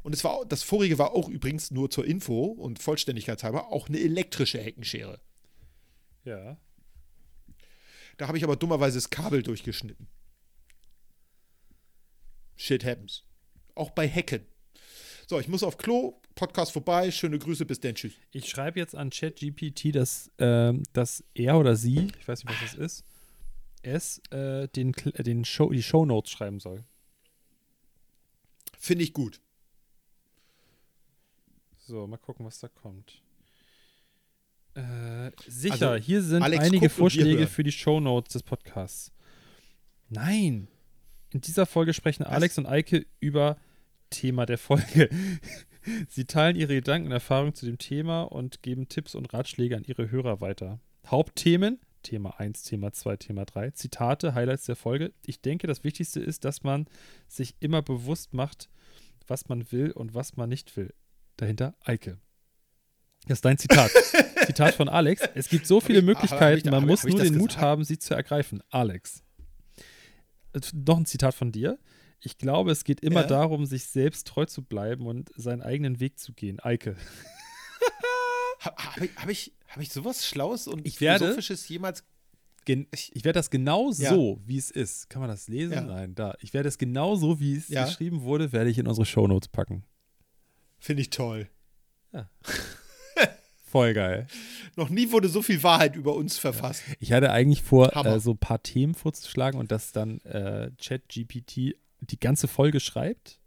[0.02, 3.98] Und es war, das vorige war auch übrigens nur zur Info und Vollständigkeitshalber auch eine
[4.00, 5.20] elektrische Heckenschere.
[6.24, 6.56] Ja.
[8.16, 10.08] Da habe ich aber dummerweise das Kabel durchgeschnitten.
[12.56, 13.24] Shit happens.
[13.76, 14.44] Auch bei Hecken.
[15.28, 16.20] So, ich muss auf Klo.
[16.34, 17.10] Podcast vorbei.
[17.10, 17.66] Schöne Grüße.
[17.66, 17.94] Bis dann.
[17.94, 18.14] Tschüss.
[18.32, 22.72] Ich schreibe jetzt an ChatGPT, dass, ähm, dass er oder sie, ich weiß nicht, was
[22.72, 23.04] das ist,
[23.82, 26.84] es äh, den, äh, den Show, die Shownotes schreiben soll.
[28.78, 29.40] Finde ich gut.
[31.86, 33.22] So, mal gucken, was da kommt.
[34.74, 39.12] Äh, sicher, Also, hier sind Alex einige Vorschläge für die Shownotes des Podcasts.
[40.08, 40.68] Nein.
[41.36, 43.58] In dieser Folge sprechen Alex und Eike über
[44.08, 45.10] Thema der Folge.
[46.08, 49.84] Sie teilen ihre Gedanken und Erfahrungen zu dem Thema und geben Tipps und Ratschläge an
[49.84, 50.80] ihre Hörer weiter.
[51.06, 55.12] Hauptthemen, Thema 1, Thema 2, Thema 3, Zitate, Highlights der Folge.
[55.26, 56.86] Ich denke, das Wichtigste ist, dass man
[57.28, 58.70] sich immer bewusst macht,
[59.26, 60.94] was man will und was man nicht will.
[61.36, 62.16] Dahinter Eike.
[63.26, 63.90] Das ist dein Zitat.
[64.46, 65.20] Zitat von Alex.
[65.34, 67.48] Es gibt so viele ich- ich Möglichkeiten, da- man ich- muss ich nur den Mut
[67.48, 67.62] gesagt?
[67.62, 68.62] haben, sie zu ergreifen.
[68.70, 69.22] Alex.
[70.74, 71.78] Noch ein Zitat von dir.
[72.20, 73.26] Ich glaube, es geht immer Ja.
[73.26, 76.58] darum, sich selbst treu zu bleiben und seinen eigenen Weg zu gehen.
[76.60, 76.96] Eike.
[78.60, 82.02] Habe hab ich, hab ich, hab ich sowas Schlaues und Ich werde- Philosophisches jemals.
[82.64, 84.10] Gen ich werde das genau Ja.
[84.10, 85.08] so, wie es ist.
[85.08, 85.74] Kann man das lesen?
[85.74, 85.80] Ja.
[85.82, 86.34] Nein, da.
[86.40, 87.84] Ich werde es genau so, wie es Ja.
[87.84, 89.84] geschrieben wurde, werde ich in unsere Shownotes packen.
[90.78, 91.48] Finde ich toll.
[93.68, 94.26] Voll geil.
[94.76, 96.82] Noch nie wurde so viel Wahrheit über uns verfasst.
[97.00, 98.16] Ich hatte eigentlich vor, Hammer.
[98.16, 103.40] äh, so ein paar Themen vorzuschlagen und dass dann äh, ChatGPT die ganze Folge schreibt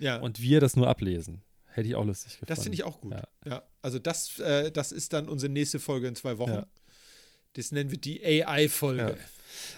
[0.00, 0.18] Ja.
[0.20, 1.42] und wir das nur ablesen.
[1.66, 2.46] Hätte ich auch lustig gefunden.
[2.48, 3.12] das finde ich auch gut.
[3.12, 3.28] Ja.
[3.44, 3.62] Ja.
[3.82, 6.50] Also das, äh, das ist dann unsere nächste Folge in zwei Wochen.
[6.50, 6.66] Ja.
[7.52, 9.16] Das nennen wir die AI-Folge.
[9.18, 9.24] Ja.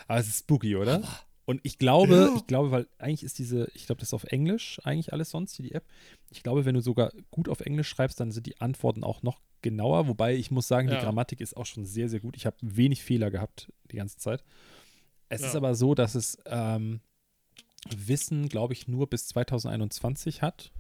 [0.06, 1.02] Aber es ist spooky, oder?
[1.44, 2.34] Und ich glaube, Ja.
[2.36, 5.58] ich glaube, weil eigentlich ist diese, ich glaube, das ist auf Englisch eigentlich alles sonst,
[5.58, 5.84] die App.
[6.30, 9.40] Ich glaube, wenn du sogar gut auf Englisch schreibst, dann sind die Antworten auch noch
[9.62, 10.08] genauer.
[10.08, 11.02] Wobei ich muss sagen, die Ja.
[11.02, 12.36] Grammatik ist auch schon sehr, sehr gut.
[12.36, 14.44] Ich habe wenig Fehler gehabt die ganze Zeit.
[15.28, 15.48] Es Ja.
[15.48, 17.00] ist aber so, dass es ähm,
[17.94, 20.72] Wissen, glaube ich, nur bis 2021 hat.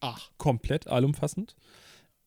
[0.00, 1.56] Ach, Komplett allumfassend.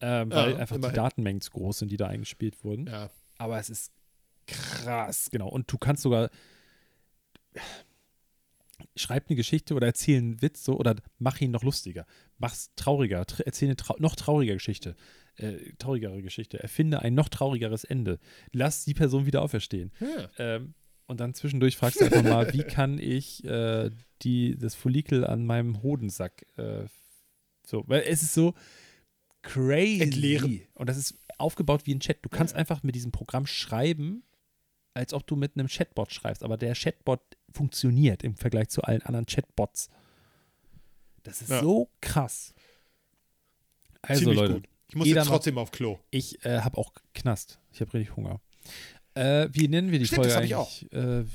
[0.02, 0.94] Ähm, weil Ja, einfach immerhin.
[0.94, 2.88] die Datenmengen zu groß sind, die da eingespielt wurden.
[2.88, 3.10] ja.
[3.38, 3.92] Aber es ist
[4.48, 5.48] krass, genau.
[5.50, 6.30] Und du kannst sogar
[8.96, 12.06] schreib eine Geschichte oder erzähl einen Witz so oder mach ihn noch lustiger.
[12.38, 14.96] Mach's trauriger, tr erzähl eine trau noch traurigere Geschichte.
[15.36, 16.62] Äh, traurigere Geschichte.
[16.62, 18.20] Erfinde ein noch traurigeres Ende.
[18.52, 19.92] Lass die Person wieder auferstehen.
[20.00, 20.30] ja.
[20.38, 20.74] Ähm,
[21.08, 23.90] und dann zwischendurch fragst du einfach mal, wie kann ich äh,
[24.22, 26.86] die, das Follikel an meinem Hodensack äh,
[27.66, 28.54] so, weil es ist so
[29.42, 30.02] crazy.
[30.02, 30.62] Entleeren.
[30.74, 32.20] Und das ist aufgebaut wie ein Chat.
[32.22, 34.24] Du kannst einfach mit diesem Programm schreiben,
[34.94, 36.44] als ob du mit einem Chatbot schreibst.
[36.44, 37.22] Aber der Chatbot
[37.54, 39.90] funktioniert im Vergleich zu allen anderen Chatbots.
[41.24, 41.62] Das ist Ja.
[41.62, 42.54] so krass.
[44.02, 44.68] Also Ziemlich Leute, gut.
[44.90, 46.00] Ich muss jetzt macht- trotzdem auf Klo.
[46.10, 47.60] ich äh, habe auch Knast.
[47.72, 48.42] Ich habe richtig Hunger.
[49.14, 50.92] Äh, wie nennen wir die Stimmt, Folge das hab ich eigentlich?
[50.94, 51.26] Äh,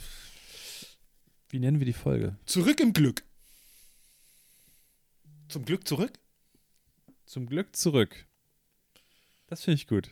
[1.51, 2.37] wie nennen wir die Folge?
[2.47, 3.23] Zurück im Glück.
[5.49, 6.19] Zum Glück zurück?
[7.25, 8.27] Zum Glück zurück.
[9.47, 10.11] Das finde ich gut.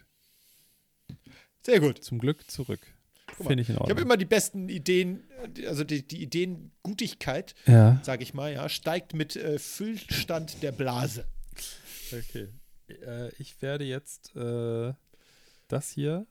[1.62, 2.02] Sehr gut.
[2.04, 2.93] Zum Glück zurück.
[3.36, 3.98] Finde ich in Ich habe Ordnung.
[4.06, 5.24] immer die besten Ideen,
[5.56, 8.00] äh, also die, die Ideengutigkeit, ja.
[8.04, 11.26] sage ich mal, ja, steigt mit äh, Füllstand der Blase.
[12.12, 12.48] Okay.
[12.88, 14.92] Äh, ich werde jetzt äh,
[15.68, 16.26] das hier.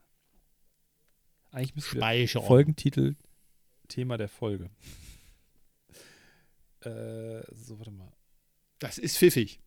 [1.52, 2.44] Eigentlich müssen wir Speichern.
[2.44, 3.16] Folgentitel
[3.88, 4.70] Thema der Folge.
[6.82, 8.12] Äh, so, warte mal.
[8.80, 9.60] Das ist pfiffig.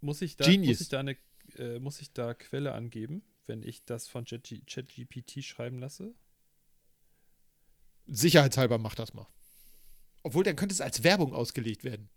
[0.00, 0.68] Muss ich da, Genius.
[0.68, 1.16] muss ich da eine,
[1.56, 6.14] äh, muss ich da Quelle angeben, wenn ich das von Chat- ChatGPT schreiben lasse?
[8.06, 9.26] Sicherheitshalber mach das mal.
[10.22, 12.08] Obwohl, dann könnte es als Werbung ausgelegt werden.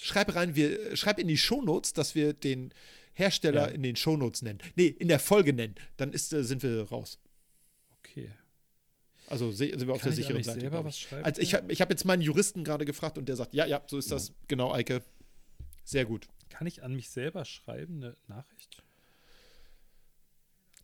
[0.00, 2.72] Schreib rein, wir, schreib in die Shownotes, dass wir den
[3.12, 3.74] Hersteller Ja.
[3.74, 4.60] in den Shownotes nennen.
[4.76, 5.74] Nee, in der Folge nennen.
[5.96, 7.18] Dann ist, äh, sind wir raus.
[7.98, 8.30] Okay.
[9.26, 10.60] Also sind wir auf Kann der ich sicheren Seite.
[10.60, 11.02] selber was ich.
[11.02, 11.24] schreiben?
[11.24, 13.82] Also ich habe ich hab jetzt meinen Juristen gerade gefragt und der sagt, ja, ja,
[13.86, 14.32] so ist das.
[14.46, 15.02] Genau, Eike.
[15.84, 16.28] Sehr gut.
[16.48, 18.82] Kann ich an mich selber schreiben, eine Nachricht?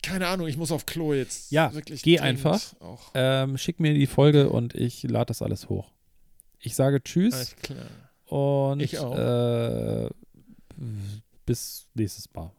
[0.05, 1.51] Keine Ahnung, ich muss auf Klo jetzt.
[1.51, 2.79] Ja, wirklich geh dringend einfach.
[2.79, 3.11] Auch.
[3.15, 5.91] Ähm, schick mir die Folge und ich lade das alles hoch.
[6.59, 7.85] Ich sage Tschüss Alles klar.
[8.25, 9.17] und Ich auch.
[9.17, 10.09] Äh,
[11.45, 12.51] bis nächstes Mal.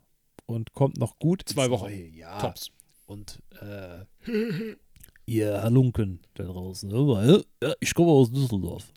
[0.47, 1.43] Und kommt noch gut.
[1.47, 1.85] Zwei Wochen.
[1.85, 2.41] neue Jahr.
[2.41, 2.71] Tops.
[3.07, 4.05] Und äh,
[5.27, 6.91] ihr Halunken da draußen.
[7.63, 8.93] Ja, ich komme aus Düsseldorf.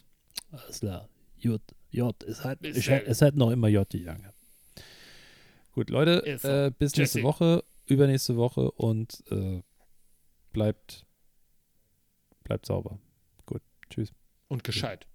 [0.51, 1.07] Alles klar.
[1.37, 1.61] J.
[1.91, 2.23] J.
[2.23, 4.27] Es hat, ich, es hat noch immer J gegangen.
[5.73, 7.23] Gut, Leute, äh, bis nächste.
[7.23, 9.61] Woche, übernächste Woche und äh,
[10.51, 11.05] bleibt,
[12.43, 12.99] bleibt sauber.
[13.45, 14.13] Gut, tschüss.
[14.47, 15.05] Und gescheit.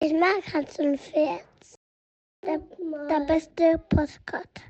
[0.00, 1.42] Ich mag Hans und Pferd.
[2.44, 2.58] Der,
[3.08, 4.62] der beste Postkarte.